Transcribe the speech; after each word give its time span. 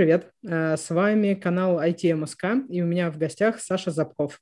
Привет, 0.00 0.32
э, 0.48 0.78
с 0.78 0.88
вами 0.88 1.34
канал 1.34 1.78
IT 1.78 2.66
и 2.70 2.80
у 2.80 2.86
меня 2.86 3.10
в 3.10 3.18
гостях 3.18 3.60
Саша 3.60 3.90
Запков. 3.90 4.40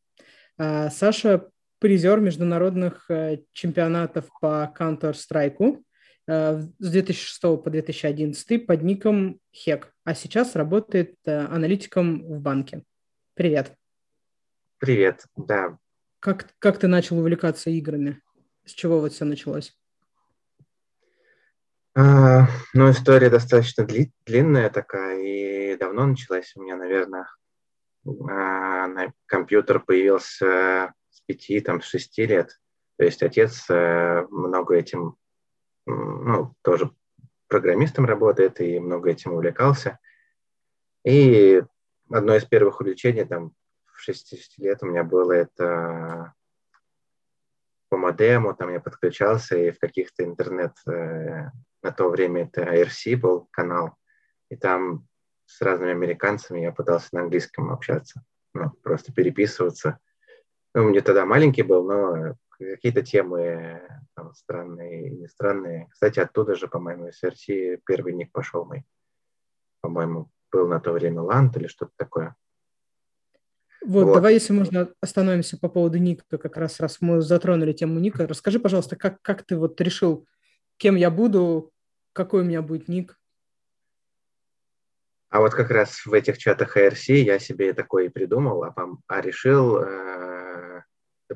Э, 0.56 0.88
Саша 0.88 1.50
призер 1.80 2.20
международных 2.20 3.10
э, 3.10 3.38
чемпионатов 3.50 4.28
по 4.40 4.72
Counter-Strike 4.78 5.82
с 6.28 6.68
2006 6.78 7.40
по 7.40 7.70
2011 7.70 8.66
под 8.68 8.82
ником 8.84 9.40
Хек, 9.52 9.92
а 10.04 10.14
сейчас 10.14 10.54
работает 10.54 11.16
аналитиком 11.26 12.22
в 12.22 12.40
банке. 12.40 12.84
Привет. 13.34 13.74
Привет, 14.78 15.24
да. 15.34 15.76
Как, 16.20 16.54
как 16.60 16.78
ты 16.78 16.86
начал 16.86 17.18
увлекаться 17.18 17.68
играми? 17.70 18.20
С 18.64 18.70
чего 18.70 19.00
вот 19.00 19.12
все 19.12 19.24
началось? 19.24 19.76
А, 22.00 22.46
ну, 22.74 22.92
история 22.92 23.28
достаточно 23.28 23.82
дли- 23.82 24.12
длинная 24.24 24.70
такая, 24.70 25.18
и 25.18 25.76
давно 25.76 26.06
началась 26.06 26.54
у 26.54 26.62
меня, 26.62 26.76
наверное. 26.76 27.26
А, 28.30 28.86
компьютер 29.26 29.80
появился 29.80 30.94
с 31.10 31.20
пяти, 31.26 31.60
там, 31.60 31.82
с 31.82 31.86
шести 31.86 32.24
лет. 32.24 32.56
То 32.98 33.04
есть 33.04 33.20
отец 33.24 33.66
а, 33.68 34.28
много 34.30 34.76
этим, 34.76 35.16
ну, 35.86 36.54
тоже 36.62 36.92
программистом 37.48 38.04
работает 38.04 38.60
и 38.60 38.78
много 38.78 39.10
этим 39.10 39.32
увлекался. 39.32 39.98
И 41.04 41.60
одно 42.12 42.36
из 42.36 42.44
первых 42.44 42.80
увлечений, 42.80 43.24
там, 43.24 43.50
в 43.86 43.98
60 44.00 44.56
лет 44.58 44.84
у 44.84 44.86
меня 44.86 45.02
было 45.02 45.32
это 45.32 46.32
по 47.88 47.96
модему, 47.96 48.54
там 48.54 48.72
я 48.72 48.78
подключался 48.78 49.56
и 49.56 49.72
в 49.72 49.80
каких-то 49.80 50.22
интернет 50.22 50.74
э, 50.86 51.50
на 51.82 51.92
то 51.92 52.08
время 52.10 52.44
это 52.44 52.62
IRC 52.62 53.16
был 53.16 53.48
канал, 53.50 53.96
и 54.50 54.56
там 54.56 55.06
с 55.46 55.60
разными 55.60 55.92
американцами 55.92 56.60
я 56.60 56.72
пытался 56.72 57.08
на 57.12 57.22
английском 57.22 57.70
общаться, 57.70 58.22
ну, 58.54 58.70
просто 58.82 59.12
переписываться. 59.12 59.98
Ну, 60.74 60.90
мне 60.90 61.00
тогда 61.00 61.24
маленький 61.24 61.62
был, 61.62 61.84
но 61.84 62.36
какие-то 62.58 63.02
темы 63.02 63.82
там, 64.14 64.34
странные 64.34 65.08
и 65.08 65.10
не 65.10 65.28
странные. 65.28 65.88
Кстати, 65.90 66.20
оттуда 66.20 66.54
же, 66.54 66.68
по-моему, 66.68 67.08
из 67.08 67.22
IRC 67.22 67.80
первый 67.86 68.12
ник 68.12 68.32
пошел 68.32 68.64
мой. 68.64 68.84
По-моему, 69.80 70.30
был 70.50 70.68
на 70.68 70.80
то 70.80 70.92
время 70.92 71.22
Ланд 71.22 71.56
или 71.56 71.66
что-то 71.66 71.92
такое. 71.96 72.36
Вот, 73.80 74.04
вот, 74.04 74.14
давай, 74.14 74.34
если 74.34 74.52
можно, 74.52 74.92
остановимся 75.00 75.56
по 75.56 75.68
поводу 75.68 75.98
Ника, 75.98 76.36
как 76.36 76.56
раз 76.56 76.80
раз 76.80 76.98
мы 77.00 77.20
затронули 77.20 77.72
тему 77.72 78.00
Ника. 78.00 78.26
Расскажи, 78.26 78.58
пожалуйста, 78.58 78.96
как, 78.96 79.22
как 79.22 79.44
ты 79.44 79.56
вот 79.56 79.80
решил 79.80 80.26
кем 80.78 80.96
я 80.96 81.10
буду, 81.10 81.72
какой 82.12 82.42
у 82.42 82.44
меня 82.44 82.62
будет 82.62 82.88
ник. 82.88 83.18
А 85.28 85.40
вот 85.40 85.52
как 85.52 85.70
раз 85.70 86.06
в 86.06 86.12
этих 86.14 86.38
чатах 86.38 86.76
ARC 86.76 87.12
я 87.12 87.38
себе 87.38 87.74
такое 87.74 88.06
и 88.06 88.08
придумал, 88.08 88.64
а, 88.64 88.74
а 89.06 89.20
решил, 89.20 89.82
э, 89.82 90.82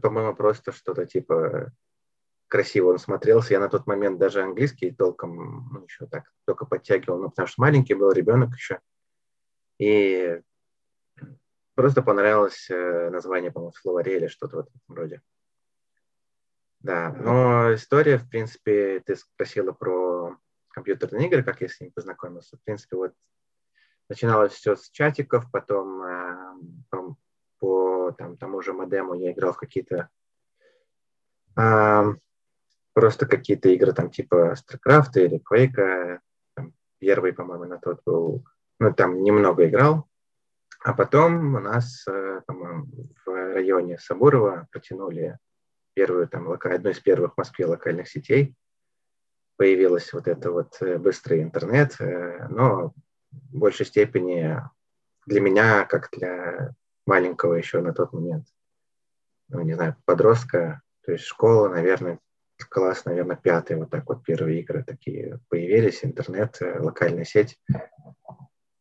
по-моему, 0.00 0.34
просто 0.34 0.72
что-то 0.72 1.04
типа 1.04 1.72
красиво 2.48 2.90
он 2.90 2.98
смотрелся. 2.98 3.54
Я 3.54 3.60
на 3.60 3.68
тот 3.68 3.86
момент 3.86 4.18
даже 4.18 4.42
английский 4.42 4.92
толком, 4.92 5.68
ну, 5.72 5.84
еще 5.84 6.06
так, 6.06 6.24
только 6.46 6.64
подтягивал, 6.64 7.18
ну, 7.18 7.30
потому 7.30 7.48
что 7.48 7.60
маленький 7.60 7.94
был 7.94 8.12
ребенок 8.12 8.54
еще. 8.54 8.78
И 9.78 10.40
просто 11.74 12.02
понравилось 12.02 12.68
э, 12.70 13.10
название, 13.10 13.50
по-моему, 13.50 13.72
словаре 13.74 14.16
или 14.16 14.26
что-то 14.26 14.56
в 14.56 14.60
этом 14.60 14.80
роде. 14.88 15.22
Да, 16.82 17.12
но 17.12 17.74
история, 17.74 18.18
в 18.18 18.28
принципе, 18.28 19.00
ты 19.06 19.14
спросила 19.14 19.72
про 19.72 20.36
компьютерные 20.70 21.28
игры, 21.28 21.44
как 21.44 21.60
я 21.60 21.68
с 21.68 21.80
ними 21.80 21.90
познакомился. 21.90 22.56
В 22.56 22.62
принципе, 22.64 22.96
вот 22.96 23.12
начиналось 24.08 24.52
все 24.52 24.74
с 24.74 24.90
чатиков, 24.90 25.50
потом 25.52 26.02
э, 26.02 26.32
по, 27.58 28.10
там, 28.18 28.36
тому 28.36 28.60
же 28.62 28.72
модему 28.72 29.14
я 29.14 29.30
играл 29.30 29.52
в 29.52 29.58
какие-то 29.58 30.08
э, 31.56 32.02
просто 32.92 33.26
какие-то 33.26 33.68
игры 33.68 33.92
там 33.92 34.10
типа 34.10 34.54
StarCraft 34.54 35.12
или 35.14 35.40
Quake. 35.40 36.18
Там, 36.54 36.72
первый, 36.98 37.32
по-моему, 37.32 37.64
на 37.66 37.78
тот 37.78 38.00
был, 38.04 38.44
ну, 38.80 38.92
там 38.92 39.22
немного 39.22 39.68
играл. 39.68 40.08
А 40.84 40.94
потом 40.94 41.54
у 41.54 41.60
нас, 41.60 42.04
э, 42.08 42.40
по-моему, 42.44 42.86
в 43.24 43.54
районе 43.54 43.98
Сабурова 43.98 44.66
протянули 44.72 45.38
первую, 45.94 46.28
там, 46.28 46.50
одну 46.50 46.90
из 46.90 47.00
первых 47.00 47.34
в 47.34 47.38
Москве 47.38 47.66
локальных 47.66 48.08
сетей. 48.08 48.54
Появилась 49.56 50.12
вот 50.12 50.28
это 50.28 50.50
вот 50.50 50.76
э, 50.80 50.98
быстрый 50.98 51.42
интернет, 51.42 51.96
э, 52.00 52.48
но 52.48 52.94
в 53.30 53.58
большей 53.58 53.86
степени 53.86 54.60
для 55.26 55.40
меня, 55.40 55.84
как 55.84 56.10
для 56.12 56.74
маленького 57.06 57.54
еще 57.54 57.80
на 57.80 57.92
тот 57.92 58.12
момент, 58.12 58.46
ну, 59.48 59.60
не 59.62 59.74
знаю, 59.74 59.96
подростка, 60.04 60.82
то 61.04 61.12
есть 61.12 61.24
школа, 61.24 61.68
наверное, 61.68 62.18
класс, 62.68 63.04
наверное, 63.04 63.36
пятый, 63.36 63.76
вот 63.76 63.90
так 63.90 64.08
вот 64.08 64.24
первые 64.24 64.60
игры 64.60 64.84
такие 64.84 65.40
появились, 65.48 66.04
интернет, 66.04 66.56
э, 66.60 66.78
локальная 66.80 67.24
сеть. 67.24 67.58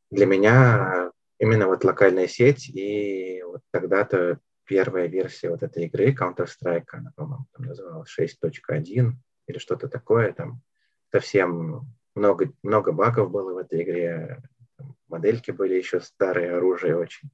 Для 0.10 0.26
меня 0.26 1.12
именно 1.40 1.68
вот 1.68 1.84
локальная 1.84 2.28
сеть, 2.28 2.70
и 2.70 3.42
вот 3.44 3.62
тогда-то 3.72 4.40
первая 4.66 5.08
версия 5.08 5.50
вот 5.50 5.64
этой 5.64 5.86
игры, 5.86 6.14
Counter-Strike, 6.14 6.88
она, 6.92 7.12
по-моему, 7.16 7.46
там 7.54 7.66
называлась 7.66 8.10
6.1 8.18 9.14
или 9.48 9.58
что-то 9.58 9.88
такое, 9.88 10.34
там 10.34 10.62
совсем 11.12 11.88
много, 12.16 12.52
много 12.64 12.92
багов 12.92 13.32
было 13.32 13.54
в 13.54 13.58
этой 13.58 13.84
игре, 13.84 14.42
модельки 15.08 15.52
были 15.52 15.76
еще 15.76 16.00
старые, 16.00 16.56
оружие 16.56 16.96
очень. 16.96 17.30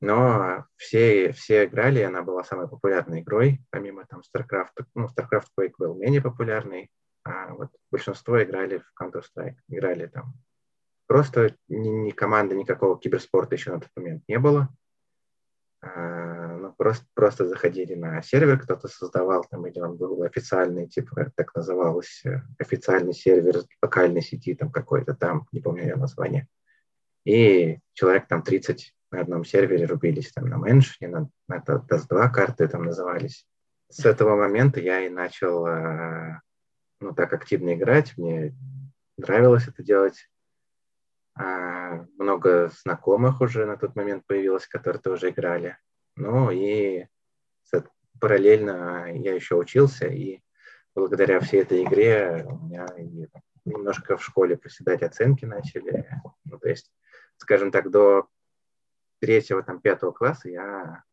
Но 0.00 0.66
все, 0.76 1.32
все 1.32 1.64
играли, 1.64 2.02
она 2.02 2.22
была 2.22 2.44
самой 2.44 2.68
популярной 2.68 3.20
игрой, 3.20 3.62
помимо 3.70 4.04
там 4.06 4.20
StarCraft. 4.20 4.84
Ну, 4.94 5.06
StarCraft 5.06 5.46
Quake 5.58 5.74
был 5.78 5.94
менее 5.94 6.20
популярный, 6.20 6.90
а 7.24 7.54
вот 7.54 7.70
большинство 7.90 8.42
играли 8.42 8.78
в 8.78 8.92
Counter-Strike. 9.00 9.56
Играли 9.68 10.06
там 10.06 10.34
просто 11.06 11.56
ни, 11.68 11.88
ни 11.88 12.10
команды, 12.10 12.54
никакого 12.54 12.98
киберспорта 12.98 13.54
еще 13.54 13.72
на 13.72 13.80
тот 13.80 13.90
момент 13.96 14.22
не 14.28 14.38
было. 14.38 14.68
А, 15.82 16.56
ну, 16.56 16.72
просто, 16.72 17.06
просто 17.14 17.46
заходили 17.46 17.94
на 17.94 18.22
сервер, 18.22 18.58
кто-то 18.58 18.88
создавал 18.88 19.44
там, 19.44 19.66
или 19.66 19.78
он 19.78 19.96
был 19.96 20.22
официальный, 20.22 20.88
типа, 20.88 21.30
так 21.34 21.54
называлось, 21.54 22.22
э, 22.24 22.42
официальный 22.58 23.12
сервер 23.12 23.62
локальной 23.82 24.22
сети 24.22 24.54
там 24.54 24.70
какой-то 24.70 25.14
там, 25.14 25.46
не 25.52 25.60
помню 25.60 25.86
я 25.86 25.96
название. 25.96 26.48
И 27.24 27.78
человек 27.92 28.26
там 28.28 28.42
30 28.42 28.94
на 29.10 29.20
одном 29.20 29.44
сервере 29.44 29.84
рубились 29.86 30.32
там 30.32 30.48
на 30.48 30.56
меншине, 30.56 31.08
на, 31.08 31.28
на 31.48 31.58
DAS-2 31.58 32.30
карты 32.30 32.68
там 32.68 32.84
назывались. 32.84 33.46
С 33.88 34.04
этого 34.04 34.36
момента 34.36 34.80
я 34.80 35.06
и 35.06 35.08
начал 35.08 35.66
э, 35.66 36.40
ну, 37.00 37.14
так 37.14 37.32
активно 37.32 37.74
играть, 37.74 38.16
мне 38.16 38.54
нравилось 39.16 39.68
это 39.68 39.82
делать. 39.82 40.28
Много 42.16 42.70
знакомых 42.82 43.40
уже 43.40 43.66
на 43.66 43.76
тот 43.76 43.94
момент 43.94 44.26
появилось, 44.26 44.66
которые 44.66 45.00
тоже 45.00 45.30
играли. 45.30 45.78
Ну 46.16 46.50
и 46.50 47.06
параллельно 48.20 49.12
я 49.14 49.34
еще 49.34 49.56
учился, 49.56 50.06
и 50.06 50.40
благодаря 50.94 51.40
всей 51.40 51.62
этой 51.62 51.84
игре 51.84 52.46
у 52.48 52.58
меня 52.64 52.86
немножко 53.64 54.16
в 54.16 54.24
школе 54.24 54.56
проседать 54.56 55.02
оценки 55.02 55.44
начали. 55.44 56.08
Ну, 56.44 56.58
то 56.58 56.68
есть, 56.68 56.90
скажем 57.36 57.70
так, 57.70 57.90
до 57.90 58.26
третьего, 59.20 59.62
там, 59.62 59.80
пятого 59.80 60.12
класса 60.12 60.48
я, 60.48 61.04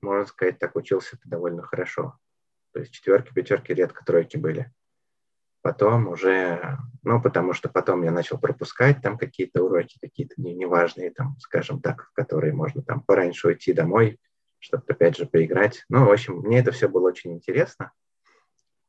можно 0.00 0.26
сказать, 0.26 0.58
так 0.58 0.76
учился 0.76 1.18
довольно 1.24 1.62
хорошо. 1.62 2.18
То 2.72 2.80
есть 2.80 2.92
четверки, 2.92 3.32
пятерки, 3.32 3.74
редко 3.74 4.04
тройки 4.04 4.36
были. 4.36 4.72
Потом 5.68 6.08
уже, 6.08 6.78
ну, 7.02 7.20
потому 7.20 7.52
что 7.52 7.68
потом 7.68 8.02
я 8.02 8.10
начал 8.10 8.38
пропускать 8.38 9.02
там 9.02 9.18
какие-то 9.18 9.62
уроки, 9.62 9.98
какие-то 10.00 10.40
неважные, 10.40 11.10
там, 11.10 11.36
скажем 11.40 11.82
так, 11.82 12.06
в 12.06 12.12
которые 12.14 12.54
можно 12.54 12.80
там 12.80 13.02
пораньше 13.02 13.48
уйти 13.48 13.74
домой, 13.74 14.18
чтобы 14.60 14.84
опять 14.88 15.18
же 15.18 15.26
поиграть. 15.26 15.84
Ну, 15.90 16.06
в 16.06 16.10
общем, 16.10 16.36
мне 16.38 16.60
это 16.60 16.72
все 16.72 16.88
было 16.88 17.08
очень 17.08 17.34
интересно. 17.34 17.92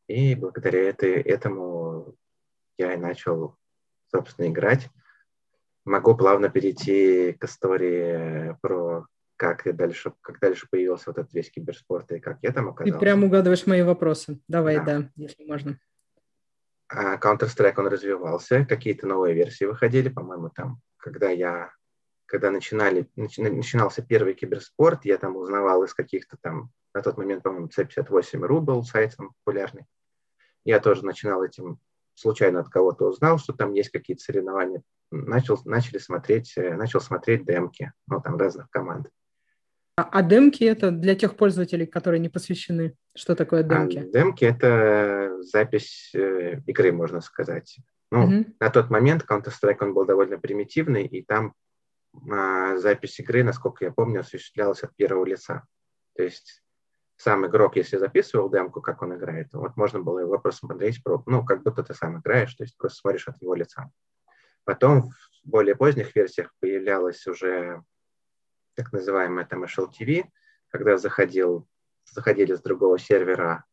И 0.08 0.36
благодаря 0.36 0.82
это, 0.84 1.06
этому 1.06 2.16
я 2.78 2.94
и 2.94 2.98
начал, 2.98 3.58
собственно, 4.08 4.48
играть. 4.48 4.90
Могу 5.84 6.16
плавно 6.16 6.48
перейти 6.48 7.34
к 7.34 7.44
истории 7.44 8.56
про 8.62 9.06
как 9.36 9.68
и 9.68 9.74
дальше, 9.74 10.14
как 10.22 10.40
дальше 10.40 10.66
появился 10.72 11.06
вот 11.08 11.18
этот 11.18 11.34
весь 11.34 11.52
киберспорт 11.52 12.10
и 12.14 12.20
как 12.22 12.38
я 12.42 12.54
там 12.54 12.70
оказался. 12.70 12.94
Ты 12.94 13.00
прям 13.00 13.26
угадываешь 13.26 13.68
мои 13.68 13.82
вопросы. 13.82 14.40
Давай, 14.48 14.78
да, 14.78 14.86
да 14.86 15.10
если 15.18 15.44
можно. 15.44 15.78
А 16.90 17.18
Counter-Strike, 17.18 17.76
он 17.78 17.88
развивался, 17.88 18.66
какие-то 18.66 19.06
новые 19.08 19.36
версии 19.36 19.66
выходили, 19.66 20.10
по-моему, 20.10 20.50
там, 20.50 20.82
когда 20.98 21.30
я, 21.30 21.72
когда 22.26 22.50
начинали, 22.50 23.08
начинался 23.16 24.02
первый 24.02 24.34
киберспорт, 24.34 25.06
я 25.06 25.18
там 25.18 25.36
узнавал 25.38 25.84
из 25.84 25.94
каких-то 25.94 26.38
там, 26.42 26.72
на 26.94 27.02
тот 27.02 27.18
момент, 27.18 27.44
по-моему, 27.44 27.68
C58.ru 27.68 28.60
был 28.60 28.84
сайт 28.84 29.16
там 29.16 29.34
популярный. 29.44 29.86
Я 30.66 30.80
тоже 30.80 31.06
начинал 31.06 31.44
этим, 31.44 31.80
случайно 32.16 32.62
от 32.62 32.70
кого-то 32.70 33.06
узнал, 33.06 33.38
что 33.38 33.54
там 33.54 33.74
есть 33.74 33.92
какие-то 33.92 34.24
соревнования 34.24 34.82
начал, 35.12 35.60
начали 35.66 35.98
смотреть, 35.98 36.54
э, 36.58 36.76
начал 36.76 37.02
смотреть 37.02 37.46
демки, 37.46 37.94
ну, 38.08 38.22
там, 38.22 38.38
разных 38.38 38.70
команд. 38.70 39.10
А, 40.00 40.08
а 40.12 40.22
демки 40.22 40.64
это 40.64 40.92
для 40.92 41.14
тех 41.14 41.36
пользователей, 41.36 41.86
которые 41.86 42.22
не 42.22 42.30
посвящены? 42.30 42.96
Что 43.16 43.36
такое 43.36 43.64
демки? 43.64 43.98
А, 43.98 44.04
демки 44.04 44.46
это 44.46 45.42
запись 45.42 46.12
э, 46.16 46.62
игры, 46.68 46.94
можно 46.94 47.20
сказать. 47.20 47.78
Ну, 48.10 48.24
угу. 48.24 48.46
на 48.60 48.70
тот 48.70 48.90
момент 48.90 49.26
Counter-Strike 49.30 49.78
он 49.82 49.94
был 49.94 50.06
довольно 50.06 50.40
примитивный, 50.40 51.06
и 51.06 51.22
там 51.24 51.54
э, 52.14 52.78
запись 52.78 53.20
игры, 53.20 53.44
насколько 53.44 53.84
я 53.84 53.92
помню, 53.92 54.22
осуществлялась 54.22 54.84
от 54.84 54.96
первого 54.96 55.26
лица. 55.26 55.66
То 56.16 56.24
есть 56.24 56.64
сам 57.18 57.46
игрок, 57.46 57.76
если 57.76 57.98
записывал 57.98 58.50
демку, 58.50 58.82
как 58.82 59.02
он 59.02 59.16
играет, 59.16 59.50
вот 59.52 59.76
можно 59.76 60.00
было 60.00 60.20
его 60.20 60.40
просто 60.40 60.68
смотреть, 60.68 61.02
ну, 61.26 61.44
как 61.44 61.62
будто 61.64 61.84
ты 61.84 61.94
сам 61.94 62.20
играешь, 62.20 62.54
то 62.56 62.64
есть 62.64 62.78
просто 62.78 63.00
смотришь 63.00 63.28
от 63.28 63.42
его 63.42 63.54
лица. 63.54 63.92
Потом 64.64 65.10
в 65.10 65.14
более 65.44 65.76
поздних 65.76 66.16
версиях 66.16 66.54
появлялась 66.62 67.28
уже 67.28 67.84
так 68.80 68.94
называемая 68.94 69.44
там 69.44 69.66
HLTV, 69.66 70.24
когда 70.70 70.98
заходил, 70.98 71.68
заходили 72.06 72.56
с 72.56 72.62
другого 72.62 72.98
сервера 72.98 73.66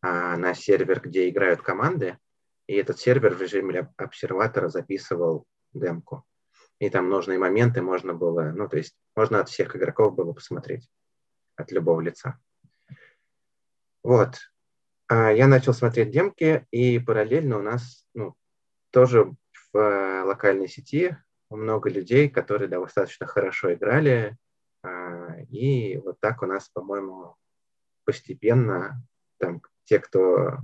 а, 0.00 0.38
на 0.38 0.54
сервер, 0.54 1.02
где 1.02 1.28
играют 1.28 1.60
команды, 1.60 2.16
и 2.66 2.74
этот 2.74 2.98
сервер 2.98 3.34
в 3.34 3.42
режиме 3.42 3.92
обсерватора 3.98 4.68
записывал 4.68 5.44
демку. 5.74 6.24
И 6.78 6.88
там 6.88 7.10
нужные 7.10 7.38
моменты 7.38 7.82
можно 7.82 8.14
было, 8.14 8.52
ну, 8.52 8.68
то 8.70 8.78
есть 8.78 8.96
можно 9.14 9.40
от 9.40 9.50
всех 9.50 9.76
игроков 9.76 10.14
было 10.14 10.32
посмотреть, 10.32 10.88
от 11.56 11.70
любого 11.70 12.00
лица. 12.00 12.38
Вот. 14.02 14.38
А 15.08 15.30
я 15.30 15.46
начал 15.46 15.74
смотреть 15.74 16.10
демки, 16.10 16.66
и 16.70 16.98
параллельно 16.98 17.58
у 17.58 17.62
нас 17.62 18.06
ну, 18.14 18.34
тоже 18.92 19.34
в 19.72 19.76
э, 19.76 20.22
локальной 20.22 20.68
сети 20.68 21.18
много 21.50 21.90
людей, 21.90 22.28
которые 22.28 22.68
достаточно 22.68 23.26
хорошо 23.26 23.72
играли. 23.72 24.36
А, 24.82 25.40
и 25.50 25.96
вот 25.98 26.20
так 26.20 26.42
у 26.42 26.46
нас, 26.46 26.68
по-моему, 26.68 27.36
постепенно 28.04 29.02
там 29.38 29.62
те, 29.84 29.98
кто 29.98 30.58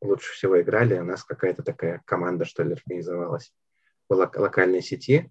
лучше 0.00 0.32
всего 0.32 0.60
играли, 0.60 0.98
у 0.98 1.04
нас 1.04 1.24
какая-то 1.24 1.62
такая 1.62 2.02
команда, 2.04 2.44
что 2.44 2.62
ли, 2.62 2.74
организовалась 2.74 3.52
в 4.08 4.14
локальной 4.14 4.82
сети. 4.82 5.30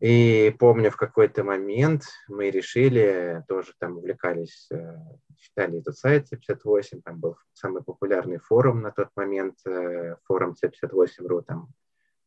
И 0.00 0.54
помню, 0.58 0.90
в 0.90 0.96
какой-то 0.96 1.44
момент 1.44 2.02
мы 2.28 2.50
решили, 2.50 3.44
тоже 3.48 3.72
там 3.78 3.96
увлекались, 3.96 4.68
э, 4.70 4.96
читали 5.38 5.78
этот 5.78 5.96
сайт 5.96 6.26
C58, 6.32 7.00
там 7.02 7.20
был 7.20 7.36
самый 7.52 7.82
популярный 7.82 8.38
форум 8.38 8.82
на 8.82 8.90
тот 8.90 9.08
момент, 9.14 9.56
э, 9.66 10.16
форум 10.24 10.56
C58.ru, 10.62 11.42
там, 11.42 11.68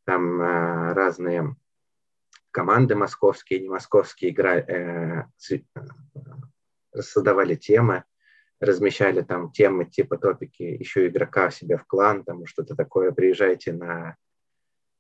там 0.08 0.42
э, 0.42 0.94
разные 0.94 1.56
команды 2.52 2.96
московские, 2.96 3.60
не 3.60 3.70
московские 3.70 4.32
играли, 4.32 5.28
создавали 6.98 7.56
темы, 7.56 8.06
размещали 8.62 9.22
там 9.22 9.52
темы 9.52 9.86
типа 9.86 10.18
топики, 10.18 10.64
еще 10.64 11.08
игрока 11.08 11.52
себе 11.52 11.78
в 11.78 11.86
клан, 11.86 12.24
там 12.24 12.46
что-то 12.46 12.76
такое, 12.76 13.12
приезжайте 13.12 13.74
на 13.74 14.16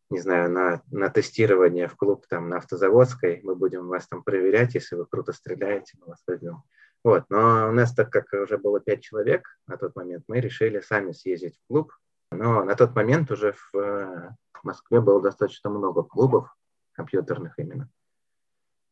не 0.09 0.19
знаю, 0.19 0.49
на, 0.49 0.81
на 0.89 1.09
тестирование 1.09 1.87
в 1.87 1.95
клуб 1.95 2.25
там 2.29 2.49
на 2.49 2.57
Автозаводской, 2.57 3.41
мы 3.43 3.55
будем 3.55 3.87
вас 3.87 4.07
там 4.07 4.23
проверять, 4.23 4.73
если 4.75 4.95
вы 4.95 5.05
круто 5.05 5.33
стреляете, 5.33 5.97
мы 5.99 6.07
вас 6.07 6.23
возьмем. 6.25 6.63
Вот, 7.03 7.25
но 7.29 7.69
у 7.69 7.71
нас, 7.71 7.93
так 7.93 8.09
как 8.09 8.31
уже 8.33 8.57
было 8.57 8.79
пять 8.79 9.01
человек 9.01 9.47
на 9.67 9.77
тот 9.77 9.95
момент, 9.95 10.23
мы 10.27 10.39
решили 10.39 10.79
сами 10.79 11.11
съездить 11.11 11.57
в 11.57 11.67
клуб. 11.67 11.91
Но 12.37 12.63
на 12.63 12.75
тот 12.75 12.95
момент 12.95 13.31
уже 13.31 13.53
в, 13.53 13.73
в 13.73 14.63
Москве 14.63 15.01
было 15.01 15.21
достаточно 15.21 15.69
много 15.69 16.03
клубов 16.03 16.55
компьютерных 16.93 17.57
именно. 17.57 17.89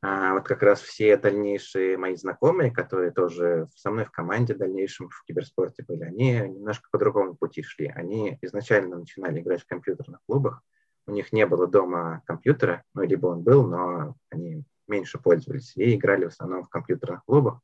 А 0.02 0.34
вот 0.34 0.48
как 0.48 0.62
раз 0.62 0.82
все 0.82 1.18
дальнейшие 1.18 1.98
мои 1.98 2.16
знакомые, 2.16 2.72
которые 2.72 3.12
тоже 3.12 3.68
со 3.76 3.90
мной 3.90 4.06
в 4.06 4.12
команде 4.12 4.54
в 4.54 4.58
дальнейшем 4.58 5.10
в 5.10 5.24
киберспорте 5.26 5.84
были, 5.88 6.04
они 6.04 6.32
немножко 6.34 6.88
по 6.92 7.00
другому 7.00 7.36
пути 7.36 7.64
шли. 7.64 7.88
Они 7.88 8.38
изначально 8.42 8.98
начинали 8.98 9.40
играть 9.42 9.64
в 9.64 9.68
компьютерных 9.68 10.20
клубах, 10.28 10.62
у 11.08 11.12
них 11.12 11.32
не 11.32 11.46
было 11.46 11.68
дома 11.68 12.22
компьютера, 12.26 12.84
ну, 12.94 13.04
либо 13.04 13.28
он 13.28 13.42
был, 13.42 13.68
но 13.68 14.16
они 14.30 14.64
меньше 14.88 15.20
пользовались 15.20 15.76
и 15.76 15.96
играли 15.96 16.26
в 16.26 16.30
основном 16.30 16.64
в 16.64 16.70
компьютерных 16.70 17.24
клубах 17.26 17.60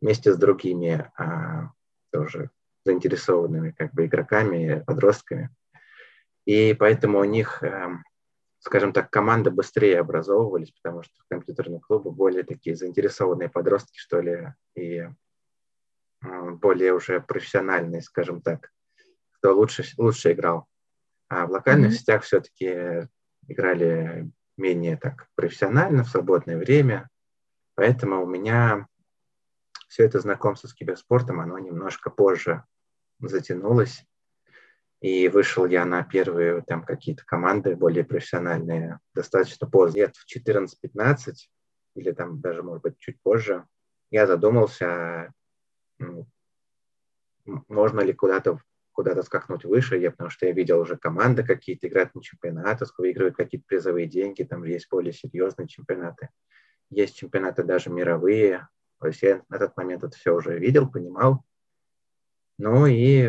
вместе 0.00 0.32
с 0.32 0.36
другими 0.36 1.10
а, 1.16 1.70
тоже 2.10 2.50
заинтересованными 2.84 3.70
как 3.70 3.92
бы 3.92 4.06
игроками, 4.06 4.82
подростками. 4.86 5.50
И 6.44 6.74
поэтому 6.74 7.20
у 7.20 7.24
них, 7.24 7.62
а, 7.62 7.92
скажем 8.58 8.92
так, 8.92 9.10
команды 9.10 9.50
быстрее 9.50 10.00
образовывались, 10.00 10.72
потому 10.72 11.02
что 11.02 11.14
в 11.18 11.28
компьютерных 11.28 11.86
клубах 11.86 12.14
более 12.14 12.44
такие 12.44 12.76
заинтересованные 12.76 13.48
подростки, 13.48 13.98
что 13.98 14.20
ли, 14.20 14.52
и 14.76 15.08
а, 16.20 16.50
более 16.50 16.92
уже 16.92 17.20
профессиональные, 17.20 18.02
скажем 18.02 18.42
так, 18.42 18.70
кто 19.32 19.54
лучше, 19.54 19.84
лучше 19.96 20.32
играл. 20.32 20.66
А 21.28 21.46
в 21.46 21.50
локальных 21.50 21.90
mm-hmm. 21.90 21.94
сетях 21.94 22.22
все-таки 22.22 23.08
играли 23.48 24.30
менее 24.56 24.96
так 24.96 25.28
профессионально, 25.34 26.04
в 26.04 26.08
свободное 26.08 26.56
время. 26.56 27.08
Поэтому 27.74 28.22
у 28.22 28.26
меня 28.26 28.86
все 29.88 30.04
это 30.04 30.20
знакомство 30.20 30.68
с 30.68 30.74
киберспортом, 30.74 31.40
оно 31.40 31.58
немножко 31.58 32.10
позже 32.10 32.64
затянулось. 33.20 34.04
И 35.00 35.28
вышел 35.28 35.66
я 35.66 35.84
на 35.84 36.02
первые 36.02 36.62
там 36.62 36.82
какие-то 36.82 37.24
команды 37.26 37.76
более 37.76 38.04
профессиональные 38.04 39.00
достаточно 39.14 39.68
поздно, 39.68 39.98
лет 39.98 40.16
в 40.16 40.26
14-15 40.26 41.34
или 41.96 42.12
там 42.12 42.40
даже, 42.40 42.62
может 42.62 42.82
быть, 42.82 42.98
чуть 42.98 43.20
позже. 43.20 43.66
Я 44.10 44.26
задумался, 44.26 45.32
можно 47.44 48.00
ли 48.00 48.12
куда-то 48.12 48.60
куда-то 48.94 49.22
скакнуть 49.24 49.64
выше, 49.64 49.98
я, 49.98 50.10
потому 50.12 50.30
что 50.30 50.46
я 50.46 50.52
видел 50.52 50.80
уже 50.80 50.96
команды 50.96 51.42
какие-то 51.42 51.88
играют 51.88 52.14
на 52.14 52.22
чемпионатах, 52.22 52.94
выигрывают 52.96 53.36
какие-то 53.36 53.66
призовые 53.66 54.06
деньги, 54.06 54.44
там 54.44 54.62
есть 54.64 54.88
более 54.88 55.12
серьезные 55.12 55.66
чемпионаты. 55.66 56.30
Есть 56.90 57.16
чемпионаты 57.16 57.64
даже 57.64 57.90
мировые. 57.90 58.68
То 59.00 59.08
есть 59.08 59.20
я 59.22 59.42
на 59.48 59.58
тот 59.58 59.76
момент 59.76 60.04
это 60.04 60.16
все 60.16 60.32
уже 60.32 60.58
видел, 60.58 60.88
понимал. 60.88 61.44
Ну 62.58 62.86
и 62.86 63.28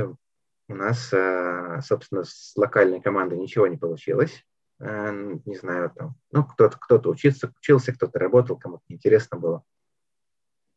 у 0.67 0.75
нас, 0.75 1.11
э, 1.11 1.79
собственно, 1.83 2.23
с 2.23 2.53
локальной 2.55 3.01
командой 3.01 3.37
ничего 3.37 3.67
не 3.67 3.77
получилось. 3.77 4.45
Э, 4.79 5.11
не 5.45 5.55
знаю, 5.55 5.91
там, 5.95 6.15
ну, 6.31 6.43
кто-то 6.43 6.77
кто 6.79 6.97
учился, 7.09 7.51
учился, 7.57 7.93
кто-то 7.93 8.19
работал, 8.19 8.57
кому-то 8.57 8.83
интересно 8.87 9.37
было. 9.37 9.63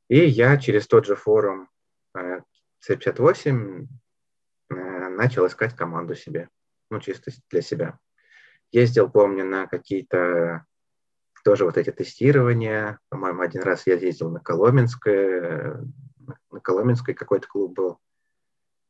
И 0.09 0.25
я 0.25 0.57
через 0.57 0.87
тот 0.87 1.05
же 1.07 1.17
форум 1.17 1.69
C58 2.17 3.87
начал 4.71 5.47
искать 5.47 5.75
команду 5.75 6.15
себе, 6.15 6.49
ну, 6.91 7.01
чисто 7.01 7.31
для 7.51 7.61
себя. 7.61 7.99
Ездил, 8.71 9.11
помню, 9.11 9.45
на 9.45 9.67
какие-то 9.67 10.65
тоже 11.45 11.65
вот 11.65 11.77
эти 11.77 11.91
тестирования. 11.91 12.99
По-моему, 13.09 13.41
один 13.41 13.63
раз 13.63 13.87
я 13.87 13.95
ездил 13.95 14.31
на 14.31 14.41
Коломенское, 14.41 15.83
на 16.51 16.61
Коломенской 16.61 17.15
какой-то 17.15 17.49
клуб 17.49 17.75
был. 17.75 17.99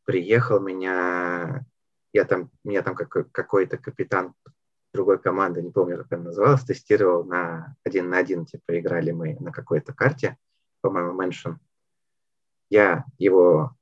Приехал 0.08 0.58
меня, 0.58 1.66
я 2.14 2.24
там, 2.24 2.50
меня 2.64 2.82
там 2.82 2.94
какой-то 2.94 3.76
капитан 3.76 4.32
другой 4.94 5.18
команды, 5.18 5.60
не 5.60 5.70
помню, 5.70 5.98
как 5.98 6.10
она 6.14 6.22
называлась, 6.24 6.64
тестировал 6.64 7.24
на 7.24 7.76
один 7.84 8.08
на 8.08 8.16
один, 8.16 8.46
типа, 8.46 8.78
играли 8.78 9.10
мы 9.10 9.36
на 9.38 9.52
какой-то 9.52 9.92
карте, 9.92 10.38
по-моему, 10.80 11.20
Mansion. 11.20 11.56
Я 12.70 13.04
его 13.18 13.76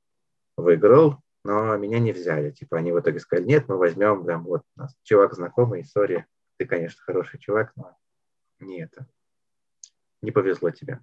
выиграл, 0.56 1.20
но 1.44 1.76
меня 1.76 2.00
не 2.00 2.10
взяли. 2.10 2.50
Типа 2.50 2.78
они 2.78 2.90
в 2.90 2.98
итоге 2.98 3.20
сказали, 3.20 3.46
нет, 3.46 3.68
мы 3.68 3.76
возьмем, 3.76 4.26
там, 4.26 4.42
вот 4.42 4.62
у 4.74 4.80
нас 4.80 4.96
чувак 5.04 5.32
знакомый, 5.32 5.84
сори, 5.84 6.26
ты, 6.56 6.66
конечно, 6.66 7.00
хороший 7.04 7.38
чувак, 7.38 7.70
но 7.76 7.96
не 8.58 8.82
это. 8.82 9.06
Не 10.22 10.32
повезло 10.32 10.70
тебе. 10.72 10.98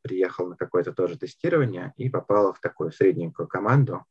Приехал 0.00 0.46
на 0.46 0.56
какое-то 0.56 0.94
тоже 0.94 1.18
тестирование 1.18 1.92
и 1.98 2.08
попал 2.08 2.54
в 2.54 2.60
такую 2.60 2.92
средненькую 2.92 3.46
команду, 3.46 4.06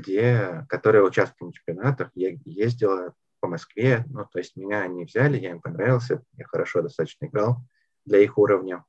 где, 0.00 0.64
которая 0.68 1.02
участвовала 1.02 1.52
в 1.52 1.54
чемпионатах, 1.54 2.10
я 2.14 2.36
ездила 2.44 3.14
по 3.40 3.48
Москве, 3.48 4.04
ну, 4.08 4.26
то 4.30 4.38
есть 4.38 4.56
меня 4.56 4.86
не 4.86 5.04
взяли, 5.04 5.38
я 5.38 5.50
им 5.50 5.60
понравился, 5.60 6.22
я 6.36 6.44
хорошо 6.46 6.82
достаточно 6.82 7.26
играл 7.26 7.58
для 8.04 8.18
их 8.18 8.38
уровня. 8.38 8.84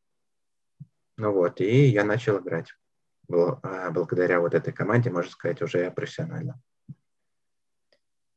Ну 1.18 1.34
вот, 1.34 1.62
и 1.62 1.86
я 1.86 2.04
начал 2.04 2.39
играть. 2.39 2.74
А, 3.32 3.92
благодаря 3.92 4.39
вот 4.39 4.54
этой 4.54 4.74
команде, 4.74 5.12
можно 5.12 5.32
сказать, 5.32 5.62
уже 5.62 5.92
профессионально. 5.92 6.60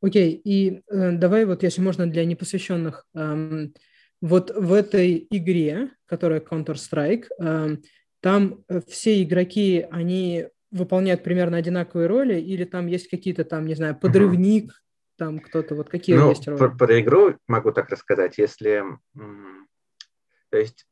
Окей, 0.02 0.37
okay. 0.37 0.41
и 0.45 0.83
э, 0.91 1.12
давай 1.12 1.45
вот, 1.45 1.62
если 1.62 1.81
можно, 1.81 2.09
для 2.09 2.25
непосвященных, 2.25 3.07
эм, 3.14 3.73
вот 4.21 4.50
в 4.50 4.73
этой 4.73 5.26
игре, 5.31 5.91
которая 6.07 6.41
Counter-Strike, 6.41 7.26
эм, 7.38 7.83
там 8.21 8.64
э, 8.69 8.81
все 8.88 9.23
игроки, 9.23 9.87
они 9.91 10.49
выполняют 10.73 11.23
примерно 11.23 11.59
одинаковые 11.59 12.09
роли, 12.09 12.41
или 12.41 12.64
там 12.64 12.87
есть 12.87 13.09
какие-то 13.09 13.45
там, 13.45 13.67
не 13.67 13.75
знаю, 13.75 13.97
подрывник, 13.97 14.71
uh-huh. 14.71 15.19
там 15.19 15.38
кто-то, 15.38 15.75
вот 15.75 15.88
какие 15.88 16.17
ну, 16.17 16.31
есть 16.31 16.49
роли? 16.49 16.59
Про, 16.59 16.71
про 16.71 17.00
игру 17.00 17.37
могу 17.47 17.73
так 17.73 17.91
рассказать, 17.91 18.38
если, 18.38 18.83
то 19.14 20.59
есть 20.59 20.87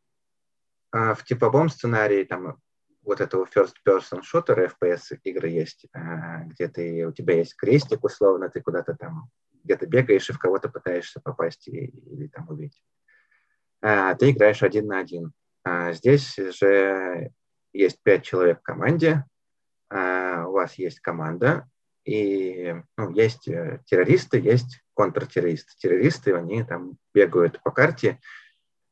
а, 0.92 1.14
в 1.14 1.24
типовом 1.24 1.68
сценарии 1.68 2.24
там 2.24 2.58
вот 3.02 3.20
этого 3.20 3.46
first 3.46 3.74
person 3.86 4.20
shooter 4.20 4.70
FPS 4.70 5.18
игры 5.24 5.48
есть, 5.48 5.86
а, 5.94 6.44
где 6.44 6.68
ты, 6.68 7.06
у 7.06 7.12
тебя 7.12 7.36
есть 7.36 7.56
крестик 7.56 8.04
условно, 8.04 8.50
ты 8.50 8.60
куда-то 8.60 8.94
там 8.94 9.30
где-то 9.64 9.86
бегаешь 9.86 10.28
и 10.28 10.32
в 10.32 10.38
кого-то 10.38 10.68
пытаешься 10.68 11.20
попасть 11.20 11.68
и, 11.68 11.86
или 11.86 12.28
там 12.28 12.48
убить. 12.48 12.82
А, 13.82 14.14
ты 14.14 14.30
играешь 14.30 14.62
один 14.62 14.86
на 14.86 14.98
один. 14.98 15.32
А 15.64 15.92
здесь 15.92 16.36
же 16.36 17.30
есть 17.72 17.98
пять 18.02 18.24
человек 18.24 18.60
в 18.60 18.62
команде, 18.62 19.24
у 19.90 20.52
вас 20.52 20.74
есть 20.74 21.00
команда, 21.00 21.68
и 22.04 22.74
ну, 22.96 23.10
есть 23.10 23.48
э, 23.48 23.82
террористы, 23.86 24.38
есть 24.38 24.80
контртеррористы. 24.94 25.72
Террористы, 25.78 26.34
они 26.34 26.64
там 26.64 26.96
бегают 27.14 27.62
по 27.62 27.70
карте, 27.70 28.20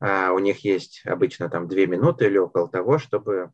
а 0.00 0.33
у 0.33 0.38
них 0.38 0.64
есть 0.64 1.02
обычно 1.05 1.49
там 1.49 1.69
две 1.69 1.87
минуты 1.87 2.26
или 2.26 2.38
около 2.38 2.69
того, 2.69 2.99
чтобы 2.99 3.52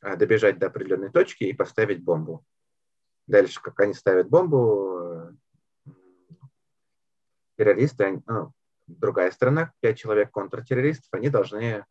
а, 0.00 0.16
добежать 0.16 0.58
до 0.58 0.66
определенной 0.68 1.10
точки 1.10 1.44
и 1.44 1.52
поставить 1.52 2.02
бомбу. 2.02 2.44
Дальше, 3.26 3.60
как 3.60 3.78
они 3.80 3.94
ставят 3.94 4.28
бомбу, 4.28 5.36
террористы, 7.56 8.22
ну, 8.26 8.52
другая 8.86 9.30
сторона, 9.30 9.72
пять 9.80 9.98
человек 9.98 10.30
контртеррористов, 10.30 11.08
они 11.12 11.28
должны 11.30 11.84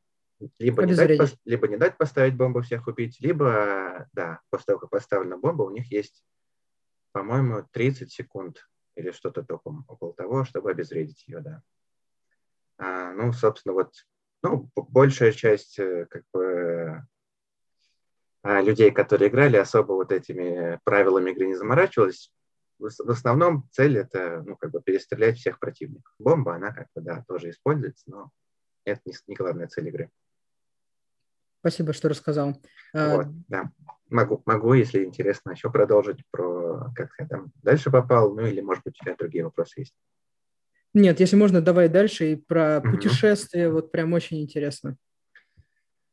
либо 0.60 0.86
не, 0.86 0.96
дать, 0.96 1.38
либо 1.46 1.68
не 1.68 1.78
дать 1.78 1.98
поставить 1.98 2.36
бомбу, 2.36 2.62
всех 2.62 2.88
убить, 2.88 3.20
либо, 3.20 4.08
да, 4.14 4.40
после 4.50 4.66
того, 4.66 4.80
как 4.80 4.90
поставлена 4.90 5.38
бомба, 5.38 5.64
у 5.64 5.70
них 5.70 5.92
есть, 5.92 6.24
по-моему, 7.12 7.68
30 7.72 8.12
секунд 8.12 8.68
или 8.96 9.12
что-то 9.12 9.44
такое 9.44 9.84
около 9.88 10.14
того, 10.14 10.46
чтобы 10.46 10.72
обезвредить 10.72 11.24
ее, 11.28 11.40
да. 11.40 11.62
А, 12.78 13.14
ну, 13.14 13.32
собственно, 13.34 13.74
вот, 13.74 13.94
ну, 14.42 14.70
большая 14.76 15.32
часть, 15.32 15.80
э, 15.80 16.08
как 16.10 16.24
бы, 16.34 17.06
а, 18.42 18.62
людей, 18.62 18.92
которые 18.92 19.30
играли, 19.30 19.58
особо 19.58 19.94
вот 19.94 20.12
этими 20.12 20.80
правилами 20.84 21.32
игры 21.32 21.48
не 21.48 21.56
заморачивалась. 21.56 22.32
В 22.80 23.10
основном 23.10 23.70
цель 23.72 23.98
это, 23.98 24.44
ну, 24.46 24.58
как 24.58 24.72
бы 24.72 24.82
перестрелять 24.82 25.38
всех 25.38 25.60
противников. 25.60 26.14
Бомба, 26.20 26.56
она 26.56 26.74
как 26.74 26.88
бы, 26.94 27.02
да, 27.02 27.24
тоже 27.28 27.52
используется, 27.52 28.04
но 28.08 28.32
это 28.84 29.02
не, 29.06 29.14
не 29.28 29.36
главная 29.36 29.68
цель 29.68 29.88
игры. 29.88 30.10
Спасибо, 31.64 31.94
что 31.94 32.10
рассказал. 32.10 32.58
А, 32.94 33.16
вот, 33.16 33.28
да. 33.48 33.72
Могу, 34.10 34.44
могу, 34.46 34.74
если 34.74 35.06
интересно, 35.06 35.52
еще 35.52 35.72
продолжить 35.72 36.20
про 36.30 36.92
как 36.94 37.12
я 37.18 37.26
там 37.26 37.54
дальше 37.64 37.90
попал, 37.90 38.36
ну 38.36 38.46
или, 38.46 38.60
может 38.60 38.84
быть, 38.84 39.00
у 39.00 39.04
тебя 39.04 39.16
другие 39.16 39.46
вопросы 39.46 39.80
есть. 39.80 39.96
Нет, 40.94 41.22
если 41.22 41.38
можно, 41.38 41.62
давай 41.62 41.88
дальше 41.88 42.34
и 42.34 42.36
про 42.36 42.80
угу. 42.80 42.92
путешествия, 42.92 43.70
вот 43.70 43.94
прям 43.94 44.12
очень 44.12 44.42
интересно. 44.42 44.98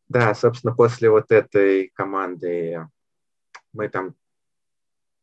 Да, 0.09 0.33
собственно, 0.37 0.73
после 0.73 1.11
вот 1.11 1.33
этой 1.33 1.89
команды 1.97 2.87
мы 3.73 3.89
там 3.89 4.15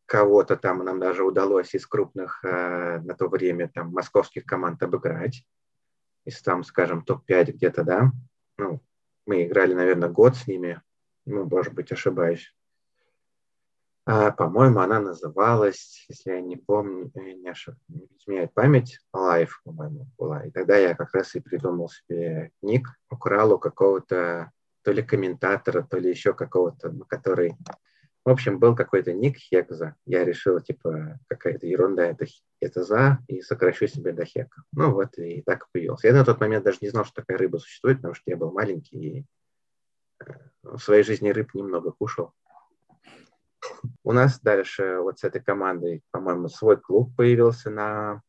кого-то 0.07 0.57
там 0.57 0.84
нам 0.84 1.00
даже 1.00 1.24
удалось 1.24 1.74
из 1.74 1.88
крупных 1.88 2.43
э, 2.43 3.00
на 3.00 3.13
то 3.13 3.29
время 3.29 3.69
там 3.74 3.93
московских 3.93 4.43
команд 4.43 4.84
обыграть. 4.84 5.46
Из 6.25 6.41
там, 6.41 6.65
скажем, 6.65 7.05
топ-5 7.05 7.53
где-то, 7.53 7.86
да. 7.86 8.12
Ну, 8.57 8.81
мы 9.27 9.43
играли, 9.43 9.74
наверное, 9.74 10.10
год 10.10 10.36
с 10.36 10.48
ними. 10.48 10.81
Ну, 11.25 11.46
может 11.46 11.74
быть, 11.74 11.91
ошибаюсь. 11.91 12.53
А, 14.10 14.31
по-моему, 14.31 14.79
она 14.79 15.01
называлась, 15.01 16.05
если 16.07 16.31
я 16.31 16.41
не 16.41 16.55
помню, 16.55 17.12
э, 17.13 17.34
не, 17.34 17.50
ошиб... 17.50 17.75
не 17.89 18.07
изменяет 18.17 18.53
память, 18.53 19.00
Life, 19.13 19.50
по-моему, 19.65 20.07
была. 20.17 20.46
И 20.46 20.51
тогда 20.51 20.77
я 20.77 20.96
как 20.96 21.13
раз 21.13 21.36
и 21.36 21.41
придумал 21.41 21.89
себе 21.89 22.51
ник, 22.62 22.88
украл 23.10 23.51
у 23.51 23.60
какого-то 23.60 24.51
то 24.84 24.91
ли 24.93 25.03
комментатора, 25.03 25.84
то 25.84 25.98
ли 25.98 26.10
еще 26.10 26.34
какого-то, 26.34 26.96
который... 27.10 27.57
В 28.27 28.29
общем, 28.29 28.60
был 28.60 28.75
какой-то 28.75 29.13
ник 29.13 29.38
Хекза. 29.38 29.96
Я 30.05 30.25
решил, 30.25 30.60
типа, 30.60 31.17
какая-то 31.29 31.65
ерунда, 31.65 32.07
это, 32.07 32.25
это 32.60 32.84
за, 32.84 33.19
и 33.29 33.39
сокращу 33.39 33.88
себе 33.88 34.12
до 34.12 34.25
Хека. 34.25 34.63
Ну 34.74 34.91
вот, 34.91 35.17
и 35.17 35.41
так 35.43 35.69
появился. 35.72 36.10
Я 36.10 36.13
на 36.13 36.25
тот 36.25 36.41
момент 36.41 36.65
даже 36.65 36.79
не 36.81 36.89
знал, 36.89 37.05
что 37.05 37.22
такая 37.22 37.38
рыба 37.38 37.55
существует, 37.55 38.00
потому 38.00 38.15
что 38.15 38.29
я 38.29 38.36
был 38.36 38.51
маленький 38.51 38.98
и 38.98 39.25
э, 40.25 40.34
в 40.62 40.77
своей 40.79 41.03
жизни 41.03 41.29
рыб 41.29 41.53
немного 41.53 41.91
кушал. 41.91 42.34
У 44.03 44.12
нас 44.12 44.41
дальше 44.41 44.98
вот 45.00 45.19
с 45.19 45.24
этой 45.24 45.39
командой, 45.39 46.03
по-моему, 46.12 46.50
свой 46.50 46.75
клуб 46.75 47.15
появился 47.15 47.69
на 47.69 48.22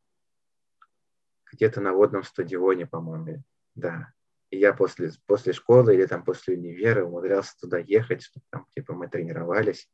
где-то 1.51 1.81
на 1.81 1.93
водном 1.93 2.23
стадионе, 2.23 2.87
по-моему, 2.87 3.43
да. 3.75 4.13
И 4.51 4.59
я 4.59 4.73
после, 4.73 5.11
после 5.27 5.53
школы 5.53 5.95
или 5.95 6.07
там 6.07 6.25
после 6.25 6.57
универа 6.57 7.05
умудрялся 7.05 7.55
туда 7.61 7.79
ехать, 7.79 8.23
чтобы 8.23 8.45
там, 8.51 8.67
типа, 8.75 8.95
мы 8.95 9.09
тренировались, 9.09 9.89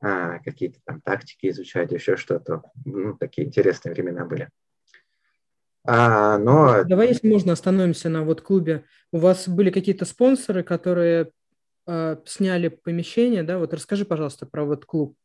а, 0.00 0.38
какие-то 0.40 0.80
там 0.84 1.00
тактики 1.00 1.48
изучать, 1.48 1.90
еще 1.90 2.16
что-то. 2.16 2.62
Ну, 2.84 3.16
такие 3.16 3.46
интересные 3.46 3.94
времена 3.94 4.26
были. 4.26 4.50
А, 5.84 6.36
но... 6.36 6.84
Давай, 6.84 7.08
если 7.08 7.28
можно, 7.28 7.52
остановимся 7.52 8.10
на 8.10 8.22
вот 8.22 8.42
клубе. 8.42 8.84
У 9.12 9.18
вас 9.18 9.48
были 9.48 9.70
какие-то 9.70 10.04
спонсоры, 10.04 10.62
которые 10.62 11.32
э, 11.86 12.16
сняли 12.26 12.68
помещение, 12.68 13.42
да? 13.42 13.58
Вот 13.58 13.72
расскажи, 13.72 14.04
пожалуйста, 14.04 14.44
про 14.44 14.64
вот 14.64 14.84
клуб. 14.84 15.16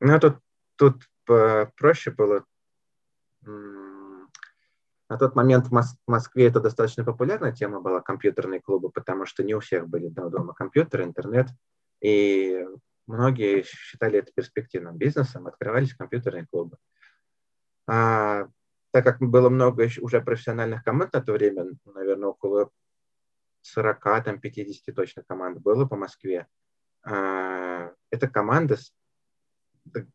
Ну, 0.00 0.20
тут, 0.20 0.36
тут 0.76 1.02
проще 1.24 2.10
было 2.10 2.44
на 5.10 5.18
тот 5.18 5.34
момент 5.34 5.66
в 5.66 5.96
Москве 6.06 6.46
это 6.46 6.60
достаточно 6.60 7.04
популярная 7.04 7.50
тема 7.50 7.80
была, 7.80 8.00
компьютерные 8.00 8.60
клубы, 8.60 8.90
потому 8.90 9.26
что 9.26 9.42
не 9.42 9.54
у 9.54 9.60
всех 9.60 9.88
были 9.88 10.06
дома 10.06 10.54
компьютеры, 10.54 11.02
интернет, 11.02 11.48
и 12.00 12.64
многие 13.08 13.64
считали 13.64 14.20
это 14.20 14.30
перспективным 14.32 14.96
бизнесом, 14.96 15.48
открывались 15.48 15.96
компьютерные 15.96 16.46
клубы. 16.46 16.76
А, 17.88 18.46
так 18.92 19.04
как 19.04 19.18
было 19.18 19.48
много 19.48 19.88
уже 20.00 20.20
профессиональных 20.20 20.84
команд 20.84 21.12
на 21.12 21.20
то 21.20 21.32
время, 21.32 21.66
наверное, 21.86 22.28
около 22.28 22.70
40, 23.62 24.24
там 24.24 24.40
50 24.40 24.94
точно 24.94 25.24
команд 25.26 25.58
было 25.58 25.86
по 25.86 25.96
Москве, 25.96 26.46
а, 27.02 27.92
эта 28.12 28.28
команда 28.28 28.76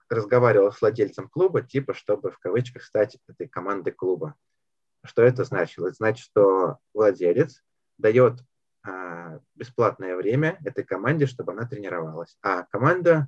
разговаривала 0.07 0.71
с 0.71 0.79
владельцем 0.79 1.27
клуба, 1.27 1.61
типа, 1.61 1.93
чтобы 1.93 2.31
в 2.31 2.39
кавычках 2.39 2.81
стать 2.83 3.17
этой 3.27 3.49
командой 3.49 3.91
клуба. 3.91 4.35
Что 5.05 5.21
это 5.21 5.43
значило? 5.43 5.87
Это 5.87 5.95
значит, 5.95 6.25
что 6.25 6.79
владелец 6.93 7.63
дает 7.97 8.39
а, 8.83 9.39
бесплатное 9.55 10.15
время 10.15 10.59
этой 10.63 10.83
команде, 10.83 11.25
чтобы 11.25 11.53
она 11.53 11.65
тренировалась. 11.65 12.37
А 12.41 12.63
команда, 12.63 13.27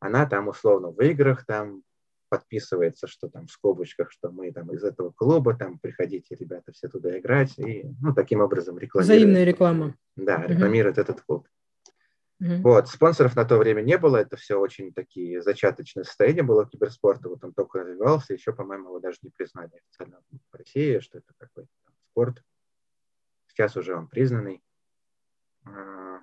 она 0.00 0.26
там 0.26 0.48
условно 0.48 0.90
в 0.90 1.00
играх 1.00 1.44
там 1.44 1.82
подписывается, 2.28 3.06
что 3.06 3.28
там 3.28 3.46
в 3.46 3.50
скобочках, 3.50 4.10
что 4.10 4.30
мы 4.30 4.50
там 4.52 4.72
из 4.72 4.82
этого 4.82 5.10
клуба, 5.10 5.54
там 5.54 5.78
приходите, 5.78 6.34
ребята, 6.34 6.72
все 6.72 6.88
туда 6.88 7.18
играть, 7.18 7.58
и 7.58 7.84
ну, 8.00 8.14
таким 8.14 8.40
образом 8.40 8.78
рекламирует. 8.78 9.20
Взаимная 9.20 9.44
реклама. 9.44 9.94
Да, 10.16 10.46
рекламирует 10.46 10.96
угу. 10.96 11.02
этот 11.02 11.20
клуб. 11.20 11.48
Угу. 12.42 12.62
Вот, 12.62 12.88
спонсоров 12.88 13.36
на 13.36 13.44
то 13.44 13.56
время 13.56 13.82
не 13.82 13.96
было, 13.96 14.16
это 14.16 14.36
все 14.36 14.58
очень 14.58 14.92
такие 14.92 15.40
зачаточные 15.42 16.04
состояния 16.04 16.42
было 16.42 16.68
киберспорта, 16.68 17.28
вот 17.28 17.44
он 17.44 17.52
только 17.52 17.80
развивался, 17.80 18.32
еще, 18.32 18.52
по-моему, 18.52 18.88
его 18.88 18.98
даже 18.98 19.18
не 19.22 19.30
признали 19.30 19.70
официально 19.76 20.20
в 20.50 20.56
России, 20.56 20.98
что 20.98 21.18
это 21.18 21.32
какой-то 21.38 21.70
спорт. 22.10 22.42
Сейчас 23.46 23.76
уже 23.76 23.94
он 23.94 24.08
признанный. 24.08 24.60
А, 25.66 26.18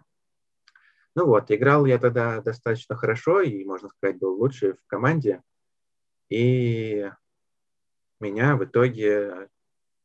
ну 1.16 1.26
вот, 1.26 1.52
играл 1.52 1.86
я 1.86 1.98
тогда 1.98 2.42
достаточно 2.42 2.98
хорошо 2.98 3.40
и, 3.40 3.64
можно 3.64 3.88
сказать, 3.88 4.20
был 4.20 4.38
лучший 4.38 4.74
в 4.74 4.86
команде. 4.88 5.42
И 6.28 7.10
меня 8.20 8.58
в 8.58 8.66
итоге 8.66 9.48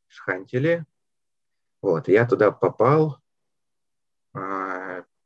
схантили. 0.06 0.84
Вот, 1.82 2.06
я 2.06 2.24
туда 2.24 2.52
попал, 2.52 3.18
а, 4.32 4.63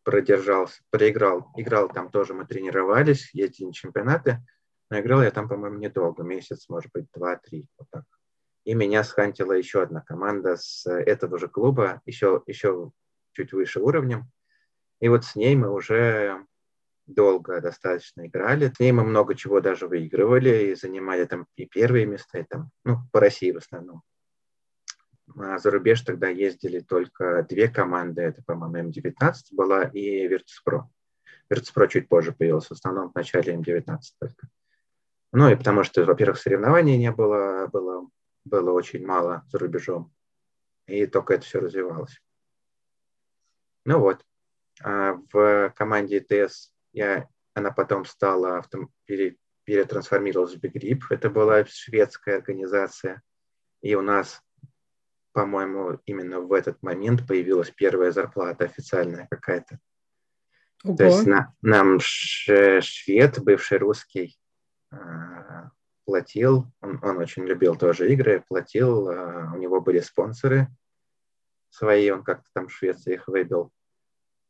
продержался, 0.08 0.80
проиграл, 0.88 1.50
играл 1.54 1.90
там 1.90 2.10
тоже, 2.10 2.32
мы 2.32 2.46
тренировались, 2.46 3.28
ездили 3.34 3.66
на 3.66 3.72
чемпионаты, 3.74 4.42
но 4.88 5.00
играл 5.00 5.22
я 5.22 5.30
там, 5.30 5.50
по-моему, 5.50 5.76
недолго, 5.76 6.22
месяц, 6.22 6.66
может 6.70 6.90
быть, 6.94 7.08
два-три, 7.14 7.66
вот 7.76 7.88
так. 7.90 8.04
И 8.64 8.72
меня 8.72 9.04
схантила 9.04 9.52
еще 9.52 9.82
одна 9.82 10.00
команда 10.00 10.56
с 10.56 10.90
этого 10.90 11.38
же 11.38 11.46
клуба, 11.48 12.00
еще, 12.06 12.42
еще 12.46 12.90
чуть 13.32 13.52
выше 13.52 13.80
уровнем. 13.80 14.30
И 15.00 15.10
вот 15.10 15.26
с 15.26 15.36
ней 15.36 15.54
мы 15.56 15.70
уже 15.70 16.42
долго 17.04 17.60
достаточно 17.60 18.26
играли. 18.26 18.72
С 18.74 18.80
ней 18.80 18.92
мы 18.92 19.04
много 19.04 19.34
чего 19.34 19.60
даже 19.60 19.88
выигрывали 19.88 20.70
и 20.70 20.74
занимали 20.74 21.26
там 21.26 21.46
и 21.56 21.66
первые 21.66 22.06
места, 22.06 22.38
и 22.38 22.44
там, 22.44 22.70
ну, 22.84 22.96
по 23.12 23.20
России 23.20 23.52
в 23.52 23.58
основном. 23.58 24.00
А 25.37 25.58
за 25.58 25.70
рубеж 25.70 26.00
тогда 26.02 26.28
ездили 26.28 26.80
только 26.80 27.47
две 27.49 27.68
команды. 27.68 28.23
Это, 28.23 28.42
по-моему, 28.42 28.90
М19 28.90 29.35
была 29.52 29.85
и 29.85 30.26
Virtus.pro. 30.28 30.85
Virtus.pro 31.50 31.88
чуть 31.88 32.08
позже 32.08 32.32
появился. 32.32 32.68
В 32.68 32.78
основном 32.78 33.11
в 33.11 33.14
начале 33.14 33.54
М19 33.54 33.99
только. 34.18 34.49
Ну 35.32 35.50
и 35.50 35.56
потому 35.56 35.85
что, 35.85 36.04
во-первых, 36.04 36.38
соревнований 36.38 36.97
не 36.97 37.12
было, 37.12 37.66
было, 37.66 38.08
было 38.44 38.70
очень 38.73 39.04
мало 39.04 39.44
за 39.49 39.58
рубежом. 39.58 40.12
И 40.87 41.06
только 41.06 41.35
это 41.35 41.44
все 41.44 41.61
развивалось. 41.61 42.18
Ну 43.85 43.99
вот. 43.99 44.25
А 44.82 45.18
в 45.32 45.73
команде 45.76 46.20
ТС 46.20 46.73
я, 46.92 47.28
она 47.54 47.70
потом 47.73 48.04
стала, 48.06 48.64
перетрансформировалась 49.64 50.54
в 50.54 50.64
Big 50.64 50.73
Grip. 50.73 51.00
Это 51.11 51.28
была 51.28 51.64
шведская 51.66 52.37
организация. 52.37 53.23
И 53.82 53.94
у 53.94 54.02
нас, 54.02 54.42
по-моему, 55.32 56.00
именно 56.06 56.40
в 56.40 56.52
этот 56.52 56.82
момент 56.82 57.26
появилась 57.26 57.70
первая 57.70 58.12
зарплата 58.12 58.64
официальная 58.64 59.26
какая-то. 59.30 59.78
Ого. 60.85 60.97
То 60.97 61.04
есть 61.04 61.26
на, 61.26 61.54
нам 61.62 61.99
швед, 62.00 63.42
бывший 63.42 63.78
русский, 63.78 64.38
а, 64.90 65.70
платил, 66.04 66.70
он, 66.80 66.99
он 67.02 67.18
очень 67.18 67.44
любил 67.44 67.76
тоже 67.76 68.12
игры, 68.12 68.44
платил, 68.49 69.08
а, 69.08 69.52
у 69.54 69.58
него 69.58 69.80
были 69.80 70.00
спонсоры 70.00 70.68
свои, 71.70 72.11
он 72.11 72.23
как-то 72.23 72.49
там 72.54 72.68
в 72.68 72.73
Швеции 72.73 73.14
их 73.14 73.28
выбил, 73.28 73.73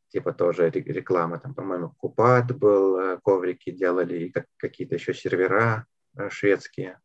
типа 0.09 0.33
тоже 0.33 0.69
реклама, 0.69 1.39
там, 1.39 1.53
по-моему, 1.53 1.93
Купат 1.97 2.55
был, 2.57 2.97
э, 2.97 3.19
коврики 3.23 3.71
делали, 3.71 4.29
как, 4.29 4.45
какие-то 4.57 4.95
еще 4.95 5.13
сервера 5.13 5.85
шведские. 6.29 6.99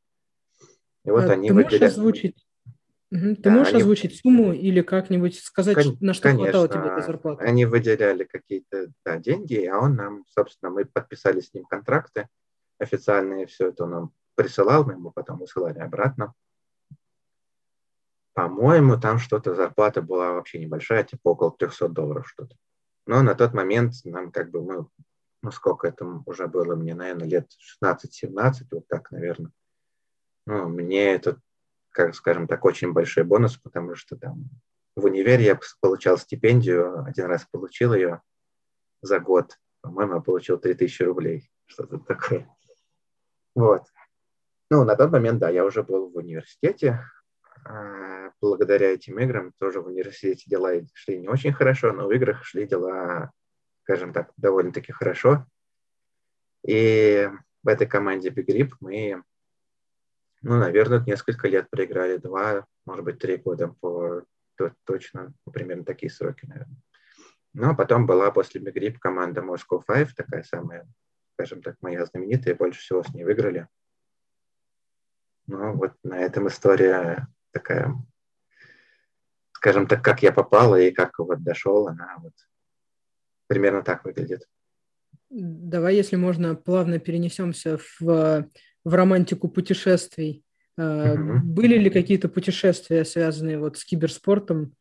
И 1.05 1.11
вот 1.11 1.25
а 1.25 1.33
они 1.33 1.49
ты 1.49 1.55
выделяли... 1.55 1.85
озвучить, 1.85 2.44
угу. 3.15 3.35
ты 3.37 3.43
да, 3.43 3.51
можешь 3.51 3.73
они... 3.73 3.83
озвучить 3.83 4.21
сумму 4.21 4.53
или 4.53 4.83
как-нибудь 4.83 5.39
сказать, 5.39 5.77
Кон... 5.77 5.97
на 6.01 6.15
что 6.15 6.25
Конечно, 6.25 6.45
хватало 6.45 6.69
тебе 6.69 6.93
этой 6.93 7.03
зарплаты? 7.07 7.45
Они 7.45 7.65
выделяли 7.65 8.25
какие-то 8.25 8.89
да, 9.05 9.19
деньги, 9.19 9.65
а 9.67 9.79
он 9.79 9.97
нам, 9.97 10.25
собственно, 10.29 10.71
мы 10.71 10.85
подписали 10.85 11.41
с 11.41 11.55
ним 11.55 11.65
контракты 11.65 12.29
официальные, 12.79 13.47
все 13.47 13.69
это 13.69 13.85
он 13.85 13.91
нам 13.91 14.13
присылал, 14.35 14.85
мы 14.85 14.95
ему 14.95 15.11
потом 15.11 15.39
высылали 15.39 15.79
обратно. 15.79 16.35
По-моему, 18.35 18.99
там 18.99 19.19
что-то 19.19 19.55
зарплата 19.55 20.03
была 20.03 20.33
вообще 20.33 20.59
небольшая, 20.59 21.05
типа 21.05 21.29
около 21.29 21.53
300 21.53 21.89
долларов 21.89 22.29
что-то. 22.29 22.57
Но 23.07 23.23
на 23.23 23.35
тот 23.35 23.55
момент 23.55 23.95
нам 24.05 24.33
как 24.33 24.51
бы, 24.51 24.63
мы, 24.63 24.87
ну 25.43 25.51
сколько 25.53 25.87
это 25.87 26.05
уже 26.27 26.49
было, 26.49 26.75
мне, 26.75 26.95
наверное, 26.95 27.29
лет 27.29 27.49
16-17, 27.85 28.65
вот 28.73 28.89
так, 28.89 29.11
наверное. 29.13 29.53
Ну, 30.47 30.69
мне 30.69 31.15
это, 31.15 31.41
как 31.95 32.15
скажем 32.15 32.49
так, 32.49 32.65
очень 32.65 32.93
большой 32.93 33.23
бонус, 33.23 33.57
потому 33.57 33.95
что 33.95 34.17
там 34.17 34.51
в 34.97 35.05
универе 35.05 35.45
я 35.45 35.61
получал 35.81 36.19
стипендию, 36.19 37.05
один 37.05 37.27
раз 37.27 37.47
получил 37.51 37.95
ее 37.95 38.21
за 39.01 39.21
год. 39.21 39.59
По-моему, 39.81 40.17
я 40.17 40.21
получил 40.21 40.59
3000 40.59 41.03
рублей, 41.03 41.51
что-то 41.67 41.99
такое. 41.99 42.49
Вот. 43.55 43.85
Ну, 44.71 44.85
на 44.85 44.97
тот 44.97 45.13
момент, 45.13 45.39
да, 45.39 45.51
я 45.51 45.65
уже 45.65 45.85
был 45.85 46.11
в 46.11 46.17
университете. 46.17 47.01
А, 47.65 48.31
благодаря 48.41 48.93
этим 48.93 49.21
играм 49.21 49.53
тоже 49.59 49.81
в 49.81 49.87
университете 49.87 50.45
дела 50.47 50.73
шли 50.95 51.21
не 51.21 51.29
очень 51.29 51.53
хорошо, 51.53 51.93
но 51.93 52.09
в 52.09 52.13
играх 52.13 52.45
шли 52.45 52.67
дела, 52.67 53.31
скажем 53.85 54.13
так, 54.13 54.33
довольно-таки 54.37 54.91
хорошо. 54.91 55.47
И 56.67 57.31
в 57.63 57.69
этой 57.69 57.87
команде 57.87 58.31
Big 58.31 58.47
Grip 58.47 58.73
мы 58.81 59.23
ну, 60.45 60.59
наверное, 60.59 61.03
несколько 61.07 61.49
лет 61.49 61.71
проиграли, 61.71 62.19
два, 62.19 62.67
может 62.85 63.05
быть, 63.05 63.19
три 63.19 63.39
года 63.39 63.69
по 63.81 64.23
точно, 64.85 65.33
ну, 65.47 65.53
примерно 65.53 65.85
такие 65.85 66.11
сроки, 66.11 66.45
наверное. 66.45 66.77
Ну, 67.55 67.71
а 67.71 67.75
потом 67.75 68.07
была 68.07 68.31
после 68.31 68.61
Мигрип 68.61 68.99
команда 68.99 69.41
Moscow 69.41 69.83
Five, 69.89 70.11
такая 70.15 70.43
самая, 70.43 70.87
скажем 71.33 71.63
так, 71.63 71.77
моя 71.81 72.05
знаменитая, 72.05 72.55
больше 72.55 72.81
всего 72.81 73.03
с 73.03 73.09
ней 73.15 73.25
выиграли. 73.25 73.69
Ну, 75.47 75.73
вот 75.77 75.95
на 76.03 76.21
этом 76.21 76.49
история 76.49 77.27
такая, 77.51 77.95
скажем 79.53 79.87
так, 79.87 80.05
как 80.05 80.23
я 80.23 80.31
попала 80.31 80.79
и 80.79 80.91
как 80.93 81.19
вот 81.19 81.43
дошел, 81.43 81.89
она 81.89 82.19
вот 82.19 82.35
примерно 83.47 83.83
так 83.83 84.05
выглядит. 84.05 84.47
Давай, 85.31 85.97
если 85.97 86.17
можно, 86.17 86.55
плавно 86.55 86.99
перенесемся 86.99 87.79
в 87.99 88.47
в 88.85 88.95
романтику 88.95 89.49
путешествий. 89.49 90.45
Uh-huh. 90.79 91.41
Были 91.43 91.79
ли 91.79 91.91
какие-то 91.91 92.29
путешествия, 92.29 93.05
связанные 93.05 93.59
вот 93.59 93.79
с 93.79 93.85
киберспортом? 93.85 94.75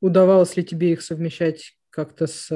Удавалось 0.00 0.56
ли 0.56 0.64
тебе 0.64 0.92
их 0.92 1.02
совмещать 1.02 1.76
как-то 1.90 2.26
с, 2.26 2.48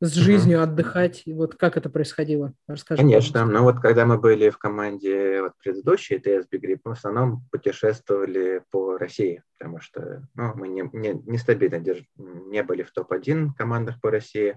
с 0.00 0.12
жизнью, 0.12 0.58
uh-huh. 0.58 0.64
отдыхать? 0.64 1.22
И 1.24 1.32
вот 1.32 1.54
как 1.54 1.76
это 1.76 1.88
происходило? 1.88 2.52
Расскажи. 2.66 3.00
Конечно. 3.00 3.32
Пожалуйста. 3.32 3.58
Ну 3.58 3.62
вот 3.64 3.80
когда 3.80 4.06
мы 4.06 4.18
были 4.18 4.50
в 4.50 4.58
команде 4.58 5.42
вот, 5.42 5.52
предыдущей 5.62 6.16
TS 6.16 6.46
Big 6.52 6.80
мы 6.84 6.94
в 6.94 6.98
основном 6.98 7.46
путешествовали 7.52 8.62
по 8.70 8.98
России, 8.98 9.42
потому 9.58 9.80
что 9.80 10.26
ну, 10.34 10.52
мы 10.56 10.68
не, 10.68 10.88
не, 10.92 11.14
нестабильно 11.26 11.78
держ... 11.78 12.02
не 12.16 12.62
были 12.64 12.82
в 12.82 12.90
топ-1 12.92 13.50
командах 13.56 14.00
по 14.00 14.10
России, 14.10 14.56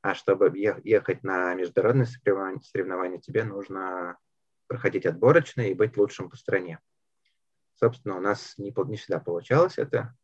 а 0.00 0.14
чтобы 0.14 0.50
ехать 0.84 1.22
на 1.22 1.54
международные 1.54 2.06
соревнования 2.06 3.18
тебе 3.18 3.44
нужно 3.44 4.16
проходить 4.66 5.06
отборочные 5.06 5.70
и 5.70 5.74
быть 5.74 5.96
лучшим 5.96 6.30
по 6.30 6.36
стране. 6.36 6.80
Собственно, 7.74 8.16
у 8.16 8.20
нас 8.20 8.54
не, 8.58 8.74
не 8.88 8.96
всегда 8.96 9.20
получалось 9.20 9.78
это. 9.78 10.14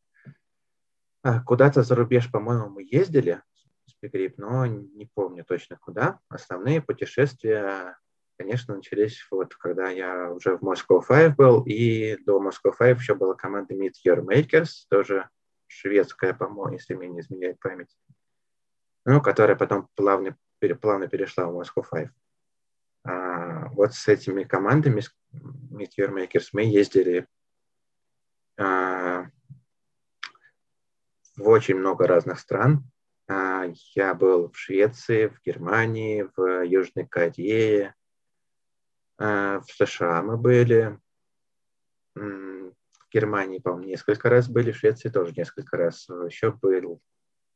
А, 1.22 1.40
куда-то 1.42 1.83
за 1.83 1.94
рубеж, 1.94 2.31
по-моему, 2.31 2.68
мы 2.68 2.83
ездили 2.83 3.42
с 3.87 3.94
Пегрип, 3.94 4.38
но 4.38 4.66
не 4.66 5.07
помню 5.07 5.44
точно 5.44 5.76
куда. 5.76 6.20
Основные 6.28 6.81
путешествия, 6.81 7.96
конечно, 8.38 8.74
начались 8.74 9.26
вот 9.31 9.55
когда 9.55 9.88
я 9.90 10.33
уже 10.33 10.57
в 10.57 10.62
Moscow 10.62 11.02
Five 11.07 11.37
был, 11.37 11.62
и 11.64 12.16
до 12.24 12.42
Moscow 12.42 12.74
Five 12.78 12.96
еще 12.96 13.14
была 13.14 13.35
команда 13.35 13.74
Meet 13.74 13.92
Your 14.07 14.24
Makers, 14.24 14.87
тоже 14.88 15.28
шведская, 15.66 16.35
по-моему, 16.35 16.72
если 16.72 16.94
мне 16.94 17.09
не 17.09 17.20
изменяет 17.20 17.61
память, 17.61 17.96
ну, 19.05 19.20
которая 19.20 19.57
потом 19.57 19.88
плавно, 19.94 20.37
плавно 20.81 21.09
перешла 21.09 21.46
в 21.46 21.61
Moscow 21.61 21.85
Five. 21.90 22.11
А, 23.05 23.69
вот 23.71 23.95
с 23.95 24.09
этими 24.09 24.45
командами, 24.45 25.03
Meet 25.33 25.91
Your 25.99 26.12
Makers, 26.12 26.49
мы 26.53 26.62
ездили 26.62 27.27
а, 28.57 29.27
в 31.37 31.49
очень 31.49 31.77
много 31.77 32.07
разных 32.07 32.38
стран. 32.38 32.85
А, 33.29 33.67
я 33.95 34.15
был 34.15 34.51
в 34.51 34.57
Швеции, 34.57 35.29
в 35.29 35.41
Германии, 35.45 36.29
в 36.37 36.65
Южной 36.65 37.07
Корее, 37.07 37.95
в 39.19 39.65
США 39.69 40.21
мы 40.23 40.37
были, 40.37 40.99
в 42.15 42.73
Германии, 43.12 43.61
по-моему, 43.61 43.87
несколько 43.87 44.29
раз 44.29 44.49
были, 44.49 44.73
в 44.73 44.77
Швеции 44.79 45.11
тоже 45.11 45.33
несколько 45.37 45.77
раз. 45.77 46.09
Еще 46.09 46.51
был, 46.51 47.01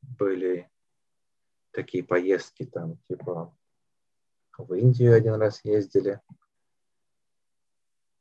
были 0.02 0.70
такие 1.72 2.04
поездки 2.04 2.66
там, 2.66 2.98
типа 3.08 3.56
в 4.58 4.72
Индию 4.74 5.14
один 5.14 5.34
раз 5.34 5.64
ездили. 5.64 6.20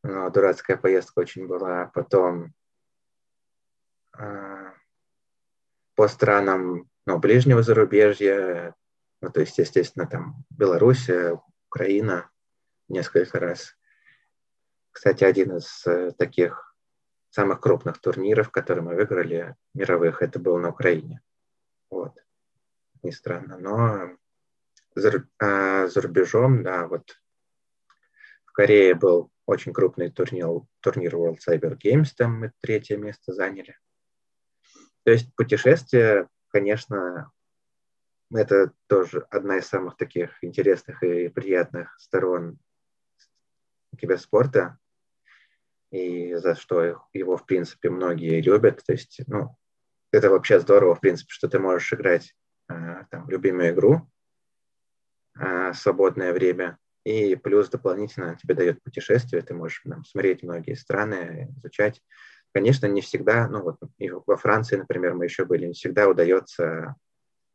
Но 0.04 0.30
дурацкая 0.30 0.78
поездка 0.78 1.20
очень 1.20 1.48
была. 1.48 1.88
Потом 1.94 2.54
э, 4.18 4.72
по 5.96 6.08
странам 6.08 6.90
ну, 7.06 7.20
ближнего 7.20 7.64
зарубежья, 7.64 8.76
ну, 9.22 9.32
то 9.32 9.40
есть, 9.40 9.58
естественно, 9.58 10.08
там 10.08 10.44
Беларусь, 10.50 11.10
Украина 11.70 12.30
несколько 12.88 13.40
раз. 13.40 13.76
Кстати, 14.92 15.24
один 15.24 15.58
из 15.58 15.86
э, 15.88 16.12
таких 16.18 16.76
самых 17.30 17.60
крупных 17.60 18.00
турниров, 18.00 18.50
которые 18.50 18.84
мы 18.84 18.96
выиграли, 18.96 19.56
мировых, 19.74 20.22
это 20.22 20.40
был 20.40 20.58
на 20.58 20.70
Украине. 20.70 21.22
Вот. 21.90 22.14
Не 23.04 23.12
странно, 23.12 23.58
но 23.58 24.18
за, 24.96 25.28
а, 25.40 25.88
за 25.88 26.02
рубежом, 26.02 26.64
да, 26.64 26.88
вот 26.88 27.18
в 28.46 28.52
Корее 28.54 28.96
был 28.96 29.32
очень 29.46 29.74
крупный 29.74 30.10
турнир, 30.10 30.62
турнир 30.80 31.16
World 31.16 31.38
Cyber 31.48 31.78
Games, 31.78 32.10
там 32.16 32.40
мы 32.40 32.52
третье 32.62 32.98
место 32.98 33.34
заняли. 33.34 33.78
То 35.04 35.12
есть 35.12 35.36
путешествия, 35.36 36.28
конечно, 36.50 37.32
это 38.34 38.72
тоже 38.88 39.28
одна 39.30 39.58
из 39.58 39.68
самых 39.68 39.98
таких 39.98 40.44
интересных 40.44 41.04
и 41.04 41.28
приятных 41.28 41.96
сторон 42.00 42.58
киберспорта, 44.00 44.78
и 45.92 46.34
за 46.36 46.56
что 46.56 47.08
его, 47.14 47.38
в 47.38 47.46
принципе, 47.46 47.90
многие 47.90 48.42
любят. 48.42 48.84
То 48.86 48.94
есть, 48.94 49.22
ну, 49.28 49.56
это 50.12 50.30
вообще 50.30 50.60
здорово, 50.60 50.96
в 50.96 51.02
принципе, 51.02 51.32
что 51.32 51.48
ты 51.48 51.60
можешь 51.60 51.94
играть 51.94 52.36
э, 52.70 53.06
там, 53.10 53.30
любимую 53.30 53.70
игру, 53.72 54.10
а, 55.38 55.74
свободное 55.74 56.34
время. 56.34 56.78
И 57.04 57.36
плюс 57.36 57.70
дополнительно 57.70 58.36
тебе 58.36 58.56
дает 58.56 58.82
путешествие, 58.82 59.42
ты 59.44 59.54
можешь 59.54 59.82
там, 59.84 60.04
смотреть 60.06 60.42
многие 60.42 60.74
страны, 60.74 61.54
изучать. 61.58 62.02
Конечно, 62.52 62.88
не 62.88 63.02
всегда, 63.02 63.48
ну 63.48 63.62
вот 63.62 63.78
и 63.98 64.10
во 64.10 64.38
Франции, 64.38 64.78
например, 64.78 65.14
мы 65.14 65.26
еще 65.26 65.46
были, 65.46 65.68
не 65.68 65.74
всегда 65.74 66.08
удается 66.08 66.96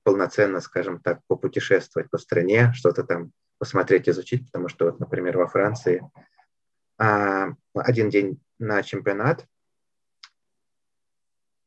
полноценно, 0.04 0.60
скажем 0.60 1.00
так, 1.00 1.20
попутешествовать 1.26 2.10
по 2.10 2.18
стране, 2.18 2.72
что-то 2.74 3.02
там 3.02 3.32
посмотреть, 3.58 4.08
изучить, 4.08 4.46
потому 4.46 4.68
что, 4.68 4.86
вот, 4.86 5.00
например, 5.00 5.36
во 5.36 5.46
Франции 5.46 6.02
а, 6.98 7.48
один 7.74 8.08
день 8.08 8.40
на 8.58 8.82
чемпионат, 8.82 9.46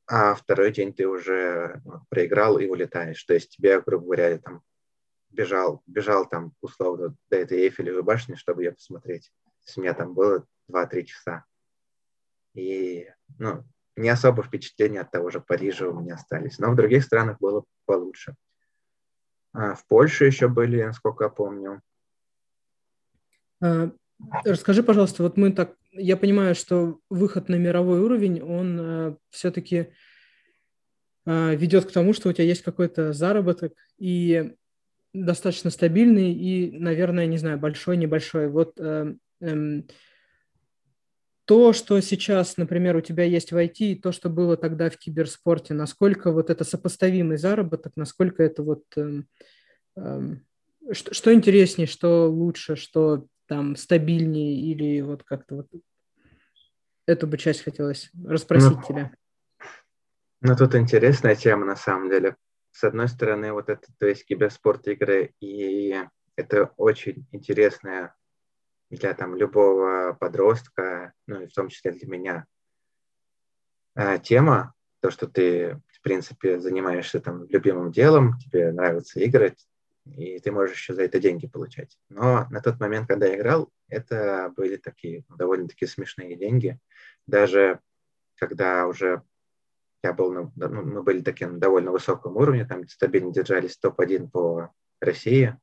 а 0.08 0.36
второй 0.36 0.71
день 0.71 0.93
ты 0.93 1.08
уже 1.08 1.82
ну, 1.86 2.02
проиграл 2.10 2.60
и 2.60 2.67
улетаешь. 2.67 3.23
То 3.23 3.34
есть 3.34 3.56
тебе, 3.56 3.82
грубо 3.82 4.06
говоря, 4.06 4.38
там 4.38 4.62
бежал, 5.34 5.82
бежал 5.88 6.28
там 6.28 6.54
условно 6.62 7.15
до 7.30 7.38
этой 7.38 7.60
Эйфелевой 7.60 8.04
башни, 8.04 8.36
чтобы 8.36 8.63
ее 8.63 8.72
посмотреть. 8.72 9.32
У 9.76 9.82
меня 9.82 9.93
там 9.93 10.13
было 10.13 10.46
2-3 10.72 11.04
часа. 11.04 11.46
И 12.54 13.10
ну, 13.39 13.63
не 13.96 14.10
особо 14.10 14.43
впечатления 14.43 15.02
от 15.02 15.12
того 15.12 15.30
же 15.30 15.41
Парижа 15.41 15.88
у 15.88 16.00
меня 16.00 16.15
остались. 16.15 16.60
Но 16.60 16.72
в 16.72 16.76
других 16.76 17.04
странах 17.04 17.39
было 17.39 17.63
получше. 17.86 18.36
А 19.54 19.76
в 19.76 19.86
Польше 19.88 20.26
еще 20.26 20.48
были, 20.48 20.82
насколько 20.82 21.26
я 21.26 21.30
помню. 21.30 21.82
А, 23.62 23.91
расскажи, 24.46 24.84
пожалуйста, 24.84 25.24
вот 25.24 25.38
мы 25.38 25.52
так, 25.52 25.76
я 25.91 26.17
понимаю, 26.17 26.56
что 26.56 27.00
выход 27.10 27.50
на 27.50 27.56
мировой 27.56 28.02
уровень, 28.02 28.41
он 28.41 28.80
э, 28.80 29.15
все-таки 29.30 29.93
э, 31.26 31.56
ведет 31.56 31.86
к 31.86 31.91
тому, 31.91 32.13
что 32.13 32.30
у 32.30 32.34
тебя 32.34 32.46
есть 32.46 32.63
какой-то 32.63 33.13
заработок 33.13 33.74
и 33.98 34.56
достаточно 35.13 35.69
стабильный 35.69 36.34
и, 36.34 36.71
наверное, 36.78 37.28
не 37.28 37.38
знаю, 37.38 37.60
большой, 37.60 37.97
небольшой. 37.97 38.49
Вот 38.49 38.80
э, 38.80 39.15
э, 39.41 39.82
то, 41.45 41.73
что 41.73 41.99
сейчас, 42.02 42.58
например, 42.58 42.95
у 42.95 43.02
тебя 43.02 43.23
есть 43.23 43.52
в 43.52 43.58
IT, 43.58 43.76
и 43.80 43.95
то, 43.95 44.12
что 44.12 44.30
было 44.30 44.58
тогда 44.58 44.89
в 44.89 44.97
киберспорте, 44.97 45.73
насколько 45.73 46.32
вот 46.32 46.49
это 46.49 46.63
сопоставимый 46.63 47.38
заработок, 47.38 47.93
насколько 47.95 48.43
это 48.43 48.63
вот... 48.63 48.84
Э, 48.95 49.23
э, 49.97 50.36
что, 50.91 51.13
что 51.13 51.34
интереснее, 51.34 51.88
что 51.88 52.30
лучше, 52.30 52.76
что 52.76 53.28
там 53.47 53.76
стабильнее 53.76 54.60
или 54.60 55.02
вот 55.02 55.23
как-то 55.23 55.56
вот 55.58 55.67
эту 57.06 57.28
бы 57.28 57.38
часть 57.38 57.62
хотелось 57.62 58.10
расспросить 58.26 58.78
ну, 58.78 58.84
тебя. 58.88 59.12
Ну, 60.41 60.56
тут 60.56 60.76
интересная 60.76 61.36
тема 61.36 61.65
на 61.65 61.76
самом 61.76 62.10
деле. 62.10 62.36
С 62.74 62.84
одной 62.84 63.08
стороны, 63.08 63.54
вот 63.54 63.70
это, 63.70 63.88
то 64.00 64.08
есть 64.08 64.26
киберспорт 64.26 64.88
игры, 64.88 65.36
и 65.40 65.96
это 66.36 66.72
очень 66.78 67.28
интересная 67.32 68.16
для 68.90 69.14
там 69.14 69.36
любого 69.36 70.18
подростка, 70.20 71.14
ну 71.28 71.42
и 71.42 71.48
в 71.48 71.54
том 71.54 71.70
числе 71.70 71.92
для 71.92 72.08
меня, 72.08 72.46
э, 73.96 74.18
тема, 74.18 74.74
то, 75.02 75.12
что 75.12 75.28
ты, 75.28 75.80
в 75.92 76.02
принципе, 76.02 76.60
занимаешься 76.60 77.20
там 77.20 77.46
любимым 77.48 77.92
делом, 77.92 78.40
тебе 78.40 78.72
нравится 78.72 79.24
играть, 79.24 79.68
и 80.06 80.40
ты 80.40 80.52
можешь 80.52 80.76
еще 80.76 80.96
за 80.96 81.04
это 81.04 81.20
деньги 81.20 81.46
получать. 81.46 82.00
Но 82.10 82.48
на 82.50 82.60
тот 82.60 82.80
момент, 82.80 83.08
когда 83.08 83.28
я 83.28 83.36
играл, 83.36 83.70
это 83.88 84.52
были 84.58 84.78
такие 84.78 85.26
довольно-таки 85.38 85.86
смешные 85.86 86.36
деньги. 86.36 86.80
Даже 87.28 87.80
когда 88.36 88.88
уже 88.88 89.22
я 90.04 90.13
был, 90.13 90.32
ну, 90.32 90.52
мы 90.56 91.02
были 91.02 91.22
таким 91.22 91.60
довольно 91.60 91.92
высоком 91.92 92.38
уровне, 92.38 92.66
там 92.66 92.88
стабильно 92.88 93.32
держались 93.32 93.78
топ-1 93.78 94.30
по 94.30 94.72
России, 95.00 95.58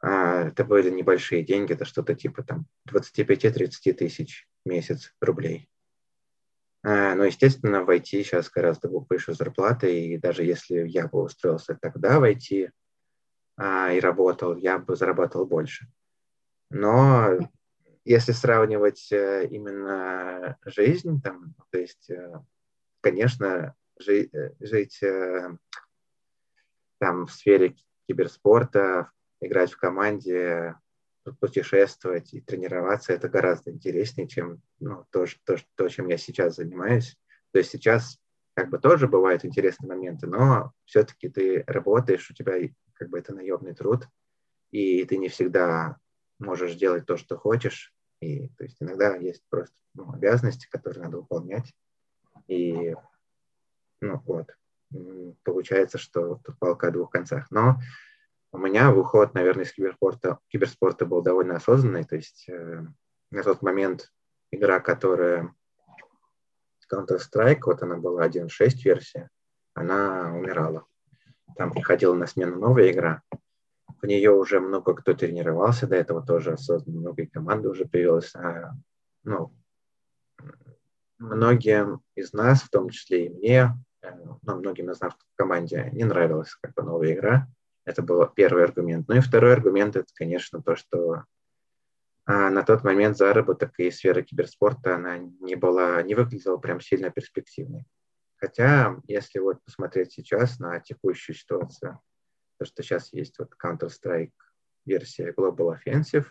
а, 0.00 0.48
это 0.48 0.64
были 0.64 0.90
небольшие 0.90 1.42
деньги, 1.42 1.72
это 1.72 1.84
что-то 1.84 2.14
типа 2.14 2.42
там 2.42 2.66
25-30 2.90 3.92
тысяч 3.94 4.46
в 4.64 4.68
месяц 4.68 5.12
рублей. 5.20 5.68
А, 6.84 7.14
но, 7.14 7.24
естественно, 7.24 7.82
в 7.82 7.90
IT 7.90 8.04
сейчас 8.04 8.50
гораздо 8.50 8.88
выше 8.88 9.32
зарплаты, 9.32 10.06
и 10.06 10.18
даже 10.18 10.44
если 10.44 10.86
я 10.86 11.08
бы 11.08 11.22
устроился 11.22 11.76
тогда 11.80 12.20
в 12.20 12.24
IT 12.24 12.70
а, 13.56 13.92
и 13.92 14.00
работал, 14.00 14.56
я 14.56 14.78
бы 14.78 14.94
зарабатывал 14.94 15.46
больше. 15.46 15.88
Но 16.70 17.38
если 18.04 18.32
сравнивать 18.32 19.10
э, 19.10 19.46
именно 19.50 20.56
жизнь, 20.64 21.20
там, 21.20 21.54
то 21.70 21.78
есть, 21.78 22.10
э, 22.10 22.40
конечно, 23.10 23.74
жить, 23.98 24.32
э, 24.34 24.54
жить 24.60 25.00
там 26.98 27.26
в 27.26 27.32
сфере 27.32 27.76
киберспорта, 28.06 29.10
играть 29.40 29.72
в 29.72 29.78
команде, 29.78 30.74
путешествовать 31.40 32.32
и 32.32 32.40
тренироваться, 32.40 33.12
это 33.12 33.28
гораздо 33.28 33.70
интереснее, 33.70 34.28
чем 34.28 34.62
ну, 34.80 35.04
то, 35.10 35.26
то, 35.44 35.56
то, 35.74 35.88
чем 35.88 36.08
я 36.08 36.16
сейчас 36.16 36.56
занимаюсь. 36.56 37.16
То 37.52 37.58
есть 37.58 37.70
сейчас 37.70 38.18
как 38.54 38.70
бы 38.70 38.78
тоже 38.78 39.08
бывают 39.08 39.44
интересные 39.44 39.88
моменты, 39.88 40.26
но 40.26 40.72
все-таки 40.84 41.28
ты 41.28 41.64
работаешь, 41.66 42.30
у 42.30 42.34
тебя 42.34 42.54
как 42.94 43.10
бы 43.10 43.18
это 43.18 43.34
наемный 43.34 43.74
труд, 43.74 44.06
и 44.70 45.04
ты 45.04 45.16
не 45.18 45.28
всегда 45.28 45.98
можешь 46.38 46.74
делать 46.74 47.06
то, 47.06 47.16
что 47.16 47.36
хочешь. 47.36 47.92
И 48.20 48.48
то 48.48 48.64
есть 48.64 48.78
иногда 48.80 49.16
есть 49.16 49.42
просто 49.48 49.76
ну, 49.94 50.12
обязанности, 50.12 50.68
которые 50.70 51.04
надо 51.04 51.18
выполнять. 51.18 51.72
И 52.48 52.94
ну 54.00 54.22
вот, 54.26 54.56
получается, 55.44 55.98
что 55.98 56.40
тут 56.44 56.58
палка 56.58 56.88
о 56.88 56.90
двух 56.90 57.10
концах. 57.10 57.50
Но 57.50 57.78
у 58.52 58.58
меня 58.58 58.90
выход, 58.90 59.34
наверное, 59.34 59.64
из 59.64 59.72
киберспорта, 59.72 60.38
киберспорта 60.48 61.04
был 61.06 61.22
довольно 61.22 61.56
осознанный. 61.56 62.04
То 62.04 62.16
есть 62.16 62.48
э, 62.48 62.86
на 63.30 63.42
тот 63.42 63.62
момент 63.62 64.12
игра, 64.50 64.80
которая 64.80 65.54
Counter-Strike, 66.92 67.60
вот 67.66 67.82
она 67.82 67.96
была 67.96 68.26
1.6 68.26 68.48
версия, 68.84 69.28
она 69.74 70.34
умирала. 70.34 70.86
Там 71.56 71.72
приходила 71.72 72.14
на 72.14 72.26
смену 72.26 72.58
новая 72.58 72.90
игра. 72.90 73.22
В 74.00 74.06
нее 74.06 74.30
уже 74.30 74.60
много 74.60 74.94
кто 74.94 75.12
тренировался, 75.12 75.86
до 75.86 75.96
этого 75.96 76.24
тоже 76.24 76.52
осознанно 76.52 77.00
много 77.00 77.26
команды 77.26 77.68
уже 77.68 77.84
появилось. 77.84 78.34
А, 78.34 78.72
ну, 79.24 79.52
многим 81.18 82.00
из 82.14 82.32
нас, 82.32 82.62
в 82.62 82.70
том 82.70 82.90
числе 82.90 83.26
и 83.26 83.28
мне, 83.30 83.74
ну, 84.02 84.38
многим 84.42 84.90
из 84.90 85.00
нас 85.00 85.12
в 85.12 85.36
команде 85.36 85.90
не 85.92 86.04
нравилась 86.04 86.54
как 86.60 86.74
бы 86.74 86.82
новая 86.82 87.12
игра. 87.12 87.48
Это 87.84 88.02
был 88.02 88.26
первый 88.26 88.64
аргумент. 88.64 89.08
Ну 89.08 89.16
и 89.16 89.20
второй 89.20 89.52
аргумент– 89.52 89.96
это, 89.96 90.08
конечно, 90.14 90.62
то, 90.62 90.76
что 90.76 91.24
а, 92.26 92.50
на 92.50 92.62
тот 92.62 92.84
момент 92.84 93.16
заработок 93.16 93.72
и 93.78 93.90
сфера 93.90 94.20
киберспорта, 94.20 94.96
она 94.96 95.16
не 95.16 95.54
была, 95.54 96.02
не 96.02 96.14
выглядела 96.14 96.58
прям 96.58 96.80
сильно 96.80 97.10
перспективной. 97.10 97.86
Хотя, 98.36 99.00
если 99.06 99.38
вот 99.38 99.64
посмотреть 99.64 100.12
сейчас 100.12 100.58
на 100.58 100.78
текущую 100.78 101.34
ситуацию, 101.34 101.98
то, 102.58 102.66
что 102.66 102.82
сейчас 102.82 103.12
есть 103.12 103.38
вот 103.38 103.54
Counter-Strike 103.62 104.32
версия 104.84 105.32
Global 105.32 105.74
Offensive, 105.74 106.26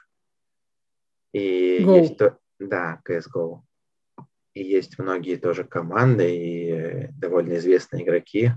и 1.34 1.84
Go. 1.84 2.00
есть, 2.00 2.18
то, 2.18 2.38
да, 2.60 3.02
CSGO, 3.08 3.62
и 4.58 4.64
есть 4.64 4.98
многие 4.98 5.36
тоже 5.36 5.64
команды 5.64 6.36
и 6.36 7.10
довольно 7.12 7.58
известные 7.58 8.04
игроки, 8.04 8.52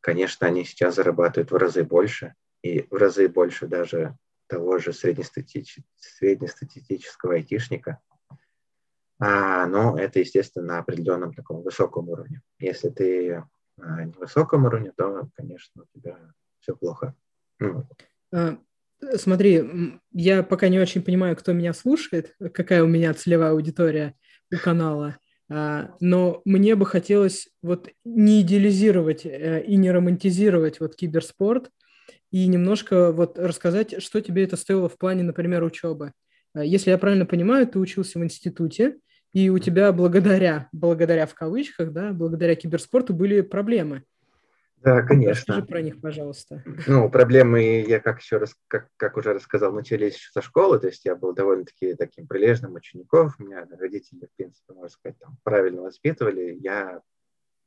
конечно, 0.00 0.46
они 0.46 0.64
сейчас 0.64 0.96
зарабатывают 0.96 1.52
в 1.52 1.56
разы 1.56 1.84
больше, 1.84 2.34
и 2.62 2.86
в 2.90 2.94
разы 2.94 3.28
больше 3.28 3.66
даже 3.66 4.16
того 4.48 4.78
же 4.78 4.92
среднестатистического 4.92 7.34
айтишника. 7.34 8.00
А, 9.20 9.66
но 9.66 9.96
это, 9.96 10.18
естественно, 10.18 10.66
на 10.66 10.78
определенном 10.80 11.32
таком 11.32 11.62
высоком 11.62 12.08
уровне. 12.08 12.42
Если 12.58 12.90
ты 12.90 13.44
на 13.76 14.04
невысоком 14.04 14.64
уровне, 14.64 14.92
то, 14.96 15.28
конечно, 15.34 15.82
у 15.82 15.98
тебя 15.98 16.18
все 16.58 16.74
плохо. 16.74 17.14
Ну. 17.60 17.86
А, 18.32 18.58
смотри, 19.16 20.00
я 20.10 20.42
пока 20.42 20.68
не 20.68 20.80
очень 20.80 21.02
понимаю, 21.02 21.36
кто 21.36 21.52
меня 21.52 21.72
слушает, 21.72 22.34
какая 22.52 22.82
у 22.82 22.88
меня 22.88 23.14
целевая 23.14 23.52
аудитория 23.52 24.16
у 24.52 24.56
канала. 24.56 25.16
А, 25.50 25.94
но 26.00 26.40
мне 26.44 26.74
бы 26.74 26.86
хотелось 26.86 27.48
вот 27.62 27.88
не 28.04 28.40
идеализировать 28.40 29.26
э, 29.26 29.62
и 29.66 29.76
не 29.76 29.90
романтизировать 29.90 30.80
вот 30.80 30.96
киберспорт, 30.96 31.70
и 32.30 32.46
немножко 32.46 33.12
вот 33.12 33.38
рассказать, 33.38 34.02
что 34.02 34.20
тебе 34.20 34.44
это 34.44 34.56
стоило 34.56 34.88
в 34.88 34.98
плане, 34.98 35.22
например, 35.22 35.62
учебы. 35.62 36.12
А, 36.54 36.64
если 36.64 36.90
я 36.90 36.98
правильно 36.98 37.26
понимаю, 37.26 37.66
ты 37.66 37.78
учился 37.78 38.18
в 38.18 38.24
институте, 38.24 38.96
и 39.32 39.50
у 39.50 39.58
тебя 39.58 39.92
благодаря, 39.92 40.68
благодаря 40.72 41.26
в 41.26 41.34
кавычках, 41.34 41.92
да, 41.92 42.12
благодаря 42.12 42.54
киберспорту 42.54 43.12
были 43.14 43.40
проблемы. 43.40 44.04
Да, 44.84 45.00
конечно. 45.00 45.54
Расскажи 45.54 45.62
про 45.62 45.80
них, 45.80 46.00
пожалуйста. 46.00 46.62
Ну, 46.86 47.08
проблемы, 47.08 47.84
я 47.88 48.00
как 48.00 48.20
еще 48.20 48.36
раз, 48.36 48.54
как, 48.68 48.88
как 48.98 49.16
уже 49.16 49.32
рассказал, 49.32 49.72
начались 49.72 50.16
еще 50.16 50.30
со 50.30 50.42
школы, 50.42 50.78
то 50.78 50.88
есть 50.88 51.06
я 51.06 51.16
был 51.16 51.32
довольно-таки 51.32 51.94
таким 51.94 52.26
прилежным 52.26 52.74
учеником, 52.74 53.30
у 53.38 53.42
меня 53.42 53.66
родители, 53.78 54.26
в 54.26 54.36
принципе, 54.36 54.74
можно 54.74 54.90
сказать, 54.90 55.18
там, 55.18 55.38
правильно 55.42 55.80
воспитывали, 55.80 56.58
я 56.60 57.00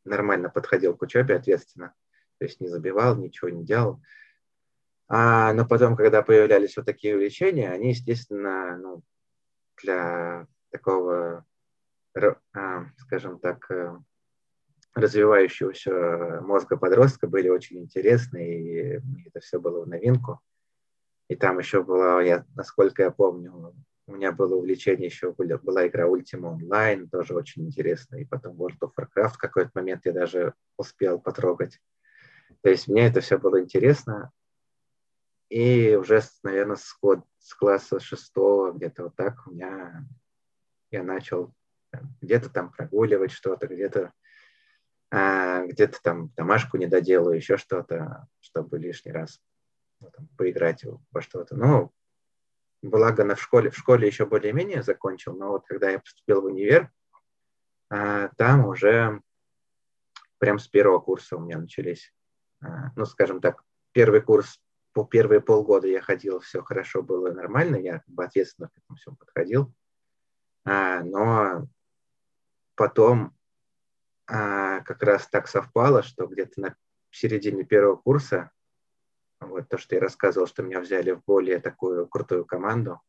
нормально 0.06 0.52
подходил 0.52 0.96
к 0.96 1.02
учебе 1.02 1.36
ответственно, 1.36 1.96
то 2.38 2.46
есть 2.46 2.62
не 2.62 2.68
забивал, 2.68 3.16
ничего 3.16 3.50
не 3.50 3.66
делал. 3.66 4.00
А, 5.08 5.54
но 5.54 5.66
потом, 5.66 5.96
когда 5.96 6.22
появлялись 6.22 6.78
вот 6.78 6.86
такие 6.86 7.16
увлечения, 7.16 7.72
они, 7.72 7.90
естественно, 7.90 8.78
ну, 8.78 9.02
для 9.82 10.46
такого, 10.70 11.46
а, 12.54 12.86
скажем 12.98 13.40
так, 13.40 13.72
э, 13.72 13.98
развивающегося 14.98 16.42
мозга 16.42 16.78
подростка 16.78 17.28
были 17.28 17.50
очень 17.50 17.80
интересны, 17.80 18.38
и 18.38 19.02
это 19.28 19.40
все 19.40 19.60
было 19.60 19.84
в 19.84 19.88
новинку. 19.88 20.40
И 21.30 21.36
там 21.36 21.60
еще 21.60 21.84
было, 21.84 22.20
я, 22.22 22.46
насколько 22.56 23.04
я 23.04 23.12
помню, 23.12 23.74
у 24.08 24.14
меня 24.14 24.32
было 24.32 24.56
увлечение 24.56 25.08
еще, 25.08 25.34
была 25.34 25.88
игра 25.88 26.08
Ultima 26.08 26.58
Online, 26.58 27.10
тоже 27.10 27.34
очень 27.34 27.66
интересная. 27.66 28.22
И 28.22 28.26
потом 28.26 28.56
World 28.56 28.80
of 28.82 28.92
Warcraft 28.98 29.34
в 29.34 29.38
какой-то 29.38 29.72
момент 29.74 30.06
я 30.06 30.14
даже 30.14 30.54
успел 30.78 31.20
потрогать. 31.20 31.82
То 32.62 32.70
есть 32.70 32.88
мне 32.88 33.08
это 33.08 33.20
все 33.20 33.38
было 33.38 33.62
интересно. 33.62 34.32
И 35.50 35.96
уже, 35.96 36.22
наверное, 36.44 36.78
с, 36.78 36.98
год, 37.02 37.22
с 37.40 37.54
класса 37.54 38.00
шестого, 38.00 38.72
где-то 38.72 39.04
вот 39.04 39.16
так, 39.16 39.46
у 39.46 39.52
меня 39.52 40.06
я 40.92 41.04
начал 41.04 41.54
где-то 42.22 42.50
там 42.50 42.72
прогуливать 42.72 43.32
что-то, 43.32 43.68
где-то 43.68 44.14
где-то 45.10 46.00
там 46.02 46.30
домашку 46.36 46.78
не 46.78 46.88
доделаю, 46.88 47.38
еще 47.38 47.58
что-то, 47.58 48.28
чтобы 48.40 48.78
лишний 48.78 49.12
раз 49.12 49.42
ну, 50.00 50.10
там, 50.12 50.28
поиграть 50.38 50.84
во 51.12 51.22
что-то. 51.22 51.56
Ну, 51.56 51.94
благо 52.82 53.24
на 53.24 53.36
в 53.36 53.42
школе, 53.42 53.70
в 53.70 53.78
школе 53.78 54.08
еще 54.08 54.26
более-менее 54.26 54.84
закончил, 54.84 55.36
но 55.36 55.50
вот 55.50 55.66
когда 55.66 55.90
я 55.90 56.00
поступил 56.00 56.42
в 56.42 56.46
универ, 56.46 56.92
а, 57.90 58.30
там 58.38 58.66
уже 58.66 59.22
прям 60.38 60.60
с 60.60 60.68
первого 60.68 61.00
курса 61.00 61.38
у 61.38 61.40
меня 61.40 61.58
начались, 61.58 62.14
а, 62.62 62.92
ну, 62.96 63.06
скажем 63.06 63.42
так, 63.42 63.64
первый 63.92 64.22
курс, 64.22 64.62
по 64.94 65.04
первые 65.04 65.42
полгода 65.42 65.88
я 65.88 66.02
ходил, 66.02 66.40
все 66.40 66.64
хорошо 66.64 67.02
было 67.02 67.32
нормально, 67.32 67.76
я 67.76 68.00
как 68.00 68.10
бы 68.10 68.24
ответственно 68.24 68.70
к 68.70 68.78
этому 68.78 68.98
всему 68.98 69.16
подходил, 69.16 69.74
а, 70.66 71.02
но 71.02 71.68
потом 72.76 73.37
а, 74.28 74.82
как 74.82 75.02
раз 75.04 75.28
так 75.28 75.48
совпало, 75.48 76.04
что 76.04 76.28
где-то 76.28 76.62
на 76.62 76.76
середине 77.12 77.64
первого 77.64 77.96
курса, 77.96 78.52
вот 79.40 79.70
то, 79.70 79.78
что 79.78 79.96
я 79.96 80.02
рассказывал, 80.02 80.48
что 80.48 80.64
меня 80.64 80.80
взяли 80.80 81.12
в 81.12 81.24
более 81.26 81.60
такую 81.60 82.08
крутую 82.08 82.46
команду, 82.46 83.02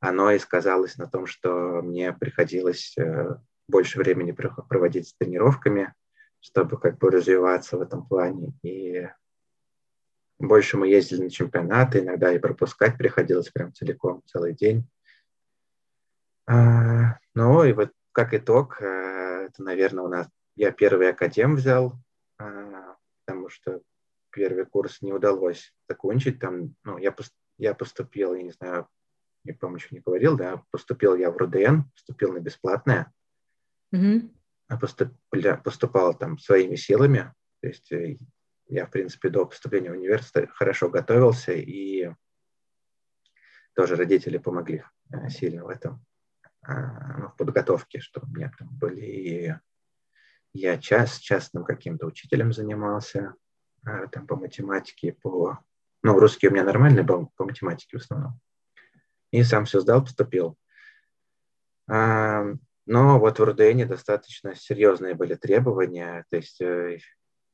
оно 0.00 0.30
и 0.30 0.38
сказалось 0.38 0.96
на 0.98 1.06
том, 1.06 1.26
что 1.26 1.80
мне 1.82 2.12
приходилось 2.12 2.96
э, 2.98 3.36
больше 3.68 3.98
времени 3.98 4.32
проводить 4.32 5.08
с 5.08 5.14
тренировками, 5.14 5.94
чтобы 6.40 6.78
как 6.78 6.98
бы 6.98 7.10
развиваться 7.10 7.78
в 7.78 7.80
этом 7.80 8.06
плане. 8.06 8.52
И 8.62 9.08
больше 10.38 10.76
мы 10.76 10.88
ездили 10.88 11.24
на 11.24 11.30
чемпионаты, 11.30 12.00
иногда 12.00 12.32
и 12.32 12.38
пропускать 12.38 12.98
приходилось 12.98 13.50
прям 13.50 13.72
целиком, 13.72 14.22
целый 14.26 14.54
день. 14.54 14.86
А, 16.46 17.18
ну 17.34 17.64
и 17.64 17.72
вот 17.72 17.90
как 18.16 18.32
итог, 18.32 18.80
э, 18.80 19.48
это, 19.48 19.62
наверное, 19.62 20.02
у 20.02 20.08
нас 20.08 20.26
я 20.54 20.72
первый 20.72 21.10
академ 21.10 21.54
взял, 21.54 21.98
а, 22.38 22.96
потому 23.26 23.50
что 23.50 23.82
первый 24.30 24.64
курс 24.64 25.02
не 25.02 25.12
удалось 25.12 25.74
закончить. 25.86 26.40
Там, 26.40 26.74
ну, 26.82 26.96
я, 26.96 27.14
я 27.58 27.74
поступил, 27.74 28.32
я 28.32 28.42
не 28.42 28.52
знаю, 28.52 28.88
не 29.44 29.52
помню, 29.52 29.80
что 29.80 29.94
не 29.94 30.00
говорил, 30.00 30.34
да, 30.34 30.64
поступил 30.70 31.14
я 31.14 31.30
в 31.30 31.36
РУДН, 31.36 31.82
поступил 31.92 32.32
на 32.32 32.38
бесплатное. 32.38 33.12
Mm-hmm. 33.94 34.30
Поступал, 34.80 35.62
поступал 35.62 36.14
там 36.14 36.38
своими 36.38 36.76
силами. 36.76 37.34
То 37.60 37.68
есть 37.68 37.92
э, 37.92 38.16
я, 38.68 38.86
в 38.86 38.90
принципе, 38.92 39.28
до 39.28 39.44
поступления 39.44 39.90
в 39.90 39.96
университет 39.98 40.48
хорошо 40.54 40.88
готовился, 40.88 41.52
и 41.52 42.10
тоже 43.74 43.94
родители 43.94 44.38
помогли 44.38 44.84
э, 45.12 45.28
сильно 45.28 45.66
в 45.66 45.68
этом. 45.68 46.02
А, 46.66 47.28
в 47.28 47.36
подготовке, 47.36 48.00
что 48.00 48.20
у 48.22 48.26
меня 48.26 48.50
там 48.58 48.68
были 48.68 49.60
я 50.52 50.78
час 50.78 51.18
частным 51.18 51.64
каким-то 51.64 52.06
учителем 52.06 52.52
занимался, 52.52 53.34
а, 53.84 54.08
там 54.08 54.26
по 54.26 54.36
математике, 54.36 55.12
по... 55.12 55.58
Ну, 56.02 56.18
русский 56.18 56.48
у 56.48 56.50
меня 56.50 56.64
нормальный 56.64 57.02
был, 57.02 57.30
по 57.36 57.44
математике 57.44 57.98
в 57.98 58.02
основном. 58.02 58.40
И 59.30 59.42
сам 59.42 59.64
все 59.64 59.80
сдал, 59.80 60.02
поступил. 60.02 60.56
А, 61.88 62.44
но 62.86 63.20
вот 63.20 63.38
в 63.38 63.44
РУДН 63.44 63.86
достаточно 63.86 64.54
серьезные 64.54 65.14
были 65.14 65.34
требования, 65.34 66.24
то 66.30 66.36
есть, 66.36 66.60
э, 66.60 66.98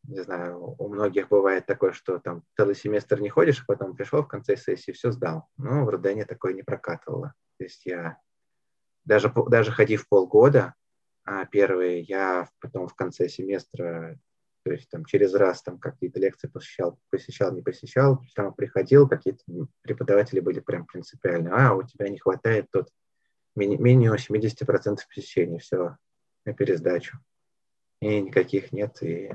не 0.04 0.22
знаю, 0.22 0.76
у 0.78 0.88
многих 0.88 1.28
бывает 1.28 1.66
такое, 1.66 1.92
что 1.92 2.18
там 2.18 2.44
целый 2.56 2.74
семестр 2.74 3.20
не 3.20 3.30
ходишь, 3.30 3.62
а 3.62 3.64
потом 3.66 3.96
пришел 3.96 4.22
в 4.22 4.28
конце 4.28 4.56
сессии, 4.56 4.92
все 4.92 5.10
сдал. 5.10 5.48
Но 5.56 5.84
в 5.84 5.88
РУДН 5.88 6.22
такое 6.22 6.54
не 6.54 6.62
прокатывало. 6.62 7.34
То 7.58 7.64
есть 7.64 7.84
я 7.84 8.18
даже, 9.04 9.32
даже 9.48 9.72
ходив 9.72 10.08
полгода, 10.08 10.74
а 11.24 11.44
первые, 11.46 12.00
я 12.02 12.48
потом 12.60 12.88
в 12.88 12.94
конце 12.94 13.28
семестра, 13.28 14.18
то 14.64 14.72
есть 14.72 14.88
там 14.90 15.04
через 15.04 15.34
раз 15.34 15.62
там 15.62 15.78
какие-то 15.78 16.20
лекции 16.20 16.48
посещал, 16.48 16.98
посещал, 17.10 17.52
не 17.52 17.62
посещал, 17.62 18.22
там 18.34 18.54
приходил, 18.54 19.08
какие-то 19.08 19.42
преподаватели 19.82 20.40
были 20.40 20.60
прям 20.60 20.86
принципиально, 20.86 21.70
а, 21.70 21.74
у 21.74 21.82
тебя 21.82 22.08
не 22.08 22.18
хватает 22.18 22.66
тут 22.70 22.88
минимум 23.54 24.16
70% 24.16 24.98
посещений, 25.08 25.58
все, 25.58 25.96
на 26.44 26.54
пересдачу. 26.54 27.18
И 28.00 28.20
никаких 28.20 28.72
нет. 28.72 29.00
И... 29.02 29.32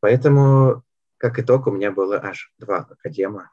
Поэтому, 0.00 0.82
как 1.16 1.38
итог, 1.38 1.66
у 1.66 1.70
меня 1.70 1.92
было 1.92 2.20
аж 2.20 2.52
два 2.58 2.78
академа. 2.78 3.52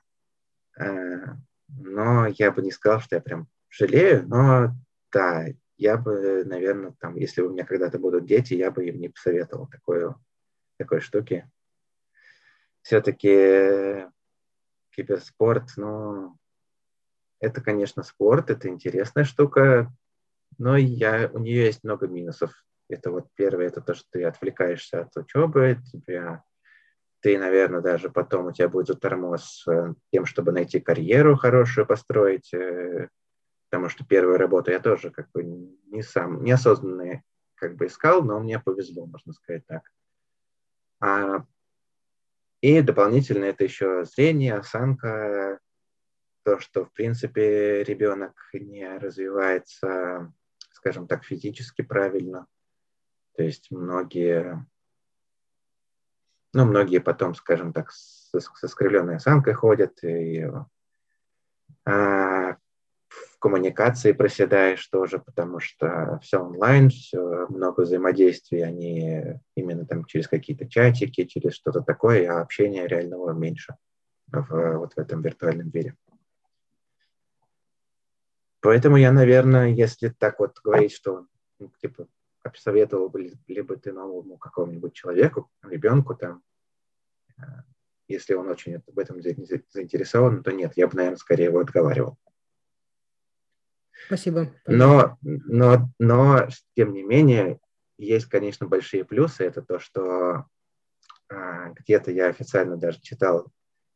Э, 0.80 1.36
но 1.68 2.28
я 2.28 2.52
бы 2.52 2.62
не 2.62 2.72
сказал, 2.72 3.00
что 3.00 3.16
я 3.16 3.22
прям 3.22 3.48
жалею, 3.72 4.28
но 4.28 4.76
да, 5.12 5.46
я 5.78 5.98
бы, 5.98 6.44
наверное, 6.46 6.94
там, 7.00 7.16
если 7.16 7.42
у 7.42 7.50
меня 7.50 7.66
когда-то 7.66 7.98
будут 7.98 8.26
дети, 8.26 8.54
я 8.54 8.70
бы 8.70 8.86
им 8.86 9.00
не 9.00 9.10
посоветовал 9.10 9.68
такой, 9.68 10.14
такой 10.78 11.02
штуки. 11.02 11.50
Все-таки 12.84 14.08
киберспорт, 14.92 15.72
ну, 15.78 16.38
это, 17.40 17.62
конечно, 17.62 18.04
спорт, 18.04 18.50
это 18.52 18.68
интересная 18.68 19.24
штука, 19.24 19.92
но 20.58 20.78
я, 20.78 21.30
у 21.34 21.40
нее 21.40 21.66
есть 21.66 21.84
много 21.84 22.08
минусов. 22.08 22.52
Это 22.90 23.10
вот 23.10 23.28
первое, 23.36 23.68
это 23.68 23.82
то, 23.82 23.96
что 23.96 24.06
ты 24.12 24.26
отвлекаешься 24.26 25.02
от 25.02 25.16
учебы, 25.16 25.80
тебя, 25.92 26.44
ты, 27.22 27.40
наверное, 27.40 27.82
даже 27.82 28.10
потом 28.10 28.48
у 28.48 28.52
тебя 28.52 28.68
будет 28.68 29.00
тормоз 29.00 29.66
тем, 30.12 30.26
чтобы 30.26 30.52
найти 30.52 30.80
карьеру 30.80 31.38
хорошую 31.38 31.88
построить, 31.88 32.54
э, 32.54 33.08
потому 33.72 33.88
что 33.88 34.06
первую 34.06 34.38
работу 34.38 34.70
я 34.70 34.82
тоже 34.82 35.12
как 35.12 35.32
бы 35.32 35.44
не 35.44 36.04
сам, 36.04 36.44
неосознанно 36.44 37.24
как 37.56 37.78
бы 37.78 37.86
искал, 37.86 38.22
но 38.22 38.38
мне 38.42 38.60
повезло, 38.60 39.06
можно 39.06 39.32
сказать 39.32 39.66
так. 39.66 39.84
А, 41.00 41.46
и 42.60 42.82
дополнительно 42.82 43.46
это 43.46 43.64
еще 43.64 44.04
зрение, 44.04 44.56
осанка, 44.56 45.60
то, 46.44 46.60
что, 46.60 46.84
в 46.84 46.92
принципе, 46.92 47.84
ребенок 47.84 48.34
не 48.52 48.98
развивается, 48.98 50.34
скажем 50.74 51.08
так, 51.08 51.24
физически 51.24 51.82
правильно. 51.82 52.48
То 53.38 53.44
есть 53.44 53.72
многие, 53.72 54.66
ну, 56.52 56.66
многие 56.66 57.00
потом, 57.00 57.36
скажем 57.36 57.72
так, 57.72 57.90
со, 57.92 58.42
со 58.42 58.68
скривленной 58.68 59.16
осанкой 59.16 59.54
ходят, 59.54 60.04
и 60.04 60.46
а, 61.86 62.58
коммуникации 63.42 64.12
проседаешь 64.12 64.86
тоже, 64.88 65.20
потому 65.20 65.60
что 65.60 66.20
все 66.22 66.38
онлайн, 66.38 66.90
все 66.90 67.48
много 67.50 67.82
взаимодействий, 67.82 68.62
они 68.62 69.40
именно 69.56 69.86
там 69.86 70.06
через 70.06 70.28
какие-то 70.28 70.70
чатики, 70.70 71.26
через 71.26 71.56
что-то 71.56 71.82
такое, 71.82 72.32
а 72.32 72.42
общения 72.42 72.88
реального 72.88 73.32
меньше 73.32 73.76
в, 74.28 74.78
вот 74.78 74.94
в 74.94 74.98
этом 74.98 75.22
виртуальном 75.24 75.72
мире. 75.74 75.96
Поэтому 78.62 78.98
я, 78.98 79.12
наверное, 79.12 79.70
если 79.70 80.10
так 80.10 80.40
вот 80.40 80.60
говорить, 80.64 80.94
что 80.94 81.26
ну, 81.60 81.72
типа 81.82 82.08
посоветовал 82.44 83.10
бы 83.10 83.34
либо 83.48 83.76
ты 83.76 83.92
новому 83.92 84.38
какому-нибудь 84.38 84.94
человеку, 84.94 85.50
ребенку 85.64 86.16
там, 86.16 86.44
э, 87.40 87.42
если 88.08 88.36
он 88.36 88.50
очень 88.50 88.82
в 88.86 89.00
этом 89.00 89.20
заинтересован, 89.22 90.44
то 90.44 90.52
нет, 90.52 90.74
я 90.76 90.88
бы, 90.88 90.96
наверное, 90.96 91.18
скорее 91.18 91.46
его 91.46 91.60
отговаривал. 91.60 92.18
Спасибо. 94.08 94.52
Но, 94.66 95.18
но, 95.22 95.90
но, 96.00 96.48
тем 96.76 96.94
не 96.94 97.04
менее, 97.04 97.60
есть, 97.98 98.26
конечно, 98.26 98.68
большие 98.68 99.06
плюсы. 99.06 99.44
Это 99.44 99.62
то, 99.62 99.80
что 99.80 100.46
а, 101.30 101.70
где-то 101.70 102.12
я 102.12 102.28
официально 102.28 102.78
даже 102.78 103.00
читал, 103.02 103.48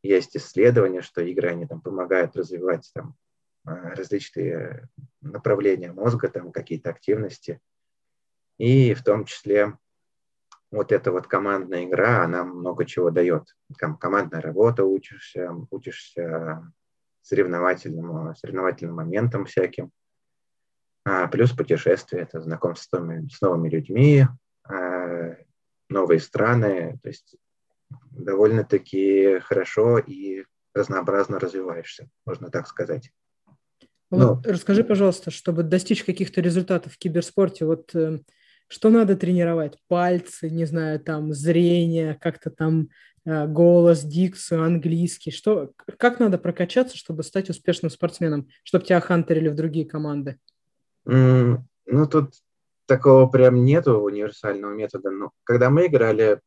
есть 0.02 0.36
исследования, 0.36 1.02
что 1.02 1.20
игры, 1.20 1.50
они 1.50 1.66
там 1.66 1.80
помогают 1.80 2.36
развивать 2.36 2.90
там 2.94 3.16
а, 3.64 3.94
различные 3.94 4.88
направления 5.20 5.92
мозга, 5.92 6.28
там 6.28 6.52
какие-то 6.52 6.90
активности. 6.90 7.60
И 8.58 8.94
в 8.94 9.02
том 9.02 9.24
числе 9.24 9.76
вот 10.70 10.92
эта 10.92 11.12
вот 11.12 11.26
командная 11.26 11.84
игра, 11.84 12.24
она 12.24 12.44
много 12.44 12.84
чего 12.84 13.10
дает. 13.10 13.56
Там 13.78 13.96
командная 13.96 14.40
работа 14.40 14.84
учишься, 14.84 15.52
учишься 15.70 16.72
соревновательным, 17.26 18.34
соревновательным 18.36 18.94
моментом 18.94 19.46
всяким. 19.46 19.90
А, 21.04 21.26
плюс 21.26 21.52
путешествия, 21.52 22.20
это 22.20 22.40
знакомство 22.40 22.96
с 22.96 23.00
новыми, 23.00 23.28
с 23.28 23.40
новыми 23.40 23.68
людьми, 23.68 24.26
а, 24.64 25.36
новые 25.88 26.20
страны. 26.20 26.98
То 27.02 27.08
есть 27.08 27.36
довольно-таки 28.10 29.40
хорошо 29.40 29.98
и 29.98 30.44
разнообразно 30.74 31.40
развиваешься, 31.40 32.08
можно 32.24 32.50
так 32.50 32.68
сказать. 32.68 33.10
Вот 34.10 34.20
ну, 34.20 34.52
расскажи, 34.52 34.84
пожалуйста, 34.84 35.32
чтобы 35.32 35.64
достичь 35.64 36.04
каких-то 36.04 36.40
результатов 36.40 36.92
в 36.92 36.98
киберспорте, 36.98 37.64
вот 37.64 37.92
э, 37.94 38.20
что 38.68 38.90
надо 38.90 39.16
тренировать? 39.16 39.78
Пальцы, 39.88 40.48
не 40.48 40.64
знаю, 40.64 41.00
там 41.00 41.32
зрение, 41.32 42.16
как-то 42.20 42.50
там 42.50 42.82
э, 42.82 42.88
голос, 43.26 44.02
дикцию, 44.02 44.64
английский. 44.64 45.30
Что, 45.30 45.72
как 45.98 46.20
надо 46.20 46.38
прокачаться, 46.38 46.96
чтобы 46.96 47.22
стать 47.22 47.50
успешным 47.50 47.90
спортсменом, 47.90 48.48
чтобы 48.62 48.84
тебя 48.84 49.00
хантерили 49.00 49.48
в 49.48 49.54
другие 49.54 49.86
команды? 49.86 50.38
Mm, 51.08 51.58
ну, 51.86 52.06
тут 52.06 52.34
такого 52.86 53.26
прям 53.26 53.64
нету 53.64 53.98
универсального 53.98 54.72
метода. 54.72 55.10
Но 55.10 55.32
когда 55.44 55.70
мы 55.70 55.86
играли, 55.86 56.40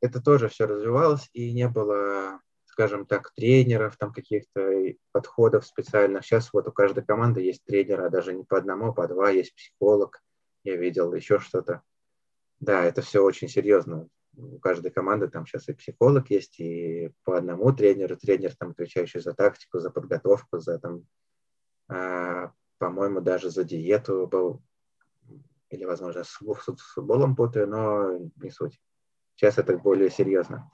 это 0.00 0.20
тоже 0.20 0.48
все 0.48 0.66
развивалось, 0.66 1.30
и 1.32 1.52
не 1.52 1.68
было 1.68 2.40
скажем 2.76 3.06
так, 3.06 3.32
тренеров, 3.34 3.96
там 3.96 4.12
каких-то 4.12 4.70
подходов 5.10 5.64
специальных. 5.64 6.26
Сейчас 6.26 6.52
вот 6.52 6.68
у 6.68 6.72
каждой 6.72 7.02
команды 7.02 7.40
есть 7.40 7.64
тренера, 7.64 8.10
даже 8.10 8.34
не 8.34 8.44
по 8.44 8.58
одному, 8.58 8.88
а 8.88 8.92
по 8.92 9.08
два, 9.08 9.30
есть 9.30 9.54
психолог, 9.54 10.20
я 10.62 10.76
видел, 10.76 11.14
еще 11.14 11.38
что-то. 11.38 11.80
Да, 12.60 12.84
это 12.84 13.00
все 13.00 13.22
очень 13.22 13.48
серьезно. 13.48 14.08
У 14.36 14.58
каждой 14.58 14.90
команды 14.90 15.28
там 15.28 15.46
сейчас 15.46 15.68
и 15.68 15.72
психолог 15.72 16.30
есть, 16.30 16.60
и 16.60 17.10
по 17.24 17.38
одному 17.38 17.72
тренеру, 17.72 18.16
тренер 18.16 18.54
там 18.54 18.70
отвечающий 18.70 19.20
за 19.20 19.32
тактику, 19.32 19.78
за 19.78 19.90
подготовку, 19.90 20.58
за 20.58 20.78
там, 20.78 21.06
э, 21.88 22.50
по-моему, 22.78 23.22
даже 23.22 23.50
за 23.50 23.64
диету 23.64 24.26
был, 24.26 24.62
или, 25.70 25.84
возможно, 25.84 26.22
с, 26.22 26.38
с 26.38 26.92
футболом 26.94 27.34
путаю, 27.34 27.66
но 27.66 28.18
не 28.36 28.50
суть. 28.50 28.78
Сейчас 29.34 29.58
это 29.58 29.76
более 29.78 30.10
серьезно. 30.10 30.70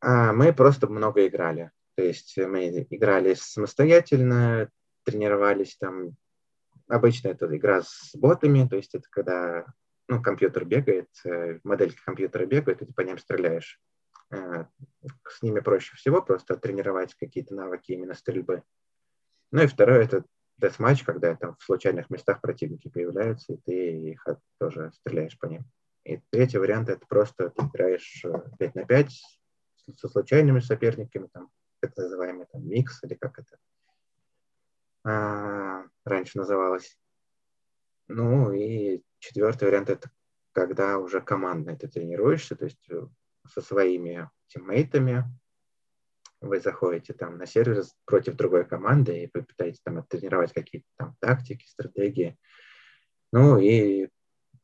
А 0.00 0.32
мы 0.32 0.52
просто 0.52 0.88
много 0.88 1.26
играли. 1.26 1.70
То 1.94 2.02
есть 2.02 2.36
мы 2.36 2.68
играли 2.90 3.34
самостоятельно, 3.34 4.68
тренировались 5.04 5.76
там. 5.76 6.16
Обычно 6.88 7.28
это 7.28 7.54
игра 7.56 7.82
с 7.82 8.10
ботами, 8.14 8.66
то 8.68 8.76
есть 8.76 8.94
это 8.94 9.06
когда 9.08 9.66
ну, 10.12 10.22
компьютер 10.22 10.66
бегает, 10.66 11.08
э, 11.24 11.58
модельки 11.64 11.98
компьютера 12.04 12.44
бегают, 12.44 12.82
и 12.82 12.84
ты 12.84 12.92
по 12.92 13.00
ним 13.00 13.16
стреляешь. 13.16 13.80
Э, 14.30 14.66
с 15.26 15.40
ними 15.40 15.60
проще 15.60 15.96
всего 15.96 16.20
просто 16.20 16.56
тренировать 16.56 17.14
какие-то 17.14 17.54
навыки 17.54 17.92
именно 17.92 18.12
стрельбы. 18.12 18.62
Ну 19.52 19.62
и 19.62 19.66
второе– 19.66 20.02
это 20.04 20.24
десматч, 20.58 21.02
когда 21.04 21.34
там 21.34 21.56
в 21.56 21.64
случайных 21.64 22.10
местах 22.10 22.42
противники 22.42 22.88
появляются, 22.88 23.54
и 23.54 23.56
ты 23.56 24.10
их 24.10 24.26
тоже 24.58 24.92
стреляешь 24.96 25.38
по 25.38 25.46
ним. 25.46 25.64
И 26.04 26.20
третий 26.28 26.58
вариант– 26.58 26.88
это 26.90 27.06
просто 27.06 27.48
ты 27.48 27.64
играешь 27.64 28.22
5 28.58 28.74
на 28.74 28.84
5 28.84 29.22
со 29.96 30.08
случайными 30.08 30.60
соперниками, 30.60 31.28
там, 31.32 31.50
так 31.80 31.96
называемый 31.96 32.46
там, 32.52 32.68
микс 32.68 33.02
или 33.02 33.14
как 33.14 33.38
это 33.38 33.56
а, 35.04 35.84
раньше 36.04 36.36
называлось. 36.36 36.98
Ну 38.08 38.52
и 38.52 39.02
четвертый 39.22 39.68
вариант 39.68 39.88
это 39.88 40.10
когда 40.52 40.98
уже 40.98 41.20
командно 41.20 41.76
ты 41.76 41.88
тренируешься, 41.88 42.56
то 42.56 42.66
есть 42.66 42.90
э, 42.90 43.06
со 43.48 43.62
своими 43.62 44.28
тиммейтами 44.48 45.24
вы 46.40 46.60
заходите 46.60 47.14
там 47.14 47.38
на 47.38 47.46
сервер 47.46 47.84
против 48.04 48.34
другой 48.34 48.66
команды 48.66 49.22
и 49.22 49.30
вы 49.32 49.44
пытаетесь 49.44 49.80
там 49.82 49.98
оттренировать 49.98 50.52
какие-то 50.52 50.86
там 50.96 51.16
тактики, 51.20 51.64
стратегии. 51.66 52.36
Ну 53.32 53.58
и 53.58 54.08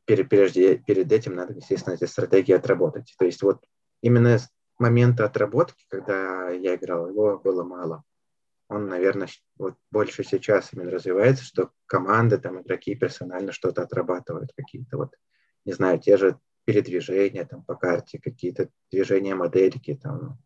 перед, 0.05 0.29
перед, 0.29 0.85
перед 0.85 1.11
этим 1.11 1.35
надо, 1.35 1.53
естественно, 1.53 1.95
эти 1.95 2.05
стратегии 2.05 2.53
отработать. 2.53 3.15
То 3.17 3.25
есть 3.25 3.41
вот 3.41 3.63
именно 4.01 4.37
момента 4.77 5.25
отработки, 5.25 5.85
когда 5.87 6.49
я 6.49 6.75
играл, 6.75 7.09
его 7.09 7.39
было 7.39 7.63
мало. 7.63 8.03
Он, 8.69 8.87
наверное, 8.87 9.27
вот 9.57 9.75
больше 9.91 10.23
сейчас 10.23 10.71
именно 10.73 10.91
развивается, 10.91 11.43
что 11.43 11.71
команды, 11.87 12.37
там, 12.37 12.61
игроки 12.61 12.95
персонально 12.95 13.51
что-то 13.51 13.81
отрабатывают, 13.81 14.53
какие-то 14.55 14.97
вот, 14.97 15.15
не 15.65 15.73
знаю, 15.73 15.99
те 15.99 16.17
же 16.17 16.39
передвижения 16.65 17.45
там 17.45 17.63
по 17.63 17.75
карте, 17.75 18.19
какие-то 18.19 18.69
движения 18.91 19.33
модельки, 19.33 19.95
там, 19.95 20.37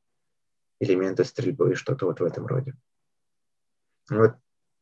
элементы 0.80 1.26
стрельбы, 1.26 1.76
что-то 1.76 2.06
вот 2.06 2.22
в 2.22 2.24
этом 2.24 2.48
роде. 2.48 2.76
Вот, 4.10 4.36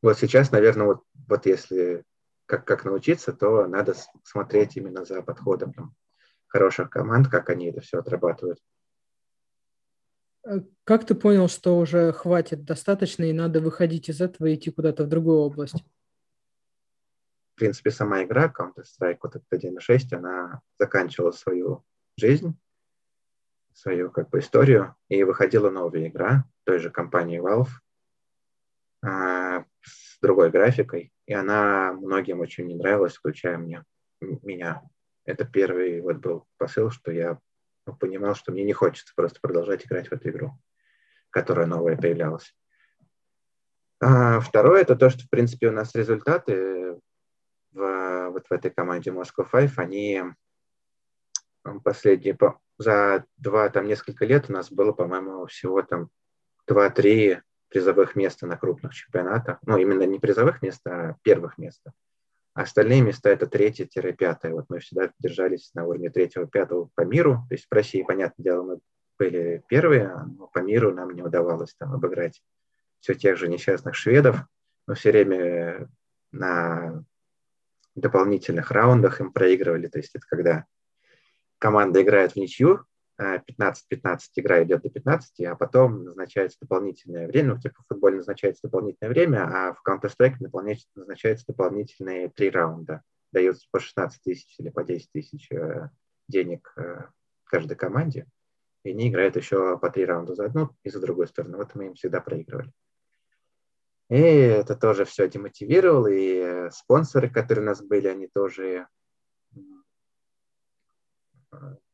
вот 0.04 0.20
сейчас, 0.20 0.52
наверное, 0.52 0.86
вот, 0.86 1.04
вот 1.28 1.48
если 1.48 2.04
как, 2.46 2.66
как 2.66 2.86
научиться, 2.86 3.34
то 3.34 3.66
надо 3.66 3.96
смотреть 4.24 4.78
именно 4.78 5.04
за 5.04 5.24
подходом 5.24 5.74
там, 5.74 5.96
хороших 6.46 6.92
команд, 6.92 7.28
как 7.28 7.50
они 7.50 7.72
это 7.72 7.82
все 7.82 7.98
отрабатывают. 7.98 8.60
Э, 10.44 10.62
как 10.84 11.06
ты 11.06 11.16
понял, 11.16 11.48
что 11.48 11.78
уже 11.78 12.12
хватит 12.12 12.64
достаточно 12.64 13.24
и 13.24 13.34
надо 13.34 13.62
выходить 13.62 14.10
из 14.10 14.22
этого 14.22 14.48
и 14.48 14.56
идти 14.56 14.72
куда-то 14.72 15.04
в 15.04 15.08
другую 15.08 15.40
область? 15.40 15.84
В 17.56 17.60
принципе, 17.60 17.92
сама 17.92 18.24
игра 18.24 18.52
Counter-Strike 18.52 19.20
вот 19.22 19.36
этот 19.36 19.46
1.6, 19.54 20.16
она 20.16 20.62
заканчивала 20.80 21.32
свою 21.32 21.84
жизнь, 22.18 22.58
свою 23.74 24.10
как 24.10 24.30
бы 24.30 24.40
историю, 24.40 24.96
и 25.10 25.24
выходила 25.24 25.70
новая 25.70 26.08
игра 26.08 26.46
той 26.64 26.80
же 26.80 26.90
компании 26.90 27.40
Valve 27.40 27.70
а, 29.04 29.66
с 29.82 30.20
другой 30.22 30.50
графикой, 30.50 31.14
и 31.28 31.34
она 31.34 31.94
многим 31.94 32.40
очень 32.40 32.66
не 32.66 32.76
нравилась, 32.76 33.16
включая 33.16 33.58
мне, 33.58 33.84
меня. 34.22 34.82
Это 35.26 35.46
первый 35.46 36.02
вот 36.02 36.18
был 36.18 36.48
посыл, 36.58 36.90
что 36.90 37.12
я 37.12 37.40
понимал, 38.00 38.36
что 38.36 38.52
мне 38.52 38.64
не 38.64 38.74
хочется 38.74 39.14
просто 39.16 39.40
продолжать 39.42 39.86
играть 39.86 40.08
в 40.08 40.14
эту 40.14 40.30
игру, 40.30 40.52
которая 41.30 41.66
новая 41.66 41.98
появлялась. 41.98 42.56
А 44.00 44.40
второе, 44.40 44.82
это 44.82 44.96
то, 44.96 45.10
что, 45.10 45.24
в 45.24 45.30
принципе, 45.30 45.70
у 45.70 45.72
нас 45.72 45.94
результаты 45.94 47.00
в, 47.72 48.30
вот 48.30 48.48
в 48.48 48.52
этой 48.52 48.72
команде 48.72 49.12
Moscow 49.12 49.48
Five, 49.52 49.74
они 49.78 50.24
последние, 51.84 52.38
за 52.78 53.26
два, 53.38 53.70
там, 53.70 53.86
несколько 53.86 54.26
лет 54.26 54.50
у 54.50 54.54
нас 54.54 54.72
было, 54.72 54.92
по-моему, 54.92 55.46
всего 55.46 55.82
там 55.84 56.10
два-три 56.68 57.42
призовых 57.70 58.16
места 58.16 58.48
на 58.48 58.58
крупных 58.58 58.94
чемпионатах. 58.94 59.60
Ну, 59.66 59.78
именно 59.78 60.04
не 60.04 60.20
призовых 60.20 60.62
мест, 60.62 60.82
а 60.88 61.16
первых 61.22 61.58
места. 61.58 61.94
Остальные 62.62 63.02
места 63.02 63.30
это 63.30 63.48
третье-пятое. 63.48 64.54
Вот 64.54 64.66
мы 64.70 64.80
всегда 64.80 65.12
держались 65.18 65.72
на 65.74 65.86
уровне 65.86 66.12
третьего-пятого 66.12 66.90
по 66.94 67.02
миру. 67.02 67.44
То 67.50 67.56
есть 67.56 67.66
в 67.70 67.74
России, 67.74 68.04
понятное 68.04 68.44
дело, 68.44 68.64
мы 68.64 68.80
были 69.18 69.64
первые, 69.68 70.14
но 70.38 70.48
по 70.48 70.60
миру 70.60 70.94
нам 70.94 71.12
не 71.12 71.24
удавалось 71.24 71.74
там 71.76 71.94
обыграть 71.94 72.42
все 73.00 73.16
тех 73.16 73.38
же 73.38 73.48
несчастных 73.48 73.96
шведов. 73.96 74.46
Мы 74.86 74.94
все 74.94 75.12
время 75.12 75.90
на 76.32 77.04
дополнительных 77.96 78.70
раундах 78.70 79.22
им 79.22 79.34
проигрывали. 79.34 79.88
То 79.88 79.98
есть 79.98 80.16
это 80.16 80.26
когда 80.28 80.66
команда 81.58 82.04
играет 82.04 82.34
в 82.34 82.36
ничью, 82.36 82.86
15-15 83.22 84.20
игра 84.36 84.64
идет 84.64 84.82
до 84.82 84.90
15, 84.90 85.42
а 85.46 85.56
потом 85.56 86.04
назначается 86.04 86.60
дополнительное 86.62 87.28
время, 87.28 87.56
ну, 87.56 87.60
типа 87.60 87.82
в 87.84 87.88
футболе 87.88 88.18
назначается 88.18 88.68
дополнительное 88.68 89.12
время, 89.12 89.46
а 89.46 89.74
в 89.74 89.82
Counter-Strike 89.88 90.36
назначается 90.96 91.46
дополнительные 91.48 92.30
три 92.30 92.50
раунда. 92.50 93.02
Дается 93.32 93.68
по 93.72 93.80
16 93.80 94.22
тысяч 94.24 94.56
или 94.60 94.70
по 94.70 94.84
10 94.84 95.12
тысяч 95.12 95.52
э, 95.52 95.90
денег 96.28 96.74
э, 96.78 97.06
каждой 97.46 97.76
команде, 97.76 98.28
и 98.84 98.92
они 98.92 99.10
играют 99.10 99.36
еще 99.36 99.78
по 99.78 99.90
три 99.90 100.06
раунда 100.06 100.36
за 100.36 100.46
одну 100.46 100.72
и 100.84 100.90
за 100.90 101.00
другую 101.00 101.28
сторону. 101.28 101.58
Вот 101.58 101.76
мы 101.76 101.88
им 101.88 101.94
всегда 101.94 102.20
проигрывали. 102.20 102.72
И 104.10 104.20
это 104.20 104.76
тоже 104.76 105.06
все 105.06 105.30
демотивировало, 105.30 106.08
и 106.08 106.36
э, 106.36 106.72
спонсоры, 106.72 107.30
которые 107.30 107.64
у 107.64 107.68
нас 107.68 107.82
были, 107.82 108.08
они 108.08 108.28
тоже 108.28 108.88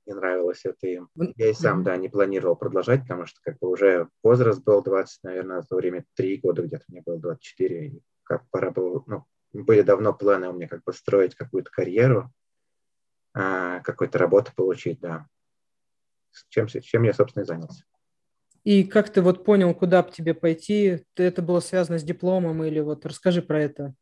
не 0.07 0.13
нравилось 0.13 0.61
это 0.63 0.87
им. 0.87 1.09
Я 1.35 1.49
и 1.49 1.53
сам, 1.53 1.83
да, 1.83 1.97
не 1.97 2.09
планировал 2.09 2.55
продолжать, 2.55 3.01
потому 3.01 3.25
что 3.25 3.39
как 3.43 3.59
бы 3.59 3.69
уже 3.69 4.09
возраст 4.23 4.63
был 4.63 4.81
20, 4.81 5.23
наверное, 5.23 5.61
в 5.61 5.67
то 5.67 5.75
время 5.75 6.05
3 6.15 6.37
года 6.37 6.63
где-то 6.63 6.85
мне 6.87 7.01
было 7.05 7.19
24, 7.19 7.87
и 7.87 8.01
как 8.23 8.49
пора 8.49 8.71
было, 8.71 9.03
ну, 9.05 9.25
были 9.53 9.81
давно 9.81 10.13
планы 10.13 10.49
у 10.49 10.53
меня 10.53 10.67
как 10.67 10.83
бы 10.83 10.93
строить 10.93 11.35
какую-то 11.35 11.69
карьеру, 11.71 12.31
а, 13.33 13.81
какую-то 13.81 14.17
работу 14.17 14.51
получить, 14.55 14.99
да. 14.99 15.27
Чем, 16.49 16.67
чем 16.67 17.03
я, 17.03 17.13
собственно, 17.13 17.43
и 17.43 17.45
занялся. 17.45 17.83
И 18.63 18.83
как 18.83 19.09
ты 19.09 19.21
вот 19.21 19.45
понял, 19.45 19.73
куда 19.73 20.03
бы 20.03 20.11
тебе 20.11 20.33
пойти? 20.33 21.05
Это 21.15 21.41
было 21.41 21.61
связано 21.61 21.99
с 21.99 22.03
дипломом 22.03 22.63
или 22.63 22.79
вот 22.79 23.05
расскажи 23.05 23.41
про 23.41 23.61
это. 23.61 23.93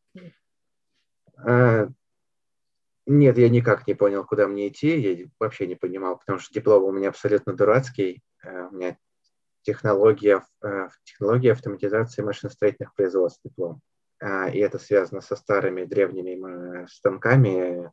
Нет, 3.06 3.38
я 3.38 3.50
никак 3.50 3.86
не 3.88 3.94
понял, 3.94 4.26
куда 4.26 4.48
мне 4.48 4.68
идти. 4.68 5.00
Я 5.00 5.28
вообще 5.40 5.68
не 5.68 5.76
понимал, 5.76 6.18
потому 6.18 6.40
что 6.40 6.54
диплом 6.54 6.84
у 6.84 6.92
меня 6.92 7.10
абсолютно 7.10 7.54
дурацкий. 7.54 8.24
Э, 8.44 8.68
у 8.68 8.72
меня 8.72 8.98
технология, 9.62 10.44
э, 10.64 10.90
технология 11.04 11.52
автоматизации 11.52 12.24
машиностроительных 12.24 12.96
производств 12.96 13.42
диплом. 13.44 13.82
Э, 14.20 14.52
и 14.52 14.58
это 14.58 14.80
связано 14.80 15.22
со 15.22 15.36
старыми 15.36 15.84
древними 15.84 16.88
станками, 16.88 17.92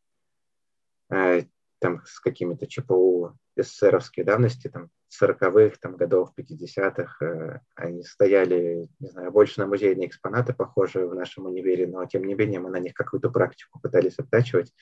там 1.82 2.00
с 2.06 2.20
какими-то 2.20 2.66
ЧПУ 2.66 3.36
СССРовской 3.56 4.24
давности, 4.24 4.68
там, 4.68 4.88
40-х 5.20 5.76
там, 5.80 5.96
годов, 5.96 6.30
50-х. 6.38 7.24
Э, 7.24 7.60
они 7.74 8.02
стояли, 8.02 8.88
не 8.98 9.08
знаю, 9.08 9.30
больше 9.30 9.60
на 9.60 9.66
музейные 9.66 10.06
экспонаты, 10.06 10.54
похожие 10.54 11.06
в 11.06 11.14
нашем 11.14 11.46
универе, 11.46 11.86
но 11.86 12.06
тем 12.06 12.24
не 12.24 12.34
менее 12.34 12.60
мы 12.60 12.70
на 12.70 12.78
них 12.78 12.94
какую-то 12.94 13.30
практику 13.30 13.80
пытались 13.80 14.18
оттачивать. 14.18 14.72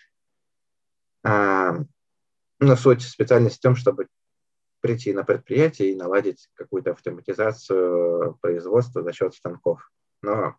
А, 1.23 1.77
но 2.59 2.77
суть 2.77 3.03
специальности 3.03 3.59
в 3.59 3.63
том, 3.63 3.77
чтобы 3.77 4.09
прийти 4.81 5.13
на 5.13 5.25
предприятие 5.25 5.93
и 5.93 5.97
наладить 5.97 6.49
какую-то 6.55 6.93
автоматизацию 6.93 8.39
производства 8.41 9.03
за 9.03 9.13
счет 9.13 9.35
станков. 9.35 9.91
Но 10.23 10.57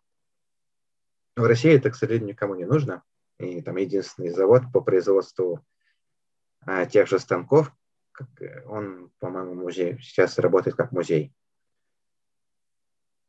в 1.36 1.44
России 1.44 1.72
это, 1.72 1.90
к 1.90 1.96
сожалению, 1.96 2.28
никому 2.28 2.54
не 2.54 2.64
нужно. 2.64 3.02
И 3.38 3.60
там 3.62 3.76
единственный 3.76 4.30
завод 4.30 4.62
по 4.72 4.80
производству 4.80 5.64
а, 6.60 6.86
тех 6.86 7.08
же 7.08 7.18
станков, 7.18 7.72
как, 8.12 8.28
э, 8.40 8.64
он, 8.66 9.10
по-моему, 9.18 9.54
музей, 9.54 9.98
сейчас 10.00 10.38
работает 10.38 10.76
как 10.76 10.92
музей. 10.92 11.34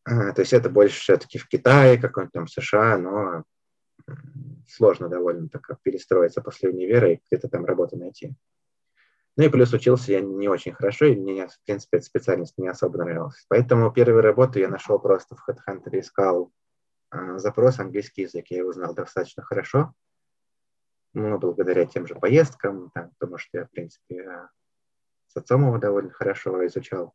А, 0.03 0.33
то 0.33 0.41
есть 0.41 0.53
это 0.53 0.69
больше 0.69 0.99
все-таки 0.99 1.39
в 1.39 1.47
Китае, 1.47 1.97
какой-нибудь 1.97 2.33
там 2.33 2.47
США, 2.47 2.97
но 2.97 3.43
сложно 4.67 5.09
довольно 5.09 5.49
так 5.49 5.79
перестроиться 5.81 6.41
после 6.41 6.69
универа 6.69 7.11
и 7.11 7.19
где-то 7.29 7.49
там 7.49 7.65
работу 7.65 7.97
найти. 7.97 8.35
Ну 9.35 9.45
и 9.45 9.49
плюс 9.49 9.73
учился 9.73 10.11
я 10.11 10.21
не 10.21 10.47
очень 10.47 10.73
хорошо, 10.73 11.05
и 11.05 11.15
мне, 11.15 11.47
в 11.47 11.59
принципе, 11.65 11.97
эта 11.97 12.05
специальность 12.05 12.57
не 12.57 12.67
особо 12.67 12.99
нравилась. 12.99 13.45
Поэтому 13.47 13.91
первую 13.91 14.21
работу 14.21 14.59
я 14.59 14.69
нашел 14.69 14.99
просто 14.99 15.35
в 15.35 15.49
HeadHunter, 15.49 15.99
искал 15.99 16.51
э, 17.11 17.39
запрос 17.39 17.79
английский 17.79 18.23
язык, 18.23 18.45
я 18.49 18.57
его 18.59 18.71
знал 18.73 18.93
достаточно 18.93 19.41
хорошо, 19.41 19.93
ну, 21.13 21.37
благодаря 21.37 21.85
тем 21.85 22.07
же 22.07 22.15
поездкам, 22.15 22.91
там, 22.91 23.11
потому 23.17 23.37
что 23.37 23.59
я, 23.59 23.65
в 23.65 23.71
принципе, 23.71 24.49
с 25.27 25.37
отцом 25.37 25.65
его 25.65 25.77
довольно 25.77 26.11
хорошо 26.11 26.65
изучал. 26.67 27.13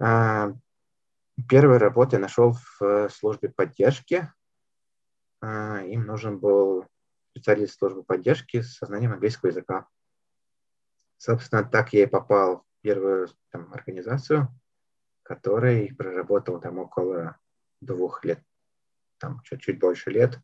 А, 0.00 0.52
первую 1.48 1.78
работу 1.78 2.16
я 2.16 2.20
нашел 2.20 2.56
в 2.80 3.08
службе 3.10 3.50
поддержки. 3.50 4.32
А, 5.40 5.82
им 5.82 6.06
нужен 6.06 6.38
был 6.38 6.86
специалист 7.30 7.78
службы 7.78 8.02
поддержки 8.02 8.60
с 8.60 8.76
сознанием 8.76 9.12
английского 9.12 9.50
языка. 9.50 9.86
Собственно, 11.16 11.64
так 11.64 11.92
я 11.92 12.04
и 12.04 12.06
попал 12.06 12.58
в 12.58 12.82
первую 12.82 13.28
там, 13.50 13.72
организацию, 13.72 14.48
которой 15.22 15.94
проработал 15.94 16.60
там 16.60 16.78
около 16.78 17.38
двух 17.80 18.24
лет, 18.24 18.42
там 19.18 19.40
чуть-чуть 19.42 19.78
больше 19.78 20.10
лет. 20.10 20.38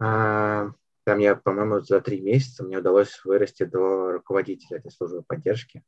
А, 0.00 0.70
там 1.04 1.18
я, 1.18 1.36
по-моему, 1.36 1.80
за 1.80 2.00
три 2.00 2.20
месяца 2.20 2.64
мне 2.64 2.78
удалось 2.78 3.24
вырасти 3.24 3.64
до 3.64 4.12
руководителя 4.12 4.78
этой 4.78 4.90
службы 4.90 5.22
поддержки. 5.22 5.84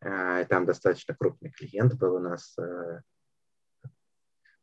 А, 0.00 0.44
там 0.44 0.66
достаточно 0.66 1.14
крупный 1.14 1.50
клиент 1.50 1.94
был 1.94 2.16
у 2.16 2.18
нас, 2.18 2.56
э, 2.58 3.00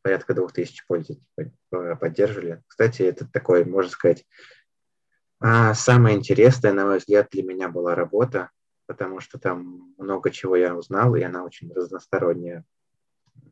порядка 0.04 0.34
двух 0.34 0.52
тысяч 0.52 0.86
пользователей 0.86 1.24
поддерживали. 1.70 2.62
Кстати, 2.68 3.02
это 3.02 3.26
такой, 3.26 3.64
можно 3.64 3.90
сказать, 3.90 4.26
а 5.40 5.72
самое 5.72 6.16
интересное, 6.16 6.74
на 6.74 6.84
мой 6.84 6.98
взгляд, 6.98 7.28
для 7.30 7.42
меня 7.42 7.70
была 7.70 7.94
работа, 7.94 8.50
потому 8.84 9.20
что 9.20 9.38
там 9.38 9.94
много 9.96 10.30
чего 10.30 10.56
я 10.56 10.76
узнал, 10.76 11.14
и 11.14 11.22
она 11.22 11.42
очень 11.42 11.72
разносторонняя. 11.72 12.64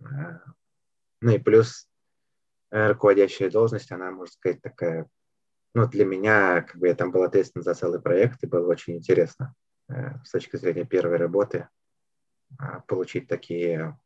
А, 0.05 0.42
ну 1.22 1.32
и 1.32 1.38
плюс 1.38 1.88
э, 2.70 2.88
руководящая 2.88 3.50
должность, 3.50 3.90
она, 3.90 4.11
можно 4.11 4.32
сказать, 4.32 4.61
такая, 4.61 5.09
ну, 5.74 5.88
для 5.88 6.05
меня, 6.05 6.61
как 6.61 6.76
бы 6.76 6.88
я 6.88 6.94
там 6.94 7.12
был 7.12 7.22
ответственен 7.22 7.64
за 7.64 7.72
целый 7.72 8.00
проект, 8.00 8.42
и 8.42 8.46
было 8.46 8.70
очень 8.70 8.96
интересно 8.98 9.55
э, 9.88 10.18
с 10.22 10.30
точки 10.30 10.57
зрения 10.57 10.84
первой 10.84 11.16
работы 11.16 11.68
получить 12.86 13.28
такие, 13.28 13.98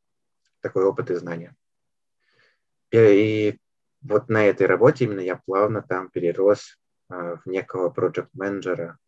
такой 0.61 0.85
опыт 0.85 1.11
и 1.11 1.15
знания. 1.17 1.57
И 2.93 3.59
вот 4.03 4.29
на 4.29 4.45
этой 4.47 4.67
работе 4.67 5.05
именно 5.05 5.21
я 5.21 5.37
плавно 5.37 5.83
там 5.83 6.09
перерос 6.11 6.77
Э, 7.09 7.37
в 7.45 7.47
некого 7.47 7.91
проект 7.91 8.35
менеджера 8.35 8.99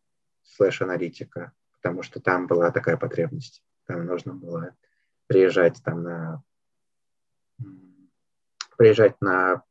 слэш-аналитика, 0.45 1.53
потому 1.73 2.03
что 2.03 2.21
там 2.21 2.47
была 2.47 2.71
такая 2.71 2.97
потребность. 2.97 3.63
Там 3.87 4.07
нужно 4.07 4.35
было 4.35 4.75
приезжать 5.27 5.83
там 5.83 6.03
на 6.03 6.43
приезжать 8.77 9.21
на 9.21 9.65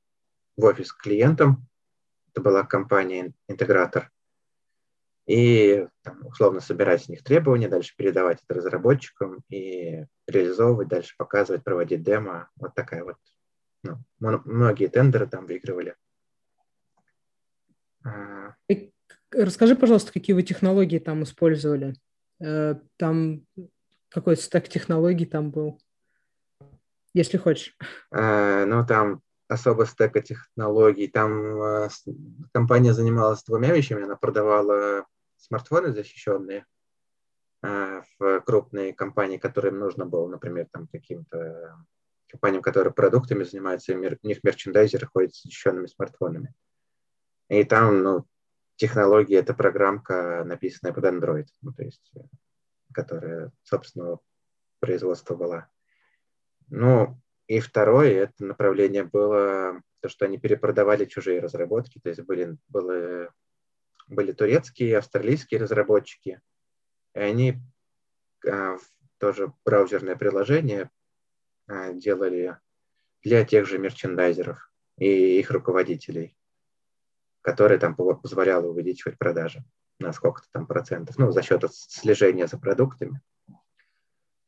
в 0.57 0.63
офис 0.65 0.91
к 0.91 1.01
клиентам. 1.01 1.67
Это 2.31 2.41
была 2.41 2.63
компания-интегратор. 2.63 4.11
И 5.25 5.87
там, 6.03 6.25
условно 6.25 6.59
собирать 6.59 7.03
с 7.03 7.09
них 7.09 7.23
требования, 7.23 7.69
дальше 7.69 7.95
передавать 7.95 8.41
это 8.43 8.53
разработчикам 8.53 9.43
и 9.49 10.05
реализовывать, 10.25 10.87
дальше 10.87 11.15
показывать, 11.17 11.63
проводить 11.63 12.03
демо. 12.03 12.49
Вот 12.55 12.75
такая 12.75 13.03
вот. 13.03 13.17
Ну, 13.83 13.99
многие 14.19 14.87
тендеры 14.87 15.27
там 15.27 15.45
выигрывали. 15.45 15.95
Расскажи, 19.31 19.75
пожалуйста, 19.75 20.13
какие 20.13 20.33
вы 20.33 20.43
технологии 20.43 20.99
там 20.99 21.23
использовали? 21.23 21.95
Э, 22.39 22.75
там 22.97 23.45
какой 24.09 24.37
стек 24.37 24.69
технологий 24.69 25.25
там 25.25 25.51
был, 25.51 25.79
если 27.13 27.37
хочешь. 27.37 27.75
А, 28.11 28.65
ну, 28.65 28.85
там 28.85 29.21
особо 29.47 29.85
стека 29.85 30.21
технологий. 30.21 31.07
Там 31.07 31.61
э, 31.61 31.89
компания 32.53 32.93
занималась 32.93 33.43
двумя 33.43 33.73
вещами. 33.73 34.03
Она 34.03 34.15
продавала 34.15 35.05
смартфоны 35.37 35.93
защищенные 35.93 36.65
э, 37.63 38.01
в 38.19 38.41
крупные 38.41 38.93
компании, 38.93 39.37
которым 39.37 39.79
нужно 39.79 40.05
было, 40.05 40.27
например, 40.27 40.67
там 40.71 40.87
каким-то 40.87 41.75
компаниям, 42.27 42.61
которые 42.61 42.93
продуктами 42.93 43.43
занимаются, 43.43 43.95
у 43.95 44.27
них 44.27 44.43
мерчендайзеры 44.43 45.07
ходят 45.07 45.33
с 45.33 45.43
защищенными 45.43 45.87
смартфонами. 45.87 46.53
И 47.49 47.63
там, 47.63 48.03
ну, 48.03 48.25
технология— 48.75 49.35
это 49.37 49.53
программка, 49.53 50.43
написанная 50.45 50.93
под 50.93 51.05
Android, 51.05 51.47
ну, 51.61 51.73
то 51.73 51.83
есть, 51.83 52.11
э, 52.15 52.21
которая, 52.93 53.51
собственно, 53.63 54.19
производство 54.79 55.35
была. 55.35 55.69
Ну, 56.69 57.17
и 57.47 57.59
второе, 57.59 58.23
это 58.23 58.43
направление 58.43 59.03
было 59.03 59.81
то, 60.01 60.09
что 60.09 60.25
они 60.25 60.37
перепродавали 60.37 61.05
чужие 61.05 61.39
разработки, 61.39 61.99
то 61.99 62.09
есть 62.09 62.21
были, 62.21 62.57
были, 62.67 63.29
были 64.07 64.31
турецкие, 64.33 64.97
австралийские 64.97 65.61
разработчики, 65.61 66.41
и 67.15 67.19
они 67.19 67.57
а, 68.45 68.77
тоже 69.17 69.53
браузерное 69.65 70.15
приложение 70.15 70.91
делали 71.67 72.57
для 73.23 73.43
тех 73.45 73.65
же 73.67 73.77
мерчендайзеров 73.77 74.71
и 74.97 75.39
их 75.39 75.51
руководителей 75.51 76.37
которая 77.47 77.79
там 77.79 77.95
позволяла 77.95 78.67
увеличивать 78.67 79.17
продажи 79.17 79.63
на 79.99 80.11
сколько-то 80.11 80.49
там 80.51 80.67
процентов, 80.67 81.17
ну, 81.17 81.31
за 81.31 81.41
счет 81.41 81.63
слежения 81.71 82.45
за 82.45 82.57
продуктами. 82.57 83.21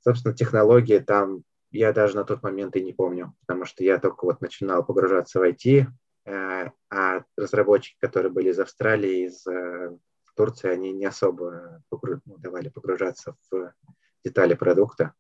Собственно, 0.02 0.36
технологии 0.36 1.00
там 1.00 1.44
я 1.72 1.94
даже 1.94 2.18
на 2.18 2.26
тот 2.26 2.44
момент 2.44 2.76
и 2.76 2.84
не 2.84 2.92
помню, 2.92 3.34
потому 3.40 3.64
что 3.64 3.86
я 3.86 4.00
только 4.00 4.26
вот 4.26 4.42
начинал 4.42 4.86
погружаться 4.86 5.40
в 5.40 5.44
IT, 5.44 5.86
э, 6.26 6.72
а 6.90 7.24
разработчики, 7.38 7.96
которые 8.02 8.34
были 8.34 8.50
из 8.50 8.60
Австралии, 8.60 9.28
из 9.28 9.48
э, 9.48 9.98
Турции, 10.36 10.70
они 10.70 10.92
не 10.92 11.06
особо 11.06 11.82
ну, 12.26 12.38
давали 12.38 12.68
погружаться 12.68 13.38
в 13.50 13.74
детали 14.26 14.56
продукта. 14.56 15.14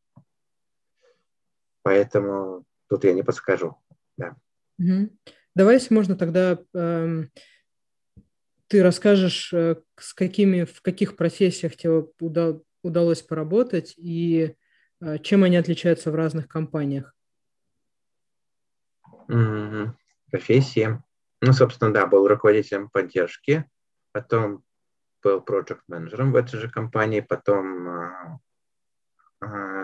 Поэтому 1.89 2.65
тут 2.87 3.03
я 3.03 3.13
не 3.13 3.23
подскажу. 3.23 3.75
Да. 4.15 4.35
Угу. 4.77 5.09
Давай, 5.55 5.73
если 5.73 5.91
можно, 5.91 6.15
тогда 6.15 6.59
эм, 6.75 7.31
ты 8.67 8.83
расскажешь, 8.83 9.51
э, 9.51 9.77
с 9.97 10.13
какими, 10.13 10.65
в 10.65 10.83
каких 10.83 11.15
профессиях 11.15 11.75
тебе 11.75 12.05
уда- 12.19 12.59
удалось 12.83 13.23
поработать 13.23 13.95
и 13.97 14.55
э, 15.01 15.17
чем 15.17 15.43
они 15.43 15.57
отличаются 15.57 16.11
в 16.11 16.15
разных 16.15 16.47
компаниях? 16.47 17.15
Mm-hmm. 19.27 19.89
Профессии. 20.29 21.01
Ну, 21.41 21.53
собственно, 21.53 21.91
да, 21.91 22.05
был 22.05 22.27
руководителем 22.27 22.87
поддержки, 22.87 23.67
потом 24.11 24.63
был 25.23 25.41
проект-менеджером 25.41 26.33
в 26.33 26.35
этой 26.35 26.59
же 26.59 26.69
компании, 26.69 27.21
потом 27.21 27.89
а, 27.89 28.39
а, 29.41 29.78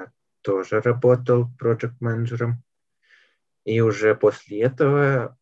тоже 0.46 0.80
работал 0.80 1.48
проект-менеджером. 1.58 2.64
И 3.66 3.82
уже 3.82 4.14
после 4.14 4.62
этого 4.62 5.38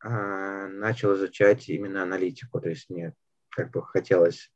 а, 0.00 0.68
начал 0.68 1.14
изучать 1.16 1.68
именно 1.68 2.04
аналитику. 2.04 2.60
То 2.60 2.68
есть 2.68 2.88
мне 2.88 3.14
как 3.50 3.72
бы 3.72 3.84
хотелось 3.84 4.52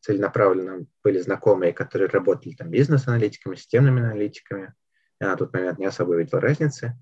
целенаправленно 0.00 0.86
были 1.02 1.18
знакомые, 1.18 1.72
которые 1.72 2.08
работали 2.08 2.54
там 2.54 2.70
бизнес-аналитиками, 2.70 3.56
системными 3.56 4.02
аналитиками. 4.02 4.72
Я 5.20 5.30
на 5.30 5.36
тот 5.36 5.52
момент 5.52 5.78
не 5.78 5.86
особо 5.86 6.16
видел 6.16 6.38
разницы. 6.38 6.96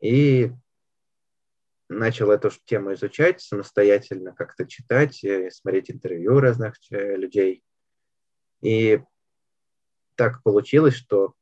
И 0.00 0.52
начал 1.88 2.30
эту 2.30 2.50
тему 2.66 2.92
изучать, 2.92 3.40
самостоятельно 3.40 4.34
как-то 4.34 4.66
читать, 4.66 5.24
э, 5.24 5.50
смотреть 5.50 5.90
интервью 5.90 6.40
разных 6.40 6.74
э, 6.90 7.16
людей. 7.16 7.62
И 8.60 9.02
так 10.16 10.42
получилось, 10.42 10.94
что 10.94 11.34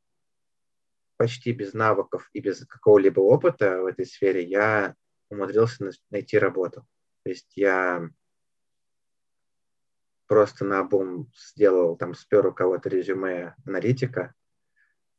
почти 1.17 1.53
без 1.53 1.73
навыков 1.73 2.29
и 2.33 2.41
без 2.41 2.67
какого-либо 2.67 3.21
опыта 3.21 3.81
в 3.83 3.87
этой 3.87 4.07
сфере 4.07 4.43
я 4.43 4.95
умудрился 5.29 5.91
найти 6.11 6.39
работу. 6.39 6.87
То 7.23 7.31
есть 7.31 7.53
я 7.57 8.09
просто 10.27 10.65
на 10.65 10.81
обум 10.81 11.31
сделал, 11.37 11.97
там, 11.97 12.15
спер 12.15 12.47
у 12.47 12.53
кого-то 12.53 12.89
резюме 12.89 13.55
аналитика, 13.67 14.35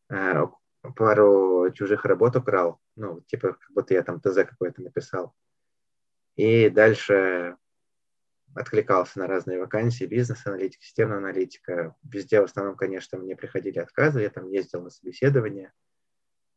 э, 0.09 0.41
пару 0.95 1.71
чужих 1.71 2.05
работ 2.05 2.35
украл, 2.35 2.79
ну, 2.95 3.21
типа, 3.21 3.53
как 3.53 3.71
будто 3.71 3.93
я 3.93 4.03
там 4.03 4.19
ТЗ 4.19 4.45
какой-то 4.45 4.81
написал. 4.81 5.33
И 6.35 6.69
дальше 6.69 7.57
откликался 8.55 9.19
на 9.19 9.27
разные 9.27 9.59
вакансии, 9.59 10.05
бизнес-аналитика, 10.05 10.83
системная 10.83 11.17
аналитика. 11.17 11.95
Везде 12.03 12.41
в 12.41 12.45
основном, 12.45 12.75
конечно, 12.75 13.17
мне 13.17 13.35
приходили 13.35 13.79
отказы, 13.79 14.21
я 14.21 14.29
там 14.29 14.49
ездил 14.49 14.81
на 14.81 14.89
собеседование. 14.89 15.73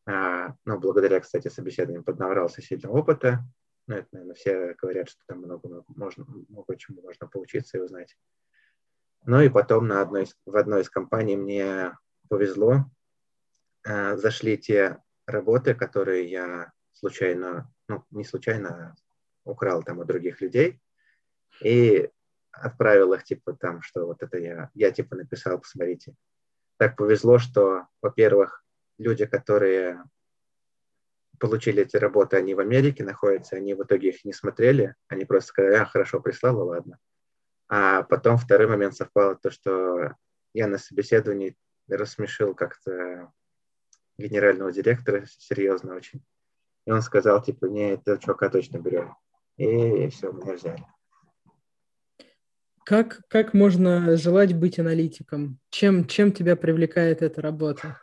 А, 0.07 0.55
ну, 0.65 0.79
благодаря, 0.79 1.21
кстати, 1.21 1.49
собеседованиям 1.49 2.05
поднабрался 2.05 2.63
сильного 2.63 2.99
опыта. 2.99 3.45
Ну, 3.87 3.97
это, 3.97 4.09
наверное, 4.13 4.35
все 4.35 4.75
говорят, 4.75 5.09
что 5.09 5.21
там 5.27 5.39
много, 5.39 5.85
можно, 5.89 6.27
много 6.49 6.77
чему 6.77 7.03
можно 7.03 7.27
поучиться 7.27 7.79
и 7.79 7.81
узнать. 7.81 8.17
Ну 9.25 9.41
и 9.41 9.49
потом 9.49 9.89
на 9.89 10.03
одной, 10.03 10.29
в 10.45 10.57
одной 10.57 10.83
из 10.83 10.91
компаний 10.91 11.37
мне 11.37 11.97
повезло. 12.29 12.85
А, 13.85 14.17
зашли 14.17 14.59
те 14.59 15.03
работы, 15.27 15.75
которые 15.75 16.31
я 16.31 16.73
случайно, 16.93 17.73
ну, 17.89 18.05
не 18.11 18.25
случайно, 18.25 18.69
а 19.45 19.51
украл 19.51 19.83
там 19.83 19.99
у 19.99 20.05
других 20.05 20.41
людей 20.41 20.81
и 21.63 22.11
отправил 22.53 23.13
их, 23.13 23.25
типа, 23.25 23.55
там, 23.55 23.83
что 23.83 24.07
вот 24.07 24.23
это 24.23 24.39
я, 24.39 24.71
я, 24.75 24.91
типа, 24.91 25.17
написал, 25.17 25.59
посмотрите. 25.59 26.15
Так 26.79 26.97
повезло, 26.97 27.39
что, 27.39 27.87
во-первых, 28.03 28.65
люди, 28.99 29.27
которые 29.27 30.03
получили 31.39 31.83
эти 31.83 31.97
работы, 31.97 32.37
они 32.37 32.55
в 32.55 32.61
Америке 32.61 33.05
находятся, 33.05 33.57
они 33.57 33.75
в 33.75 33.83
итоге 33.83 34.11
их 34.11 34.25
не 34.25 34.33
смотрели, 34.33 34.95
они 35.09 35.25
просто 35.25 35.49
сказали, 35.49 35.75
а, 35.77 35.85
хорошо, 35.85 36.21
прислала, 36.21 36.65
ладно. 36.65 36.99
А 37.69 38.03
потом 38.05 38.39
второй 38.39 38.69
момент 38.69 38.95
совпал, 38.95 39.37
то, 39.37 39.51
что 39.51 40.15
я 40.55 40.67
на 40.67 40.79
собеседовании 40.79 41.57
рассмешил 41.89 42.55
как-то 42.55 43.33
генерального 44.19 44.73
директора, 44.73 45.27
серьезно 45.27 45.95
очень. 45.95 46.25
И 46.87 46.91
он 46.91 47.03
сказал, 47.03 47.43
типа, 47.43 47.67
не, 47.67 47.95
этого 47.95 48.19
чувака 48.19 48.49
точно 48.49 48.79
берем. 48.79 49.15
И 49.57 50.09
все, 50.09 50.33
меня 50.33 50.55
взяли. 50.55 50.87
Как, 52.87 53.23
как 53.27 53.53
можно 53.53 54.17
желать 54.17 54.55
быть 54.55 54.79
аналитиком? 54.79 55.59
Чем, 55.71 56.07
чем 56.07 56.31
тебя 56.31 56.55
привлекает 56.55 57.21
эта 57.21 57.43
работа? 57.43 57.99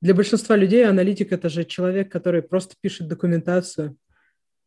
Для 0.00 0.14
большинства 0.14 0.54
людей 0.54 0.88
аналитик– 0.88 1.32
это 1.32 1.48
же 1.48 1.64
человек, 1.64 2.12
который 2.12 2.40
просто 2.40 2.76
пишет 2.80 3.08
документацию, 3.08 3.96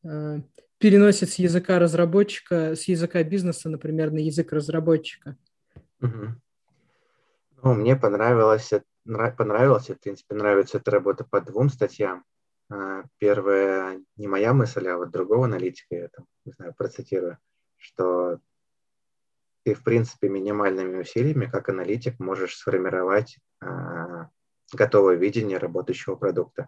э, 0.04 0.42
переносит 0.78 1.30
с 1.30 1.36
языка 1.36 1.80
разработчика, 1.80 2.76
с 2.76 2.90
языка 2.90 3.24
бизнеса, 3.24 3.70
например, 3.70 4.12
на 4.12 4.20
язык 4.20 4.52
разработчика. 4.52 5.38
Угу. 6.02 6.26
Ну, 7.64 7.74
мне 7.76 7.96
понравилось, 7.96 8.72
понравилось, 9.06 9.90
в 9.90 10.00
принципе, 10.02 10.36
нравится 10.36 10.80
эта 10.80 10.92
работа 10.92 11.24
по 11.24 11.40
двум 11.40 11.70
статьям. 11.70 12.26
А, 12.70 13.04
первая 13.20 14.02
не 14.18 14.28
моя 14.28 14.54
мысль, 14.54 14.86
а 14.90 14.98
вот 14.98 15.12
другого 15.12 15.46
аналитика, 15.46 15.96
я 15.96 16.10
там, 16.10 16.26
не 16.44 16.52
знаю, 16.52 16.76
процитирую, 16.78 17.38
что 17.78 18.40
ты, 19.70 19.76
в 19.76 19.84
принципе, 19.84 20.30
минимальными 20.30 20.98
усилиями, 20.98 21.46
как 21.46 21.70
аналитик, 21.70 22.20
можешь 22.20 22.58
сформировать 22.58 23.38
а, 23.62 24.30
готовое 24.74 25.16
видение 25.16 25.60
работающего 25.60 26.16
продукта. 26.16 26.68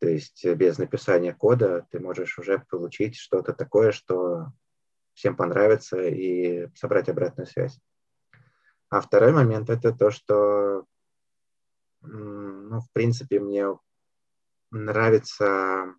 То 0.00 0.08
есть 0.08 0.46
без 0.46 0.78
написания 0.78 1.34
кода 1.34 1.86
ты 1.90 2.00
можешь 2.00 2.38
уже 2.38 2.64
получить 2.70 3.16
что-то 3.16 3.52
такое, 3.52 3.92
что 3.92 4.46
всем 5.12 5.36
понравится, 5.36 6.02
и 6.02 6.74
собрать 6.74 7.10
обратную 7.10 7.46
связь. 7.46 7.78
А 8.88 9.02
второй 9.02 9.32
момент 9.32 9.68
это 9.68 9.92
то, 9.92 10.10
что, 10.10 10.86
ну, 12.00 12.80
в 12.80 12.90
принципе, 12.94 13.40
мне 13.40 13.66
нравится 14.70 15.94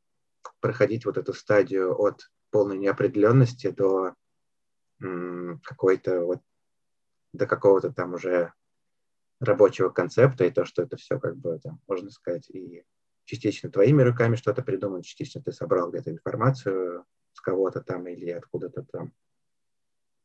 проходить 0.61 1.05
вот 1.05 1.19
эту 1.19 1.33
стадию 1.33 1.95
от 1.95 2.31
полной 2.49 2.79
неопределенности 2.79 3.69
до 3.69 4.15
какой-то 4.99 6.21
вот 6.25 6.41
до 7.33 7.47
какого-то 7.47 7.91
там 7.91 8.13
уже 8.13 8.53
рабочего 9.39 9.89
концепта 9.89 10.45
и 10.45 10.51
то, 10.51 10.65
что 10.65 10.83
это 10.83 10.97
все 10.97 11.19
как 11.19 11.35
бы, 11.37 11.59
там, 11.59 11.81
можно 11.87 12.09
сказать, 12.09 12.49
и 12.49 12.85
частично 13.25 13.69
твоими 13.69 14.01
руками 14.01 14.35
что-то 14.35 14.61
придумано, 14.61 15.03
частично 15.03 15.41
ты 15.41 15.51
собрал 15.51 15.89
где-то 15.89 16.11
информацию 16.11 17.05
с 17.33 17.41
кого-то 17.41 17.81
там 17.81 18.07
или 18.07 18.29
откуда-то 18.31 18.83
там. 18.83 19.11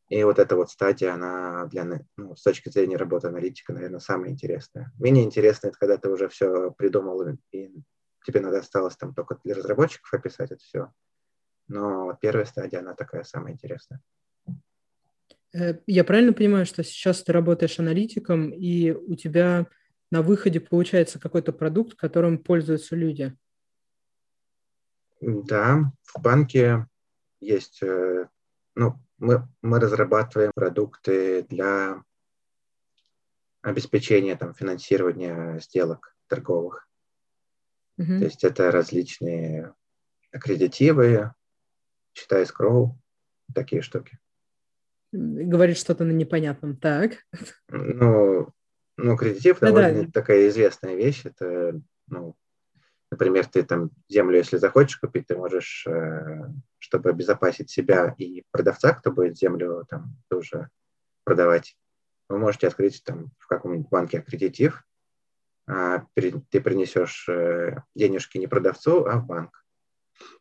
И 0.09 0.25
вот 0.25 0.41
эта 0.41 0.57
вот 0.57 0.71
стадия, 0.71 1.15
она 1.15 1.67
для, 1.67 1.85
ну, 2.17 2.35
с 2.35 2.43
точки 2.43 2.69
зрения 2.69 2.97
работы 2.97 3.29
аналитика, 3.29 3.73
наверное, 3.73 4.01
самая 4.01 4.31
интересная. 4.31 4.93
Менее 4.99 5.25
интересно, 5.25 5.69
это 5.69 5.79
когда 5.79 5.99
ты 5.99 6.11
уже 6.11 6.29
все 6.29 6.73
придумал, 6.73 7.25
и 7.53 7.73
тебе 8.25 8.41
надо 8.41 8.59
осталось 8.59 8.97
там 8.97 9.15
только 9.15 9.39
для 9.45 9.55
разработчиков 9.55 10.13
описать 10.13 10.51
это 10.51 10.61
все. 10.61 10.93
Но 11.69 12.19
первая 12.21 12.45
стадия, 12.45 12.81
она 12.81 12.95
такая 12.95 13.23
самая 13.23 13.53
интересная. 13.53 14.01
Э, 15.53 15.75
я 15.87 16.05
правильно 16.05 16.33
понимаю, 16.33 16.67
что 16.67 16.85
сейчас 16.85 17.23
ты 17.23 17.33
работаешь 17.33 17.79
аналитиком, 17.79 18.51
и 18.51 18.93
у 18.93 19.15
тебя 19.17 19.67
на 20.11 20.23
выходе 20.23 20.61
получается 20.61 21.19
какой-то 21.19 21.53
продукт, 21.53 21.97
которым 21.97 22.39
пользуются 22.39 22.97
люди? 22.97 23.37
Да, 25.21 25.93
в 26.03 26.21
банке 26.21 26.87
есть, 27.41 27.83
э, 27.83 28.29
ну, 28.75 28.95
мы, 29.19 29.49
мы 29.61 29.81
разрабатываем 29.81 30.53
продукты 30.55 31.43
для 31.43 32.03
обеспечения 33.63 34.37
там, 34.37 34.55
финансирования 34.55 35.59
сделок 35.61 36.17
торговых. 36.29 36.89
Uh-huh. 37.99 38.19
То 38.19 38.25
есть 38.25 38.45
это 38.45 38.71
различные 38.71 39.75
аккредитивы, 40.33 41.35
считай 42.15 42.47
скроу, 42.47 42.99
такие 43.53 43.83
штуки 43.83 44.19
говорит 45.13 45.77
что-то 45.77 46.05
на 46.05 46.13
непонятном. 46.13 46.77
Так. 46.77 47.25
Ну, 47.69 48.49
ну 48.97 49.17
кредитив 49.17 49.61
да, 49.61 49.69
довольно 49.69 50.05
да. 50.05 50.11
такая 50.13 50.49
известная 50.49 50.95
вещь. 50.95 51.23
Это, 51.25 51.81
ну, 52.09 52.37
например, 53.11 53.47
ты 53.47 53.63
там 53.63 53.91
землю, 54.09 54.39
если 54.39 54.57
захочешь 54.57 54.99
купить, 54.99 55.27
ты 55.27 55.37
можешь, 55.37 55.87
э, 55.87 56.49
чтобы 56.79 57.11
обезопасить 57.11 57.71
себя 57.71 58.15
и 58.19 58.45
продавца, 58.51 58.93
кто 58.95 59.11
будет 59.11 59.37
землю 59.37 59.85
там 59.89 60.17
тоже 60.29 60.71
продавать, 61.25 61.77
вы 62.29 62.39
можете 62.39 62.69
открыть 62.69 63.03
там 63.05 63.33
в 63.39 63.47
каком-нибудь 63.47 63.89
банке 63.89 64.19
аккредитив, 64.19 64.85
а 65.67 66.05
ты 66.15 66.61
принесешь 66.61 67.29
э, 67.29 67.83
денежки 67.95 68.39
не 68.39 68.47
продавцу, 68.47 69.07
а 69.07 69.19
в 69.19 69.27
банк. 69.27 69.60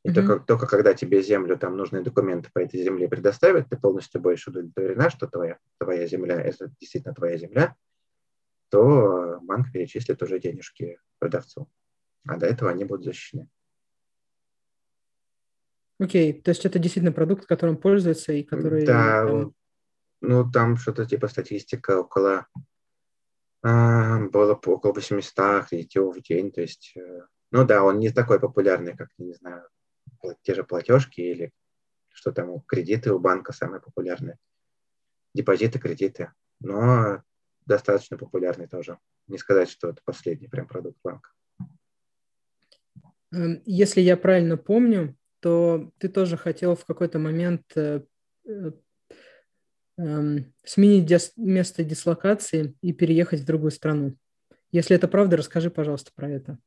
И 0.03 0.09
mm-hmm. 0.09 0.13
только, 0.13 0.39
только 0.39 0.67
когда 0.67 0.93
тебе 0.93 1.21
землю, 1.21 1.57
там 1.57 1.77
нужные 1.77 2.03
документы 2.03 2.49
по 2.53 2.59
этой 2.59 2.81
земле 2.83 3.07
предоставят, 3.07 3.69
ты 3.69 3.77
полностью 3.77 4.21
будешь 4.21 4.47
удовлетворена, 4.47 5.09
что 5.09 5.27
твоя, 5.27 5.57
твоя 5.77 6.05
земля, 6.07 6.41
это 6.41 6.71
действительно 6.79 7.13
твоя 7.13 7.37
земля, 7.37 7.75
то 8.69 9.39
банк 9.41 9.71
перечислит 9.71 10.21
уже 10.21 10.39
денежки 10.39 10.99
продавцу. 11.19 11.69
А 12.27 12.37
до 12.37 12.45
этого 12.45 12.69
они 12.69 12.85
будут 12.85 13.05
защищены. 13.05 13.47
Окей, 15.99 16.31
okay. 16.31 16.41
то 16.41 16.49
есть 16.49 16.65
это 16.65 16.79
действительно 16.79 17.11
продукт, 17.11 17.45
которым 17.45 17.75
пользуются 17.77 18.31
и 18.31 18.43
который... 18.43 18.85
Да, 18.85 19.27
там... 19.27 19.53
ну 20.21 20.49
там 20.49 20.77
что-то 20.77 21.05
типа 21.05 21.27
статистика 21.27 21.99
около... 21.99 22.47
А, 23.61 24.19
было 24.29 24.53
около 24.53 24.93
800 24.93 25.67
кредитов 25.67 26.15
в 26.15 26.21
день, 26.21 26.51
то 26.51 26.61
есть 26.61 26.93
э, 26.95 27.21
ну 27.51 27.65
да, 27.65 27.83
он 27.83 27.99
не 27.99 28.11
такой 28.11 28.39
популярный, 28.39 28.95
как, 28.95 29.09
не 29.17 29.33
знаю, 29.33 29.67
те 30.43 30.55
же 30.55 30.63
платежки 30.63 31.21
или 31.21 31.51
что 32.11 32.31
там, 32.31 32.59
кредиты 32.61 33.13
у 33.13 33.19
банка 33.19 33.53
самые 33.53 33.81
популярные. 33.81 34.37
Депозиты, 35.33 35.79
кредиты. 35.79 36.33
Но 36.59 37.23
достаточно 37.65 38.17
популярный 38.17 38.67
тоже. 38.67 38.97
Не 39.27 39.37
сказать, 39.37 39.69
что 39.69 39.89
это 39.89 40.01
последний 40.03 40.47
прям 40.47 40.67
продукт 40.67 40.97
банка. 41.03 41.29
Эм, 43.31 43.61
если 43.65 44.01
я 44.01 44.17
правильно 44.17 44.57
помню, 44.57 45.15
то 45.39 45.91
ты 45.99 46.09
тоже 46.09 46.35
хотел 46.35 46.75
в 46.75 46.85
какой-то 46.85 47.19
момент 47.19 47.63
э, 47.75 48.01
э, 48.45 48.71
эм, 49.97 50.53
сменить 50.63 51.09
дис- 51.09 51.33
место 51.37 51.83
дислокации 51.83 52.75
и 52.81 52.91
переехать 52.91 53.41
в 53.41 53.45
другую 53.45 53.71
страну. 53.71 54.17
Если 54.71 54.95
это 54.95 55.07
правда, 55.07 55.37
расскажи, 55.37 55.69
пожалуйста, 55.69 56.11
про 56.13 56.29
это. 56.29 56.59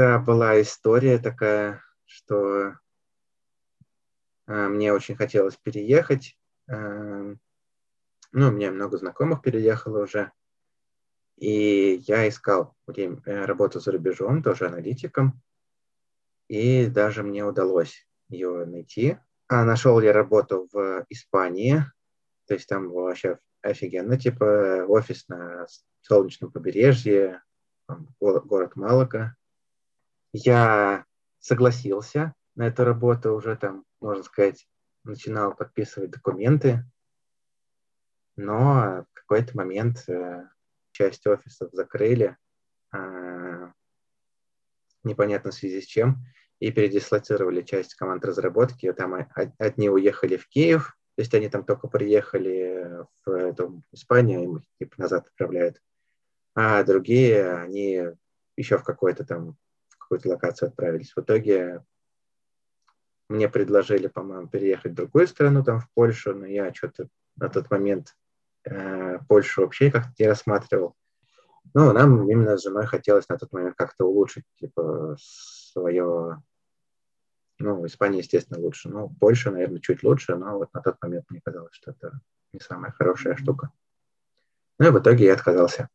Да, 0.00 0.18
была 0.18 0.58
история 0.62 1.18
такая, 1.18 1.82
что 2.06 2.78
э, 4.46 4.68
мне 4.68 4.94
очень 4.94 5.14
хотелось 5.14 5.58
переехать. 5.58 6.38
Э, 6.68 7.34
ну, 8.32 8.48
у 8.48 8.50
меня 8.50 8.72
много 8.72 8.96
знакомых 8.96 9.42
переехало 9.42 10.04
уже, 10.04 10.32
и 11.36 12.02
я 12.08 12.26
искал 12.26 12.74
э, 12.88 13.44
работу 13.44 13.78
за 13.78 13.92
рубежом, 13.92 14.42
тоже 14.42 14.68
аналитиком, 14.68 15.42
и 16.48 16.86
даже 16.86 17.22
мне 17.22 17.44
удалось 17.44 18.08
ее 18.30 18.64
найти. 18.64 19.18
А 19.48 19.66
нашел 19.66 20.00
я 20.00 20.14
работу 20.14 20.66
в 20.72 21.04
Испании, 21.10 21.84
то 22.46 22.54
есть 22.54 22.66
там 22.66 22.88
вообще 22.88 23.38
офигенно, 23.60 24.18
типа 24.18 24.86
офис 24.88 25.28
на 25.28 25.66
солнечном 26.00 26.50
побережье, 26.50 27.42
город 28.18 28.76
Малага. 28.76 29.36
Я 30.32 31.04
согласился 31.38 32.34
на 32.54 32.68
эту 32.68 32.84
работу, 32.84 33.34
уже 33.34 33.56
там, 33.56 33.84
можно 34.00 34.22
сказать, 34.22 34.68
начинал 35.04 35.54
подписывать 35.54 36.10
документы, 36.10 36.84
но 38.36 39.06
в 39.10 39.14
какой-то 39.14 39.56
момент 39.56 40.08
э, 40.08 40.48
часть 40.92 41.26
офисов 41.26 41.70
закрыли, 41.72 42.36
э, 42.94 43.72
непонятно 45.02 45.50
в 45.50 45.54
связи 45.54 45.80
с 45.80 45.86
чем, 45.86 46.24
и 46.58 46.70
передислоцировали 46.70 47.62
часть 47.62 47.94
команд 47.94 48.24
разработки. 48.24 48.92
Там 48.92 49.26
одни 49.58 49.88
уехали 49.88 50.36
в 50.36 50.46
Киев, 50.48 50.96
то 51.16 51.22
есть 51.22 51.34
они 51.34 51.48
там 51.48 51.64
только 51.64 51.88
приехали 51.88 53.04
в 53.24 53.30
эту 53.30 53.82
Испанию, 53.92 54.42
им 54.42 54.56
их 54.58 54.62
типа 54.78 54.94
назад 54.98 55.26
отправляют. 55.26 55.82
А 56.54 56.82
другие, 56.84 57.54
они 57.54 58.02
еще 58.56 58.76
в 58.76 58.84
какой-то 58.84 59.24
там, 59.24 59.56
какую-то 60.10 60.28
локацию 60.28 60.68
отправились. 60.68 61.12
В 61.14 61.20
итоге 61.20 61.84
мне 63.28 63.48
предложили, 63.48 64.08
по-моему, 64.08 64.48
переехать 64.48 64.92
в 64.92 64.96
другую 64.96 65.28
страну, 65.28 65.62
там 65.62 65.78
в 65.78 65.88
Польшу, 65.94 66.34
но 66.34 66.46
я 66.46 66.74
что-то 66.74 67.08
на 67.36 67.48
тот 67.48 67.70
момент 67.70 68.16
э, 68.64 69.20
Польшу 69.28 69.62
вообще 69.62 69.88
как-то 69.88 70.12
не 70.18 70.26
рассматривал. 70.26 70.96
Ну, 71.74 71.92
нам 71.92 72.28
именно 72.28 72.58
с 72.58 72.64
женой 72.64 72.86
хотелось 72.86 73.28
на 73.28 73.38
тот 73.38 73.52
момент 73.52 73.76
как-то 73.76 74.04
улучшить, 74.04 74.44
типа, 74.56 75.16
свое... 75.16 76.42
Ну, 77.60 77.86
Испания, 77.86 78.18
естественно, 78.18 78.58
лучше. 78.58 78.88
Ну, 78.88 79.14
Польша, 79.20 79.52
наверное, 79.52 79.78
чуть 79.78 80.02
лучше, 80.02 80.34
но 80.34 80.58
вот 80.58 80.74
на 80.74 80.80
тот 80.80 80.96
момент 81.00 81.26
мне 81.28 81.40
казалось, 81.44 81.74
что 81.74 81.92
это 81.92 82.20
не 82.52 82.58
самая 82.58 82.90
хорошая 82.90 83.36
штука. 83.36 83.70
Ну 84.80 84.88
и 84.88 84.90
в 84.90 84.98
итоге 84.98 85.26
я 85.26 85.34
отказался. 85.34 85.88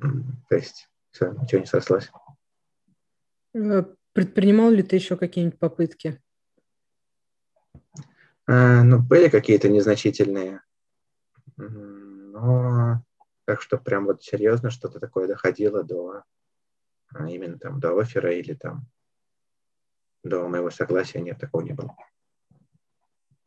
То 0.00 0.56
есть 0.56 0.88
все, 1.12 1.30
ничего 1.30 1.60
не 1.60 1.66
сослось. 1.66 2.10
Э, 3.54 3.84
предпринимал 4.12 4.70
ли 4.70 4.82
ты 4.82 4.96
еще 4.96 5.16
какие-нибудь 5.16 5.58
попытки? 5.58 6.20
А, 8.46 8.82
ну, 8.82 8.98
были 8.98 9.28
какие-то 9.28 9.68
незначительные, 9.68 10.62
но 11.56 13.02
так 13.44 13.62
что 13.62 13.78
прям 13.78 14.06
вот 14.06 14.22
серьезно 14.22 14.70
что-то 14.70 14.98
такое 14.98 15.26
доходило 15.28 15.84
до 15.84 16.24
а, 17.14 17.28
именно 17.28 17.58
там 17.58 17.80
до 17.80 17.98
оффера 17.98 18.32
или 18.32 18.54
там 18.54 18.86
до 20.22 20.48
моего 20.48 20.70
согласия 20.70 21.20
нет, 21.20 21.38
такого 21.38 21.62
не 21.62 21.72
было. 21.72 21.96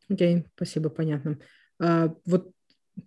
Окей, 0.10 0.38
okay, 0.38 0.48
спасибо, 0.56 0.90
понятно. 0.90 1.40
А, 1.80 2.16
вот 2.26 2.52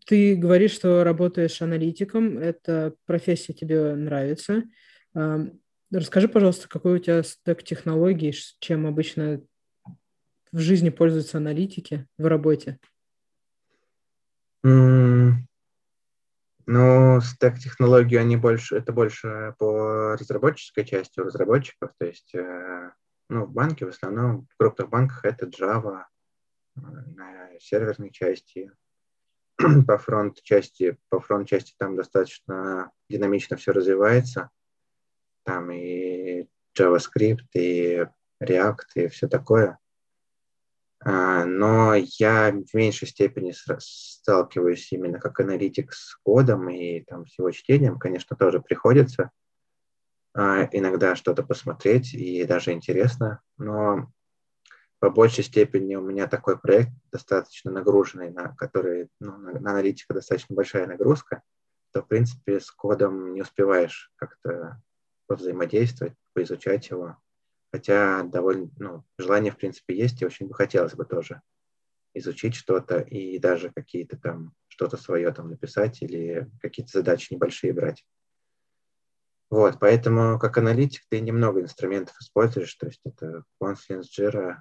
ты 0.07 0.35
говоришь, 0.35 0.73
что 0.73 1.05
работаешь 1.05 1.63
аналитиком, 1.63 2.39
эта 2.39 2.95
профессия 3.07 3.53
тебе 3.53 3.95
нравится. 3.95 4.65
Расскажи, 5.93 6.29
пожалуйста, 6.29 6.69
какой 6.69 6.97
у 6.97 6.99
тебя 6.99 7.23
стек 7.23 7.63
технологий, 7.63 8.35
чем 8.59 8.87
обычно 8.87 9.41
в 10.51 10.59
жизни 10.59 10.91
пользуются 10.91 11.39
аналитики 11.39 12.07
в 12.19 12.27
работе? 12.27 12.81
Mm, 14.65 15.33
ну, 16.67 17.21
стек 17.21 17.59
технологии, 17.61 18.17
они 18.17 18.37
больше, 18.37 18.77
это 18.77 18.93
больше 18.93 19.55
по 19.59 20.15
разработческой 20.15 20.85
части 20.85 21.21
у 21.21 21.25
разработчиков, 21.25 21.93
то 21.97 22.07
есть, 22.07 22.35
э, 22.35 22.91
ну, 23.29 23.45
в 23.45 23.53
банке 23.53 23.87
в 23.87 23.91
основном, 23.91 24.49
в 24.51 24.57
крупных 24.57 24.89
банках 24.89 25.25
это 25.25 25.47
Java, 25.47 26.03
э, 26.77 26.81
на 26.81 27.51
серверной 27.61 28.11
части, 28.11 28.73
по 29.87 29.99
фронт 29.99 30.43
части, 30.43 30.99
по 31.09 31.21
фронт 31.21 31.47
части 31.49 31.75
там 31.79 31.95
достаточно 31.95 32.91
динамично 33.09 33.57
все 33.57 33.71
развивается, 33.71 34.51
там 35.47 35.71
и 35.71 36.47
JavaScript, 36.79 37.47
и 37.55 38.05
React, 38.43 38.87
и 38.97 39.09
все 39.09 39.29
такое. 39.29 39.79
А, 41.01 41.45
но 41.45 41.95
я 41.95 42.53
в 42.53 42.75
меньшей 42.75 43.07
степени 43.07 43.55
сталкиваюсь 43.79 44.93
именно 44.93 45.21
как 45.21 45.39
аналитик 45.41 45.93
с 45.93 46.17
кодом 46.17 46.69
и 46.69 47.01
там 47.03 47.27
с 47.27 47.39
его 47.39 47.51
чтением, 47.53 47.99
конечно, 47.99 48.37
тоже 48.37 48.61
приходится 48.61 49.31
а, 50.35 50.69
иногда 50.73 51.15
что-то 51.15 51.43
посмотреть 51.43 52.13
и 52.13 52.45
даже 52.45 52.73
интересно, 52.73 53.41
но 53.57 54.11
по 54.99 55.11
большей 55.11 55.45
степени 55.45 55.95
у 55.95 56.03
меня 56.03 56.27
такой 56.27 56.59
проект 56.59 56.91
достаточно 57.13 57.71
нагруженный, 57.71 58.31
на 58.31 58.55
который 58.57 59.09
ну, 59.21 59.37
на, 59.37 59.53
на 59.61 59.71
аналитика 59.73 60.15
достаточно 60.15 60.57
большая 60.57 60.87
нагрузка, 60.87 61.43
то 61.93 62.03
в 62.03 62.09
принципе 62.09 62.59
с 62.59 62.71
кодом 62.71 63.35
не 63.35 63.43
успеваешь 63.43 64.11
как-то 64.17 64.83
взаимодействовать, 65.35 66.15
поизучать 66.33 66.89
его. 66.91 67.17
Хотя 67.73 68.23
довольно, 68.23 68.71
ну, 68.79 69.05
желание, 69.19 69.53
в 69.53 69.57
принципе, 69.57 69.97
есть, 69.97 70.23
и 70.23 70.27
очень 70.27 70.47
бы 70.47 70.55
хотелось 70.55 70.95
бы 70.95 71.05
тоже 71.05 71.43
изучить 72.15 72.55
что-то 72.55 73.01
и 73.01 73.39
даже 73.39 73.71
какие-то 73.71 74.17
там, 74.17 74.55
что-то 74.69 74.97
свое 74.97 75.31
там 75.33 75.51
написать 75.51 76.01
или 76.01 76.51
какие-то 76.61 76.99
задачи 76.99 77.33
небольшие 77.35 77.73
брать. 77.73 78.07
Вот, 79.51 79.79
поэтому 79.79 80.39
как 80.39 80.59
аналитик 80.59 81.03
ты 81.09 81.21
немного 81.21 81.61
инструментов 81.61 82.17
используешь, 82.21 82.75
то 82.75 82.87
есть 82.87 83.01
это 83.05 83.45
Confluence, 83.63 84.07
Jira, 84.19 84.57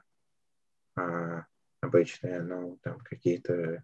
а, 0.95 1.45
обычные, 1.81 2.41
ну, 2.41 2.77
там 2.83 2.99
какие-то, 2.99 3.83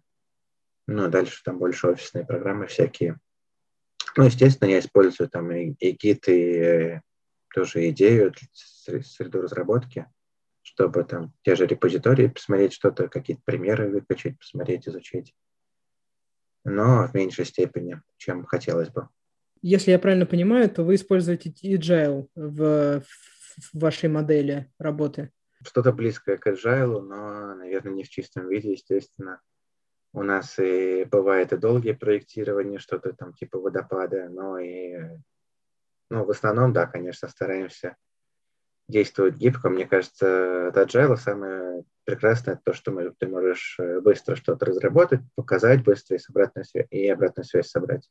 ну, 0.86 1.08
дальше 1.08 1.42
там 1.44 1.58
больше 1.58 1.88
офисные 1.88 2.24
программы 2.24 2.66
всякие. 2.66 3.18
Ну, 4.16 4.24
естественно, 4.24 4.68
я 4.68 4.78
использую 4.78 5.28
там 5.28 5.50
и, 5.52 5.74
и 5.78 5.96
Git, 5.96 6.24
и 6.26 7.00
тоже 7.54 7.88
идею, 7.90 8.32
среду 9.04 9.42
разработки, 9.42 10.06
чтобы 10.62 11.04
там 11.04 11.32
те 11.42 11.56
же 11.56 11.66
репозитории 11.66 12.28
посмотреть 12.28 12.72
что-то, 12.72 13.08
какие-то 13.08 13.42
примеры 13.44 13.90
выкачать, 13.90 14.38
посмотреть, 14.38 14.88
изучить. 14.88 15.34
Но 16.64 17.08
в 17.08 17.14
меньшей 17.14 17.44
степени, 17.44 18.00
чем 18.16 18.44
хотелось 18.44 18.88
бы. 18.88 19.08
Если 19.62 19.90
я 19.90 19.98
правильно 19.98 20.26
понимаю, 20.26 20.68
то 20.70 20.82
вы 20.82 20.96
используете 20.96 21.50
agile 21.64 22.28
в, 22.34 23.00
в 23.00 23.04
вашей 23.72 24.08
модели 24.08 24.70
работы. 24.78 25.30
Что-то 25.64 25.92
близкое 25.92 26.36
к 26.36 26.46
agile, 26.48 27.00
но, 27.00 27.54
наверное, 27.54 27.92
не 27.92 28.04
в 28.04 28.08
чистом 28.08 28.48
виде, 28.48 28.72
естественно. 28.72 29.40
У 30.14 30.22
нас 30.22 30.58
и 30.58 31.04
бывает 31.04 31.52
и 31.52 31.56
долгие 31.56 31.92
проектирования, 31.92 32.78
что-то 32.78 33.12
там 33.12 33.32
типа 33.32 33.58
водопада, 33.58 34.28
но 34.28 34.58
и 34.58 34.98
ну, 36.10 36.26
в 36.26 36.30
основном, 36.30 36.74
да, 36.74 36.86
конечно, 36.86 37.26
стараемся 37.28 37.96
действовать 38.86 39.36
гибко. 39.36 39.70
Мне 39.70 39.86
кажется, 39.86 40.68
от 40.68 40.76
Agile 40.76 41.16
самое 41.16 41.84
прекрасное 42.04 42.60
то, 42.62 42.74
что 42.74 42.92
мы, 42.92 43.14
ты 43.18 43.26
можешь 43.26 43.76
э, 43.78 44.00
быстро 44.00 44.36
что-то 44.36 44.66
разработать, 44.66 45.20
показать 45.34 45.82
быстро 45.82 46.16
и, 46.16 46.18
с 46.18 46.28
обратной 46.28 46.66
связь, 46.66 46.86
и 46.90 47.08
обратную 47.08 47.46
связь 47.46 47.70
собрать. 47.70 48.10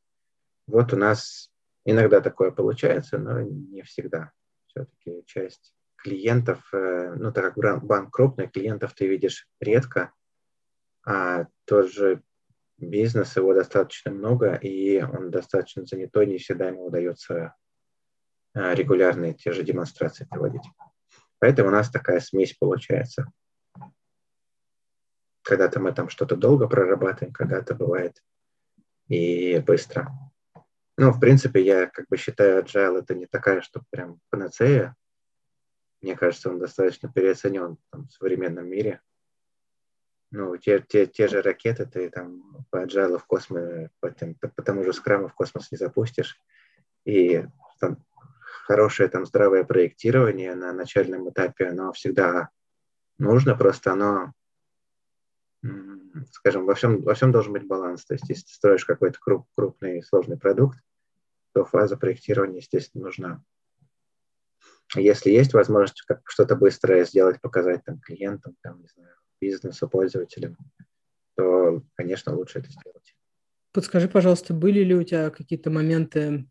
Вот 0.66 0.94
у 0.94 0.98
нас 0.98 1.52
иногда 1.86 2.22
такое 2.22 2.50
получается, 2.50 3.20
но 3.20 3.42
не 3.42 3.84
всегда. 3.84 4.32
Все-таки 4.66 5.24
часть 5.28 5.76
клиентов, 5.98 6.68
э, 6.74 7.14
ну, 7.16 7.32
так 7.32 7.54
как 7.54 7.84
банк 7.84 8.12
крупный, 8.12 8.48
клиентов 8.48 8.96
ты 8.96 9.08
видишь 9.08 9.48
редко, 9.60 10.12
а 11.06 11.46
тот 11.66 11.92
же 11.92 12.22
бизнес, 12.78 13.36
его 13.36 13.54
достаточно 13.54 14.12
много, 14.12 14.56
и 14.56 15.02
он 15.02 15.32
достаточно 15.32 15.86
занятой, 15.86 16.26
не 16.26 16.38
всегда 16.38 16.68
ему 16.68 16.86
удается 16.86 17.56
Э, 18.54 18.74
регулярные 18.76 19.34
те 19.34 19.54
же 19.54 19.64
демонстрации 19.64 20.26
проводить. 20.26 20.64
Поэтому 21.40 21.70
у 21.70 21.72
нас 21.72 21.90
такая 21.90 22.20
смесь 22.20 22.54
получается. 22.54 23.32
Когда-то 25.44 25.80
мы 25.80 25.94
там 25.94 26.10
что-то 26.10 26.36
долго 26.36 26.68
прорабатываем, 26.68 27.34
когда-то 27.34 27.76
бывает 27.76 28.22
и 29.08 29.58
быстро. 29.60 30.12
Ну, 30.98 31.12
в 31.12 31.20
принципе, 31.20 31.62
я 31.62 31.88
как 31.88 32.08
бы 32.10 32.18
считаю, 32.18 32.62
agile 32.62 33.00
это 33.00 33.16
не 33.16 33.26
такая, 33.26 33.62
что 33.62 33.82
прям 33.90 34.20
панацея. 34.30 34.96
Мне 36.02 36.16
кажется, 36.16 36.50
он 36.50 36.60
достаточно 36.60 37.12
переоценен 37.12 37.78
там, 37.92 38.08
в 38.08 38.12
современном 38.12 38.68
мире. 38.68 39.02
Ну, 40.32 40.56
те, 40.58 40.80
те, 40.80 41.08
те 41.08 41.28
же 41.28 41.42
ракеты 41.42 41.86
ты 41.86 42.10
там 42.10 42.66
по 42.70 42.86
agile 42.86 43.18
в 43.18 43.26
космос, 43.26 43.90
по, 44.00 44.10
по, 44.10 44.48
по 44.48 44.62
тому 44.62 44.84
же 44.84 44.94
скраму 44.94 45.28
в 45.28 45.34
космос 45.34 45.72
не 45.72 45.78
запустишь. 45.78 46.40
И 47.06 47.46
там, 47.80 47.98
хорошее 48.66 49.10
там 49.10 49.26
здравое 49.26 49.66
проектирование 49.66 50.56
на 50.56 50.72
начальном 50.72 51.30
этапе, 51.30 51.68
оно 51.68 51.92
всегда 51.92 52.50
нужно, 53.18 53.56
просто 53.56 53.92
оно 53.92 54.34
скажем, 56.32 56.66
во 56.66 56.76
всем, 56.76 57.02
во 57.02 57.14
всем 57.14 57.32
должен 57.32 57.54
быть 57.54 57.68
баланс. 57.68 58.06
То 58.06 58.14
есть, 58.14 58.28
если 58.30 58.44
ты 58.44 58.54
строишь 58.54 58.86
какой-то 58.86 59.20
круп, 59.20 59.48
крупный 59.56 60.04
сложный 60.04 60.38
продукт, 60.38 60.80
то 61.54 61.66
фаза 61.66 61.98
проектирования, 61.98 62.58
естественно, 62.58 63.06
нужна. 63.06 63.44
Если 64.96 65.30
есть 65.30 65.54
возможность 65.54 66.02
как 66.02 66.22
что-то 66.26 66.56
быстрое 66.56 67.06
сделать, 67.06 67.40
показать 67.42 67.84
там 67.86 68.00
клиентам, 68.00 68.56
там, 68.62 68.82
не 68.82 68.88
знаю, 68.88 69.16
бизнесу, 69.42 69.90
пользователям, 69.90 70.58
то, 71.36 71.82
конечно, 71.96 72.36
лучше 72.36 72.60
это 72.60 72.70
сделать. 72.72 73.16
Подскажи, 73.74 74.08
пожалуйста, 74.08 74.54
были 74.54 74.82
ли 74.82 74.94
у 74.94 75.04
тебя 75.04 75.30
какие-то 75.30 75.70
моменты, 75.70 76.46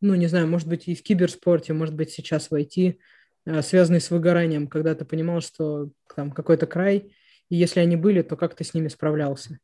ну, 0.00 0.14
не 0.14 0.26
знаю, 0.26 0.48
может 0.48 0.68
быть, 0.68 0.88
и 0.88 0.94
в 0.94 1.02
киберспорте, 1.02 1.72
может 1.72 1.94
быть, 1.94 2.10
сейчас 2.10 2.50
в 2.50 2.54
IT, 2.54 2.98
э, 3.46 3.62
связанные 3.62 4.00
с 4.00 4.10
выгоранием, 4.10 4.66
когда 4.66 4.94
ты 4.94 5.04
понимал, 5.04 5.40
что 5.40 5.90
там 6.14 6.32
какой-то 6.32 6.66
край, 6.66 7.14
и 7.48 7.56
если 7.56 7.80
они 7.80 7.96
были, 7.96 8.22
то 8.22 8.36
как 8.36 8.54
ты 8.54 8.64
с 8.64 8.74
ними 8.74 8.88
справлялся? 8.88 9.58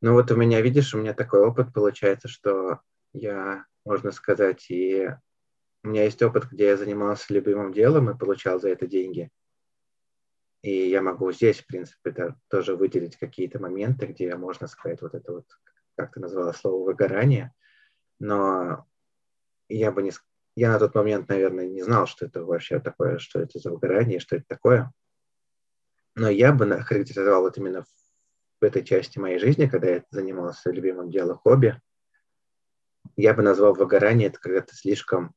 Ну 0.00 0.14
вот 0.14 0.30
у 0.30 0.36
меня, 0.36 0.60
видишь, 0.60 0.94
у 0.94 0.98
меня 0.98 1.12
такой 1.12 1.40
опыт 1.40 1.72
получается, 1.74 2.28
что 2.28 2.80
я, 3.12 3.66
можно 3.84 4.12
сказать, 4.12 4.70
и 4.70 5.08
у 5.84 5.88
меня 5.88 6.04
есть 6.04 6.22
опыт, 6.22 6.48
где 6.50 6.66
я 6.66 6.76
занимался 6.76 7.32
любимым 7.34 7.72
делом 7.72 8.10
и 8.10 8.18
получал 8.18 8.60
за 8.60 8.68
это 8.70 8.86
деньги. 8.86 9.30
И 10.62 10.88
я 10.88 11.02
могу 11.02 11.30
здесь, 11.32 11.60
в 11.60 11.66
принципе, 11.66 12.10
да, 12.10 12.36
тоже 12.48 12.74
выделить 12.74 13.16
какие-то 13.16 13.60
моменты, 13.60 14.06
где 14.06 14.34
можно 14.36 14.66
сказать 14.66 15.00
вот 15.02 15.14
это 15.14 15.32
вот, 15.32 15.46
как 15.96 16.14
ты 16.14 16.20
назвала 16.20 16.52
слово, 16.52 16.84
выгорание. 16.84 17.52
Но 18.18 18.86
я 19.68 19.92
бы 19.92 20.02
не... 20.02 20.12
Я 20.56 20.72
на 20.72 20.78
тот 20.80 20.94
момент, 20.96 21.28
наверное, 21.28 21.68
не 21.68 21.82
знал, 21.82 22.06
что 22.06 22.26
это 22.26 22.44
вообще 22.44 22.80
такое, 22.80 23.18
что 23.18 23.40
это 23.40 23.60
за 23.60 23.70
выгорание, 23.70 24.18
что 24.18 24.36
это 24.36 24.44
такое. 24.48 24.92
Но 26.16 26.28
я 26.28 26.52
бы 26.52 26.68
характеризовал 26.82 27.42
вот 27.42 27.56
именно 27.58 27.84
в 28.60 28.64
этой 28.64 28.84
части 28.84 29.20
моей 29.20 29.38
жизни, 29.38 29.68
когда 29.68 29.88
я 29.88 30.04
занимался 30.10 30.72
любимым 30.72 31.10
делом, 31.10 31.38
хобби, 31.38 31.80
я 33.16 33.34
бы 33.34 33.42
назвал 33.42 33.74
выгорание, 33.74 34.28
это 34.28 34.40
когда 34.40 34.60
ты 34.60 34.74
слишком, 34.74 35.32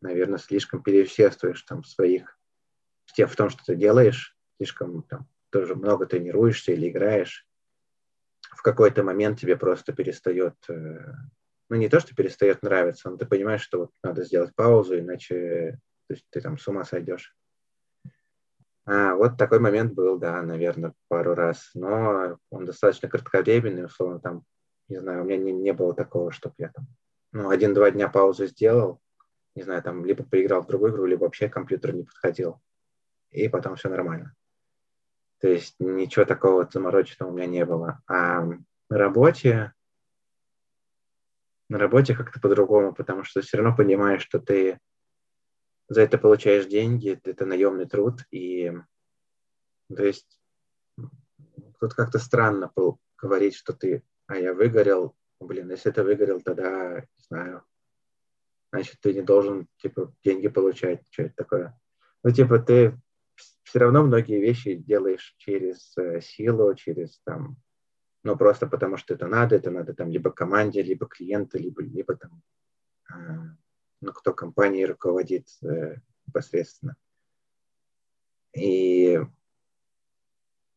наверное, 0.00 0.38
слишком 0.38 0.84
переусердствуешь 0.84 1.62
там 1.62 1.82
в 1.82 1.88
своих, 1.88 2.31
в 3.06 3.36
том, 3.36 3.50
что 3.50 3.62
ты 3.64 3.76
делаешь, 3.76 4.36
слишком 4.56 5.02
там 5.04 5.28
тоже 5.50 5.74
много 5.74 6.06
тренируешься 6.06 6.72
или 6.72 6.88
играешь, 6.88 7.46
в 8.56 8.62
какой-то 8.62 9.02
момент 9.02 9.40
тебе 9.40 9.56
просто 9.56 9.92
перестает, 9.92 10.54
э, 10.68 11.12
ну 11.68 11.76
не 11.76 11.88
то, 11.88 12.00
что 12.00 12.14
перестает 12.14 12.62
нравиться, 12.62 13.10
но 13.10 13.16
ты 13.16 13.26
понимаешь, 13.26 13.62
что 13.62 13.80
вот 13.80 13.90
надо 14.02 14.24
сделать 14.24 14.54
паузу, 14.54 14.98
иначе 14.98 15.78
то 16.08 16.14
есть, 16.14 16.26
ты 16.30 16.40
там 16.40 16.58
с 16.58 16.68
ума 16.68 16.84
сойдешь. 16.84 17.34
А, 18.84 19.14
вот 19.14 19.38
такой 19.38 19.60
момент 19.60 19.94
был, 19.94 20.18
да, 20.18 20.42
наверное, 20.42 20.92
пару 21.08 21.34
раз, 21.34 21.70
но 21.74 22.38
он 22.50 22.66
достаточно 22.66 23.08
кратковременный, 23.08 23.86
условно, 23.86 24.18
там, 24.18 24.44
не 24.88 24.98
знаю, 24.98 25.22
у 25.22 25.24
меня 25.24 25.38
не, 25.38 25.52
не 25.52 25.72
было 25.72 25.94
такого, 25.94 26.32
чтобы 26.32 26.54
я 26.58 26.68
там, 26.68 26.86
ну, 27.32 27.48
один-два 27.48 27.90
дня 27.92 28.08
паузу 28.08 28.46
сделал, 28.46 29.00
не 29.54 29.62
знаю, 29.62 29.82
там, 29.82 30.04
либо 30.04 30.24
поиграл 30.24 30.62
в 30.62 30.66
другую 30.66 30.92
игру, 30.92 31.06
либо 31.06 31.24
вообще 31.24 31.48
компьютер 31.48 31.94
не 31.94 32.02
подходил, 32.02 32.60
и 33.32 33.48
потом 33.48 33.76
все 33.76 33.88
нормально. 33.88 34.34
То 35.40 35.48
есть 35.48 35.74
ничего 35.80 36.24
такого 36.24 36.68
замороченного 36.70 37.30
у 37.30 37.34
меня 37.34 37.46
не 37.46 37.64
было. 37.64 38.00
А 38.06 38.42
на 38.44 38.98
работе, 38.98 39.72
на 41.68 41.78
работе 41.78 42.14
как-то 42.14 42.38
по-другому, 42.38 42.94
потому 42.94 43.24
что 43.24 43.40
все 43.40 43.56
равно 43.56 43.74
понимаешь, 43.74 44.22
что 44.22 44.38
ты 44.38 44.78
за 45.88 46.02
это 46.02 46.18
получаешь 46.18 46.66
деньги, 46.66 47.20
это 47.24 47.44
наемный 47.44 47.86
труд, 47.86 48.20
и 48.30 48.72
то 49.94 50.04
есть 50.04 50.38
тут 51.80 51.94
как-то 51.94 52.18
странно 52.18 52.70
был 52.74 52.98
говорить, 53.18 53.54
что 53.54 53.72
ты, 53.72 54.04
а 54.26 54.36
я 54.36 54.54
выгорел, 54.54 55.16
блин, 55.40 55.70
если 55.70 55.90
ты 55.90 56.02
выгорел, 56.02 56.40
тогда, 56.40 57.00
не 57.00 57.22
знаю, 57.28 57.64
значит, 58.72 59.00
ты 59.00 59.12
не 59.12 59.22
должен, 59.22 59.66
типа, 59.78 60.14
деньги 60.24 60.48
получать, 60.48 61.04
что 61.10 61.24
это 61.24 61.34
такое. 61.34 61.80
Ну, 62.22 62.30
типа, 62.30 62.58
ты 62.58 62.98
все 63.62 63.78
равно 63.78 64.02
многие 64.02 64.40
вещи 64.40 64.74
делаешь 64.74 65.34
через 65.38 65.96
э, 65.96 66.20
силу, 66.20 66.74
через 66.74 67.20
там, 67.24 67.56
ну, 68.22 68.36
просто 68.36 68.66
потому 68.66 68.96
что 68.96 69.14
это 69.14 69.26
надо, 69.26 69.56
это 69.56 69.70
надо 69.70 69.94
там 69.94 70.10
либо 70.10 70.30
команде, 70.30 70.82
либо 70.82 71.06
клиенту, 71.06 71.58
либо, 71.58 71.82
либо 71.82 72.16
там 72.16 72.42
э, 73.10 73.56
ну, 74.00 74.12
кто 74.12 74.34
компанией 74.34 74.86
руководит 74.86 75.48
э, 75.62 75.96
непосредственно. 76.26 76.96
И 78.54 79.20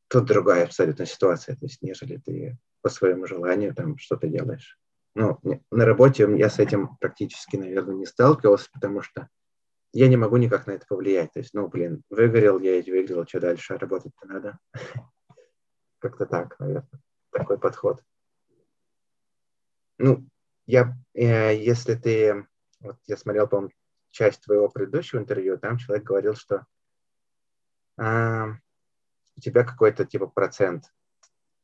тут 0.07 0.25
другая 0.25 0.63
абсолютно 0.63 1.05
ситуация, 1.05 1.55
то 1.55 1.65
есть 1.65 1.81
нежели 1.81 2.17
ты 2.17 2.57
по 2.81 2.89
своему 2.89 3.25
желанию 3.25 3.73
там 3.73 3.97
что-то 3.97 4.27
делаешь. 4.27 4.79
Ну, 5.15 5.39
на 5.71 5.85
работе 5.85 6.27
я 6.37 6.49
с 6.49 6.59
этим 6.59 6.97
практически, 6.97 7.55
наверное, 7.55 7.95
не 7.95 8.05
сталкивался, 8.05 8.69
потому 8.71 9.01
что 9.01 9.29
я 9.97 10.07
не 10.07 10.17
могу 10.17 10.37
никак 10.37 10.67
на 10.67 10.71
это 10.71 10.85
повлиять. 10.87 11.31
То 11.33 11.39
есть, 11.39 11.53
ну, 11.53 11.67
блин, 11.67 12.03
выгорел 12.09 12.59
я 12.59 12.79
и 12.79 12.91
выгорел, 12.91 13.25
что 13.25 13.39
дальше, 13.39 13.77
работать-то 13.77 14.27
надо. 14.27 14.59
Как-то 15.99 16.25
так, 16.25 16.59
наверное, 16.59 16.89
такой 17.31 17.57
подход. 17.57 18.03
Ну, 19.97 20.27
я, 20.65 20.93
э, 21.13 21.55
если 21.55 21.95
ты 21.95 22.45
вот 22.85 22.97
я 23.07 23.17
смотрел, 23.17 23.47
по-моему, 23.47 23.71
часть 24.11 24.41
твоего 24.41 24.69
предыдущего 24.69 25.19
интервью, 25.19 25.57
там 25.57 25.77
человек 25.77 26.05
говорил, 26.05 26.35
что 26.35 26.65
а, 27.97 28.47
у 29.35 29.41
тебя 29.41 29.63
какой-то 29.63 30.05
типа 30.05 30.27
процент, 30.27 30.93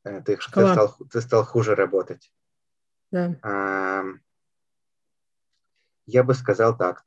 э, 0.04 0.20
ты, 0.22 0.36
ты, 0.36 0.42
стал, 0.42 0.96
ты 1.10 1.20
стал 1.20 1.44
хуже 1.44 1.74
работать. 1.74 2.32
Да. 3.10 3.36
А, 3.42 4.04
я 6.06 6.24
бы 6.24 6.34
сказал 6.34 6.76
так, 6.76 7.04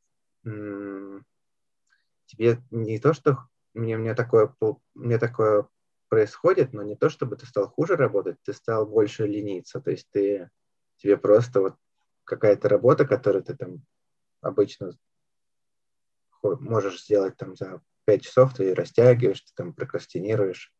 тебе 2.25 2.61
не 2.71 2.99
то, 2.99 3.13
что 3.13 3.47
мне, 3.73 3.97
мне, 3.97 4.13
такое, 4.13 4.53
мне 4.93 5.17
такое 5.17 5.67
происходит, 6.07 6.73
но 6.73 6.83
не 6.83 6.95
то, 6.95 7.09
чтобы 7.09 7.35
ты 7.35 7.45
стал 7.45 7.69
хуже 7.69 7.95
работать, 7.95 8.37
ты 8.43 8.53
стал 8.53 8.85
больше 8.85 9.27
лениться, 9.27 9.81
то 9.81 9.91
есть 9.91 10.07
ты, 10.11 10.49
тебе 10.97 11.17
просто 11.17 11.61
вот 11.61 11.75
какая-то 12.23 12.69
работа, 12.69 13.05
которую 13.05 13.43
ты 13.43 13.55
там 13.55 13.83
обычно 14.41 14.91
можешь 16.43 17.03
сделать 17.03 17.35
там 17.37 17.55
за 17.55 17.81
5 18.05 18.21
часов, 18.21 18.53
ты 18.53 18.73
растягиваешь, 18.73 19.41
ты 19.41 19.51
там 19.55 19.73
прокрастинируешь. 19.73 20.71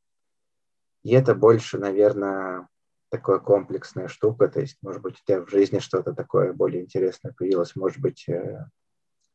И 1.04 1.12
это 1.12 1.36
больше, 1.36 1.78
наверное, 1.78 2.68
такая 3.10 3.40
комплексная 3.40 4.08
штука, 4.08 4.48
то 4.48 4.60
есть, 4.60 4.78
может 4.82 5.02
быть, 5.02 5.16
у 5.16 5.24
тебя 5.26 5.42
в 5.42 5.50
жизни 5.50 5.80
что-то 5.80 6.14
такое 6.14 6.54
более 6.54 6.84
интересное 6.84 7.34
появилось, 7.34 7.76
может 7.76 8.00
быть, 8.00 8.28
э, 8.28 8.66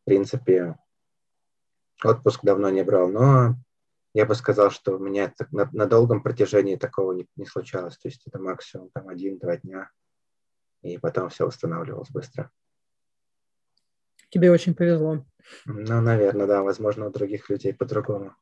в 0.03 0.05
принципе, 0.07 0.77
отпуск 2.05 2.41
давно 2.43 2.71
не 2.71 2.83
брал, 2.83 3.09
но 3.09 3.57
я 4.15 4.27
бы 4.27 4.35
сказал, 4.35 4.71
что 4.71 4.97
у 4.97 4.99
меня 4.99 5.33
на, 5.51 5.69
на 5.73 5.87
долгом 5.87 6.23
протяжении 6.23 6.77
такого 6.77 7.13
не, 7.13 7.27
не 7.37 7.47
случалось, 7.47 7.97
то 7.99 8.09
есть 8.09 8.27
это 8.27 8.39
максимум 8.39 8.91
там 8.93 9.09
один-два 9.09 9.59
дня, 9.59 9.91
и 10.83 10.99
потом 10.99 11.29
все 11.29 11.47
восстанавливалось 11.47 12.11
быстро. 12.11 12.51
Тебе 14.31 14.51
очень 14.51 14.75
повезло. 14.75 15.25
Ну, 15.67 16.01
наверное, 16.01 16.47
да. 16.47 16.63
Возможно, 16.63 17.07
у 17.07 17.11
других 17.11 17.51
людей 17.51 17.75
по-другому. 17.75 18.35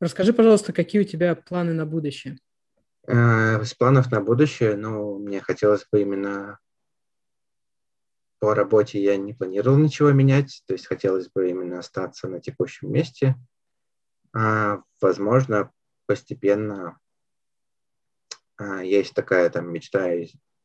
Расскажи, 0.00 0.32
пожалуйста, 0.32 0.72
какие 0.72 1.02
у 1.02 1.04
тебя 1.04 1.36
планы 1.36 1.72
на 1.72 1.86
будущее? 1.86 2.38
Э, 3.06 3.62
из 3.62 3.72
планов 3.74 4.10
на 4.10 4.20
будущее, 4.20 4.76
ну, 4.76 5.18
мне 5.18 5.40
хотелось 5.40 5.86
бы 5.90 6.02
именно 6.02 6.58
по 8.46 8.54
работе 8.54 9.02
я 9.02 9.16
не 9.16 9.32
планировал 9.32 9.76
ничего 9.76 10.12
менять, 10.12 10.62
то 10.68 10.74
есть 10.74 10.86
хотелось 10.86 11.28
бы 11.28 11.50
именно 11.50 11.80
остаться 11.80 12.28
на 12.28 12.40
текущем 12.40 12.92
месте. 12.92 13.34
А, 14.32 14.82
возможно, 15.00 15.72
постепенно 16.06 16.96
а, 18.56 18.84
есть 18.84 19.14
такая 19.14 19.50
там 19.50 19.72
мечта 19.72 20.12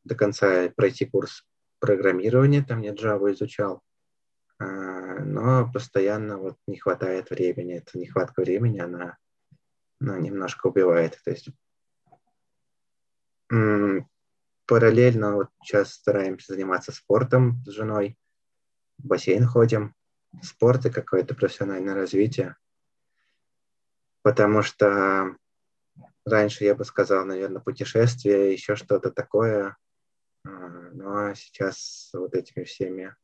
до 0.04 0.14
конца 0.14 0.70
пройти 0.76 1.06
курс 1.06 1.44
программирование, 1.80 2.62
там 2.62 2.82
я 2.82 2.92
Java 2.92 3.32
изучал, 3.32 3.82
а, 4.60 4.64
но 5.24 5.68
постоянно 5.72 6.38
вот 6.38 6.58
не 6.68 6.76
хватает 6.76 7.30
времени. 7.30 7.78
Эта 7.78 7.98
нехватка 7.98 8.42
времени, 8.42 8.78
она, 8.78 9.18
она 10.00 10.20
немножко 10.20 10.68
убивает. 10.68 11.18
То 11.24 11.32
есть 11.32 11.48
параллельно 14.72 15.34
вот 15.34 15.48
сейчас 15.62 15.92
стараемся 15.92 16.54
заниматься 16.54 16.92
спортом 16.92 17.62
с 17.66 17.68
женой, 17.72 18.16
в 18.96 19.06
бассейн 19.06 19.44
ходим, 19.44 19.94
спорт 20.40 20.86
и 20.86 20.90
какое-то 20.90 21.34
профессиональное 21.34 21.94
развитие. 21.94 22.56
Потому 24.22 24.62
что 24.62 25.36
раньше 26.24 26.64
я 26.64 26.74
бы 26.74 26.86
сказал, 26.86 27.26
наверное, 27.26 27.60
путешествие, 27.60 28.54
еще 28.54 28.74
что-то 28.74 29.10
такое, 29.10 29.76
а, 30.46 30.48
ну 30.48 31.16
а 31.16 31.34
сейчас 31.34 32.08
вот 32.14 32.34
этими 32.34 32.64
всеми 32.64 33.14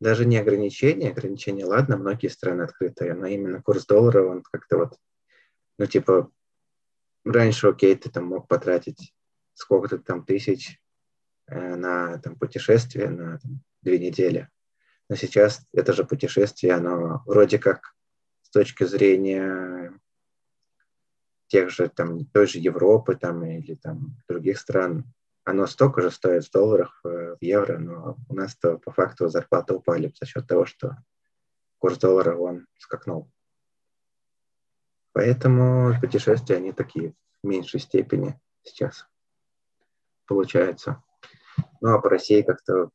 даже 0.00 0.26
не 0.26 0.38
ограничения, 0.38 1.10
ограничения, 1.10 1.64
ладно, 1.64 1.96
многие 1.96 2.26
страны 2.26 2.62
открытые, 2.62 3.14
но 3.14 3.26
именно 3.26 3.62
курс 3.62 3.86
доллара, 3.86 4.26
он 4.26 4.42
как-то 4.42 4.78
вот 4.78 4.98
Ну, 5.78 5.86
типа, 5.86 6.28
раньше, 7.24 7.68
окей, 7.68 7.94
ты 7.94 8.10
там 8.10 8.24
мог 8.24 8.48
потратить 8.48 9.14
сколько-то 9.54 9.98
там 9.98 10.24
тысяч 10.24 10.80
э, 11.46 11.76
на 11.76 12.18
там, 12.18 12.36
путешествие 12.36 13.08
на 13.08 13.38
там, 13.38 13.60
две 13.82 13.98
недели. 13.98 14.48
Но 15.08 15.16
сейчас 15.16 15.66
это 15.72 15.92
же 15.92 16.04
путешествие, 16.04 16.74
оно 16.74 17.22
вроде 17.26 17.58
как 17.58 17.94
с 18.42 18.50
точки 18.50 18.84
зрения 18.84 19.92
тех 21.48 21.70
же 21.70 21.88
там 21.88 22.24
той 22.26 22.46
же 22.46 22.58
Европы 22.58 23.14
там 23.14 23.44
или 23.44 23.74
там 23.74 24.16
других 24.28 24.58
стран, 24.58 25.04
оно 25.44 25.66
столько 25.66 26.00
же 26.00 26.10
стоит 26.10 26.44
в 26.44 26.50
долларах, 26.50 27.00
э, 27.04 27.36
в 27.38 27.44
евро, 27.44 27.78
но 27.78 28.16
у 28.28 28.34
нас-то 28.34 28.78
по 28.78 28.90
факту 28.90 29.28
зарплаты 29.28 29.74
упали 29.74 30.12
за 30.18 30.26
счет 30.26 30.46
того, 30.46 30.64
что 30.64 30.96
курс 31.78 31.98
доллара 31.98 32.36
он 32.36 32.66
скакнул. 32.78 33.30
Поэтому 35.12 35.92
путешествия, 36.00 36.56
они 36.56 36.72
такие 36.72 37.14
в 37.42 37.46
меньшей 37.46 37.78
степени 37.78 38.40
сейчас 38.62 39.06
получается. 40.26 41.02
Ну, 41.80 41.94
а 41.94 42.00
по 42.00 42.08
России 42.08 42.42
как-то 42.42 42.90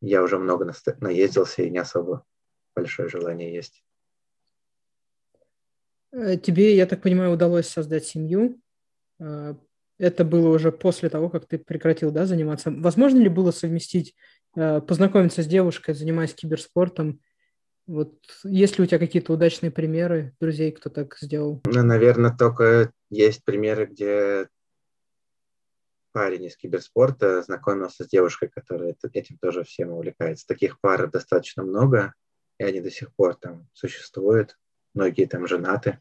я 0.00 0.22
уже 0.22 0.38
много 0.38 0.72
наездился 1.00 1.62
и 1.62 1.70
не 1.70 1.78
особо 1.78 2.24
большое 2.74 3.08
желание 3.08 3.54
есть. 3.54 3.82
Э, 6.12 6.36
тебе, 6.36 6.76
я 6.76 6.86
так 6.86 7.02
понимаю, 7.02 7.32
удалось 7.32 7.68
создать 7.68 8.04
семью. 8.04 8.60
Э, 9.20 9.54
это 9.98 10.24
было 10.24 10.48
уже 10.48 10.72
после 10.72 11.08
того, 11.08 11.28
как 11.30 11.46
ты 11.46 11.58
прекратил 11.58 12.10
да, 12.10 12.26
заниматься. 12.26 12.70
Возможно 12.70 13.18
ли 13.18 13.28
было 13.28 13.50
совместить, 13.50 14.14
э, 14.56 14.80
познакомиться 14.80 15.42
с 15.42 15.46
девушкой, 15.46 15.94
занимаясь 15.94 16.34
киберспортом? 16.34 17.20
Вот 17.86 18.14
есть 18.44 18.78
ли 18.78 18.84
у 18.84 18.86
тебя 18.86 18.98
какие-то 18.98 19.32
удачные 19.32 19.70
примеры 19.70 20.34
друзей, 20.40 20.72
кто 20.72 20.88
так 20.88 21.16
сделал? 21.20 21.60
Ну, 21.64 21.82
наверное, 21.82 22.36
только 22.36 22.92
есть 23.10 23.44
примеры, 23.44 23.86
где 23.86 24.48
парень 26.12 26.44
из 26.44 26.56
киберспорта 26.56 27.42
знакомился 27.42 28.04
с 28.04 28.08
девушкой, 28.08 28.48
которая 28.48 28.94
этим 29.12 29.38
тоже 29.38 29.64
всем 29.64 29.90
увлекается. 29.90 30.46
Таких 30.46 30.80
пар 30.80 31.10
достаточно 31.10 31.62
много, 31.62 32.14
и 32.58 32.64
они 32.64 32.80
до 32.80 32.90
сих 32.90 33.14
пор 33.14 33.34
там 33.34 33.68
существуют. 33.72 34.58
Многие 34.94 35.26
там 35.26 35.46
женаты. 35.46 36.00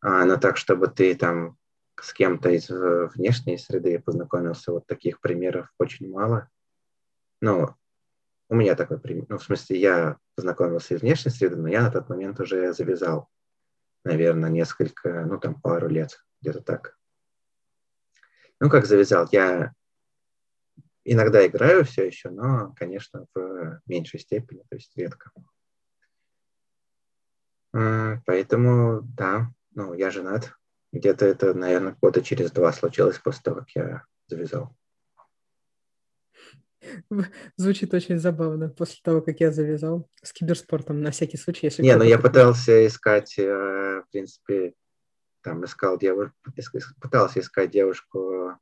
А, 0.00 0.24
но 0.24 0.36
так, 0.36 0.56
чтобы 0.56 0.88
ты 0.88 1.14
там 1.14 1.56
с 2.00 2.12
кем-то 2.12 2.50
из 2.50 2.68
э, 2.68 3.06
внешней 3.14 3.56
среды 3.56 3.98
познакомился, 4.00 4.72
вот 4.72 4.86
таких 4.86 5.20
примеров 5.20 5.72
очень 5.78 6.10
мало. 6.10 6.50
Ну, 7.40 7.74
у 8.48 8.54
меня 8.54 8.74
такой 8.74 8.98
пример. 8.98 9.26
Ну, 9.28 9.38
в 9.38 9.44
смысле, 9.44 9.80
я 9.80 10.18
познакомился 10.34 10.94
из 10.94 11.00
внешней 11.00 11.30
среды, 11.30 11.56
но 11.56 11.68
я 11.68 11.82
на 11.82 11.90
тот 11.90 12.08
момент 12.08 12.40
уже 12.40 12.72
завязал, 12.72 13.28
наверное, 14.04 14.50
несколько, 14.50 15.24
ну, 15.24 15.38
там, 15.38 15.60
пару 15.60 15.88
лет, 15.88 16.24
где-то 16.42 16.60
так. 16.60 16.98
Ну, 18.60 18.70
как 18.70 18.86
завязал, 18.86 19.28
я 19.32 19.72
иногда 21.04 21.46
играю 21.46 21.84
все 21.84 22.06
еще, 22.06 22.30
но, 22.30 22.72
конечно, 22.76 23.26
в 23.34 23.80
меньшей 23.86 24.20
степени, 24.20 24.60
то 24.68 24.76
есть 24.76 24.92
редко. 24.96 25.30
Поэтому, 27.72 29.02
да, 29.02 29.50
ну, 29.74 29.94
я 29.94 30.10
женат. 30.10 30.52
Где-то 30.92 31.26
это, 31.26 31.54
наверное, 31.54 31.96
года 32.00 32.22
через 32.22 32.52
два 32.52 32.72
случилось 32.72 33.18
после 33.18 33.42
того, 33.42 33.56
как 33.60 33.70
я 33.74 34.04
завязал. 34.28 34.76
Звучит 37.56 37.92
очень 37.94 38.18
забавно 38.18 38.68
после 38.68 38.98
того, 39.02 39.20
как 39.20 39.40
я 39.40 39.50
завязал 39.50 40.08
с 40.22 40.32
киберспортом, 40.32 41.02
на 41.02 41.10
всякий 41.10 41.36
случай. 41.36 41.66
Если 41.66 41.82
Не, 41.82 41.96
ну 41.96 42.04
я 42.04 42.18
пытался 42.18 42.86
искать, 42.86 43.38
э, 43.38 44.02
в 44.02 44.04
принципе, 44.12 44.74
там 45.44 45.64
искал 45.64 45.98
девушку, 45.98 46.34
пытался 47.00 47.40
искать 47.40 47.70
девушку 47.70 48.58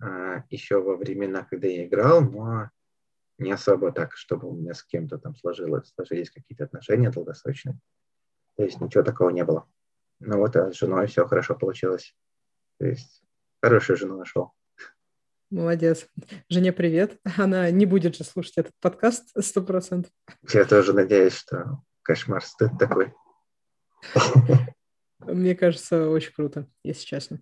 э, 0.00 0.42
еще 0.48 0.80
во 0.80 0.96
времена, 0.96 1.44
когда 1.44 1.66
я 1.66 1.84
играл, 1.84 2.22
но 2.22 2.70
не 3.36 3.50
особо 3.50 3.92
так, 3.92 4.16
чтобы 4.16 4.48
у 4.48 4.54
меня 4.54 4.74
с 4.74 4.84
кем-то 4.84 5.18
там 5.18 5.34
сложилось, 5.34 5.92
сложились 5.94 6.30
какие-то 6.30 6.64
отношения 6.64 7.10
долгосрочные. 7.10 7.78
То 8.56 8.62
есть 8.62 8.80
ничего 8.80 9.02
такого 9.02 9.30
не 9.30 9.44
было. 9.44 9.68
Ну 10.20 10.38
вот, 10.38 10.56
а 10.56 10.72
с 10.72 10.76
женой 10.76 11.08
все 11.08 11.26
хорошо 11.26 11.56
получилось. 11.56 12.16
То 12.78 12.86
есть 12.86 13.22
хорошую 13.60 13.96
жену 13.96 14.16
нашел. 14.16 14.52
Молодец. 15.50 16.08
Жене 16.48 16.72
привет. 16.72 17.18
Она 17.36 17.70
не 17.70 17.86
будет 17.86 18.16
же 18.16 18.24
слушать 18.24 18.58
этот 18.58 18.72
подкаст 18.80 19.30
сто 19.40 19.62
процентов. 19.62 20.12
Я 20.52 20.64
тоже 20.64 20.92
надеюсь, 20.92 21.34
что 21.34 21.82
кошмар 22.02 22.44
стыд 22.44 22.78
такой. 22.78 23.14
Мне 25.32 25.54
кажется, 25.54 26.08
очень 26.08 26.32
круто, 26.32 26.66
если 26.82 27.04
честно. 27.06 27.40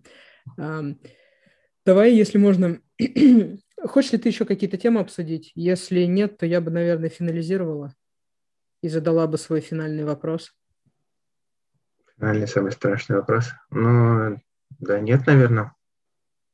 Давай, 1.85 2.13
если 2.13 2.37
можно, 2.37 2.81
хочешь 3.85 4.11
ли 4.11 4.17
ты 4.17 4.29
еще 4.29 4.43
какие-то 4.45 4.77
темы 4.77 4.99
обсудить? 4.99 5.51
Если 5.55 6.01
нет, 6.01 6.37
то 6.37 6.45
я 6.45 6.59
бы, 6.59 6.69
наверное, 6.69 7.09
финализировала 7.09 7.93
и 8.81 8.89
задала 8.89 9.25
бы 9.25 9.37
свой 9.37 9.61
финальный 9.61 10.03
вопрос. 10.03 10.53
Финальный 12.17 12.47
самый 12.47 12.71
страшный 12.71 13.15
вопрос. 13.15 13.51
Ну, 13.69 14.37
да 14.79 14.99
нет, 14.99 15.25
наверное. 15.27 15.75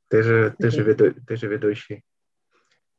Ты 0.10 0.22
же, 0.22 0.48
okay. 0.50 0.56
ты 0.60 0.70
же, 0.70 0.84
веду, 0.84 1.14
ты 1.26 1.36
же 1.36 1.48
ведущий. 1.48 2.04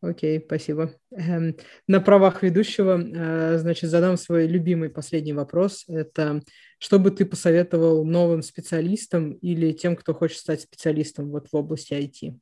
Окей, 0.04 0.42
спасибо. 0.44 0.92
Эм, 1.12 1.56
на 1.88 2.00
правах 2.00 2.42
ведущего, 2.42 3.00
э, 3.00 3.58
значит, 3.58 3.88
задам 3.88 4.18
свой 4.18 4.46
любимый 4.46 4.90
последний 4.90 5.32
вопрос. 5.32 5.84
Это 5.88 6.42
что 6.78 6.98
бы 6.98 7.10
ты 7.10 7.24
посоветовал 7.24 8.04
новым 8.04 8.42
специалистам 8.42 9.32
или 9.32 9.72
тем, 9.72 9.96
кто 9.96 10.12
хочет 10.12 10.38
стать 10.38 10.60
специалистом 10.60 11.30
вот 11.30 11.48
в 11.50 11.56
области 11.56 11.94
IT? 11.94 12.38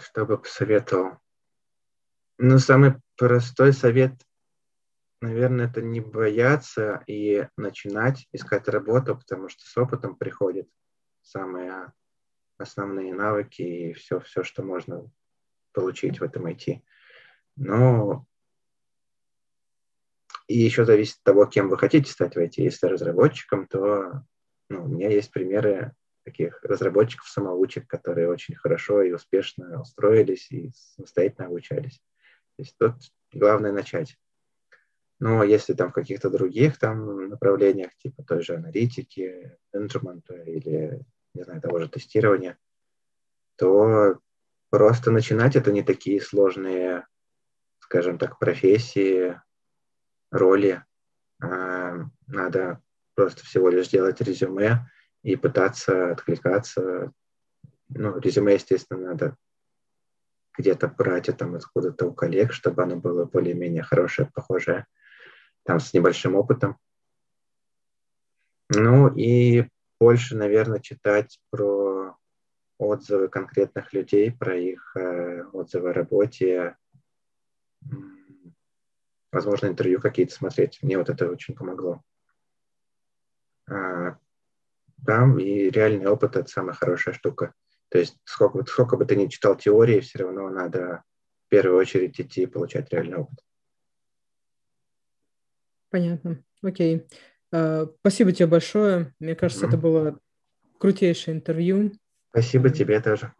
Что 0.00 0.26
бы 0.26 0.38
посоветовал? 0.38 1.18
Ну, 2.38 2.58
самый 2.58 2.94
простой 3.16 3.72
совет, 3.72 4.14
наверное, 5.20 5.68
это 5.68 5.80
не 5.80 6.00
бояться 6.00 7.04
и 7.06 7.46
начинать 7.56 8.26
искать 8.32 8.66
работу, 8.66 9.16
потому 9.16 9.48
что 9.48 9.64
с 9.64 9.76
опытом 9.76 10.16
приходит 10.16 10.68
самые 11.22 11.92
основные 12.62 13.14
навыки 13.14 13.62
и 13.62 13.92
все, 13.92 14.20
все, 14.20 14.42
что 14.42 14.62
можно 14.62 15.10
получить 15.72 16.20
в 16.20 16.24
этом 16.24 16.46
IT. 16.46 16.80
Но 17.56 18.26
и 20.48 20.58
еще 20.58 20.84
зависит 20.84 21.18
от 21.18 21.24
того, 21.24 21.46
кем 21.46 21.68
вы 21.68 21.78
хотите 21.78 22.10
стать 22.10 22.34
в 22.34 22.38
IT. 22.38 22.54
Если 22.56 22.86
разработчиком, 22.86 23.66
то 23.66 24.24
ну, 24.68 24.84
у 24.84 24.88
меня 24.88 25.08
есть 25.10 25.30
примеры 25.30 25.92
таких 26.24 26.62
разработчиков-самоучек, 26.62 27.86
которые 27.86 28.30
очень 28.30 28.54
хорошо 28.54 29.02
и 29.02 29.12
успешно 29.12 29.80
устроились 29.80 30.50
и 30.50 30.70
самостоятельно 30.74 31.48
обучались. 31.48 31.98
То 32.56 32.62
есть 32.62 32.76
тут 32.78 32.94
главное 33.32 33.72
начать. 33.72 34.16
Но 35.18 35.44
если 35.44 35.74
там 35.74 35.90
в 35.90 35.94
каких-то 35.94 36.30
других 36.30 36.78
там 36.78 37.28
направлениях, 37.28 37.94
типа 37.96 38.24
той 38.24 38.42
же 38.42 38.56
аналитики, 38.56 39.56
менеджмента 39.72 40.34
или, 40.34 41.00
не 41.34 41.44
знаю, 41.44 41.60
того 41.60 41.78
же 41.78 41.88
тестирования, 41.88 42.58
то 43.56 44.18
просто 44.70 45.10
начинать 45.10 45.56
это 45.56 45.72
не 45.72 45.82
такие 45.82 46.20
сложные, 46.20 47.06
скажем 47.78 48.18
так, 48.18 48.38
профессии, 48.38 49.40
роли. 50.30 50.82
А, 51.42 51.96
надо 52.26 52.80
просто 53.14 53.44
всего 53.44 53.68
лишь 53.68 53.88
делать 53.88 54.20
резюме 54.20 54.90
и 55.22 55.36
пытаться 55.36 56.12
откликаться. 56.12 57.12
Ну, 57.90 58.18
резюме, 58.18 58.54
естественно, 58.54 59.08
надо 59.08 59.36
где-то 60.56 60.88
брать 60.88 61.28
это 61.28 61.38
там 61.38 61.54
откуда-то 61.54 62.06
у 62.06 62.14
коллег, 62.14 62.52
чтобы 62.52 62.82
оно 62.82 62.96
было 62.96 63.24
более-менее 63.24 63.82
хорошее, 63.82 64.30
похожее 64.34 64.86
там 65.64 65.80
с 65.80 65.92
небольшим 65.92 66.34
опытом. 66.34 66.78
Ну 68.68 69.08
и 69.14 69.68
больше, 70.02 70.36
наверное, 70.36 70.80
читать 70.80 71.38
про 71.50 72.16
отзывы 72.76 73.28
конкретных 73.28 73.92
людей, 73.92 74.32
про 74.32 74.56
их 74.56 74.96
э, 74.96 75.44
отзывы 75.52 75.90
о 75.90 75.92
работе, 75.92 76.76
возможно, 79.30 79.68
интервью 79.68 80.00
какие-то 80.00 80.34
смотреть. 80.34 80.80
Мне 80.82 80.98
вот 80.98 81.08
это 81.08 81.30
очень 81.30 81.54
помогло. 81.54 82.02
А, 83.70 84.18
там 85.06 85.38
и 85.38 85.70
реальный 85.70 86.08
опыт– 86.08 86.34
это 86.36 86.48
самая 86.48 86.74
хорошая 86.74 87.14
штука. 87.14 87.54
То 87.88 87.98
есть 87.98 88.18
сколько, 88.24 88.64
сколько 88.64 88.96
бы 88.96 89.04
ты 89.04 89.14
ни 89.14 89.28
читал 89.28 89.54
теории, 89.56 90.00
все 90.00 90.18
равно 90.18 90.50
надо 90.50 91.04
в 91.46 91.48
первую 91.48 91.78
очередь 91.78 92.20
идти 92.20 92.42
и 92.42 92.46
получать 92.46 92.92
реальный 92.92 93.18
опыт. 93.18 93.38
Понятно. 95.90 96.42
Окей. 96.60 96.96
Uh, 96.96 97.31
спасибо 97.52 98.32
тебе 98.32 98.46
большое. 98.46 99.14
Мне 99.18 99.34
кажется, 99.34 99.66
mm-hmm. 99.66 99.68
это 99.68 99.76
было 99.76 100.18
крутейшее 100.78 101.36
интервью. 101.36 101.92
Спасибо 102.30 102.70
тебе 102.70 103.00
тоже. 103.00 103.32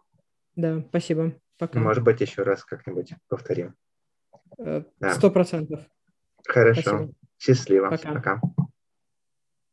Да, 0.55 0.81
спасибо. 0.89 1.35
Пока. 1.59 1.79
Может 1.79 2.05
быть, 2.05 2.21
еще 2.21 2.43
раз 2.43 2.65
как-нибудь 2.65 3.15
повторим. 3.29 3.75
Э, 4.59 4.83
сто 5.13 5.31
процентов. 5.31 5.81
Хорошо. 6.47 6.81
Спасибо. 6.81 7.13
Счастливо. 7.39 7.91
Пока. 7.91 8.13
Пока. 8.15 8.41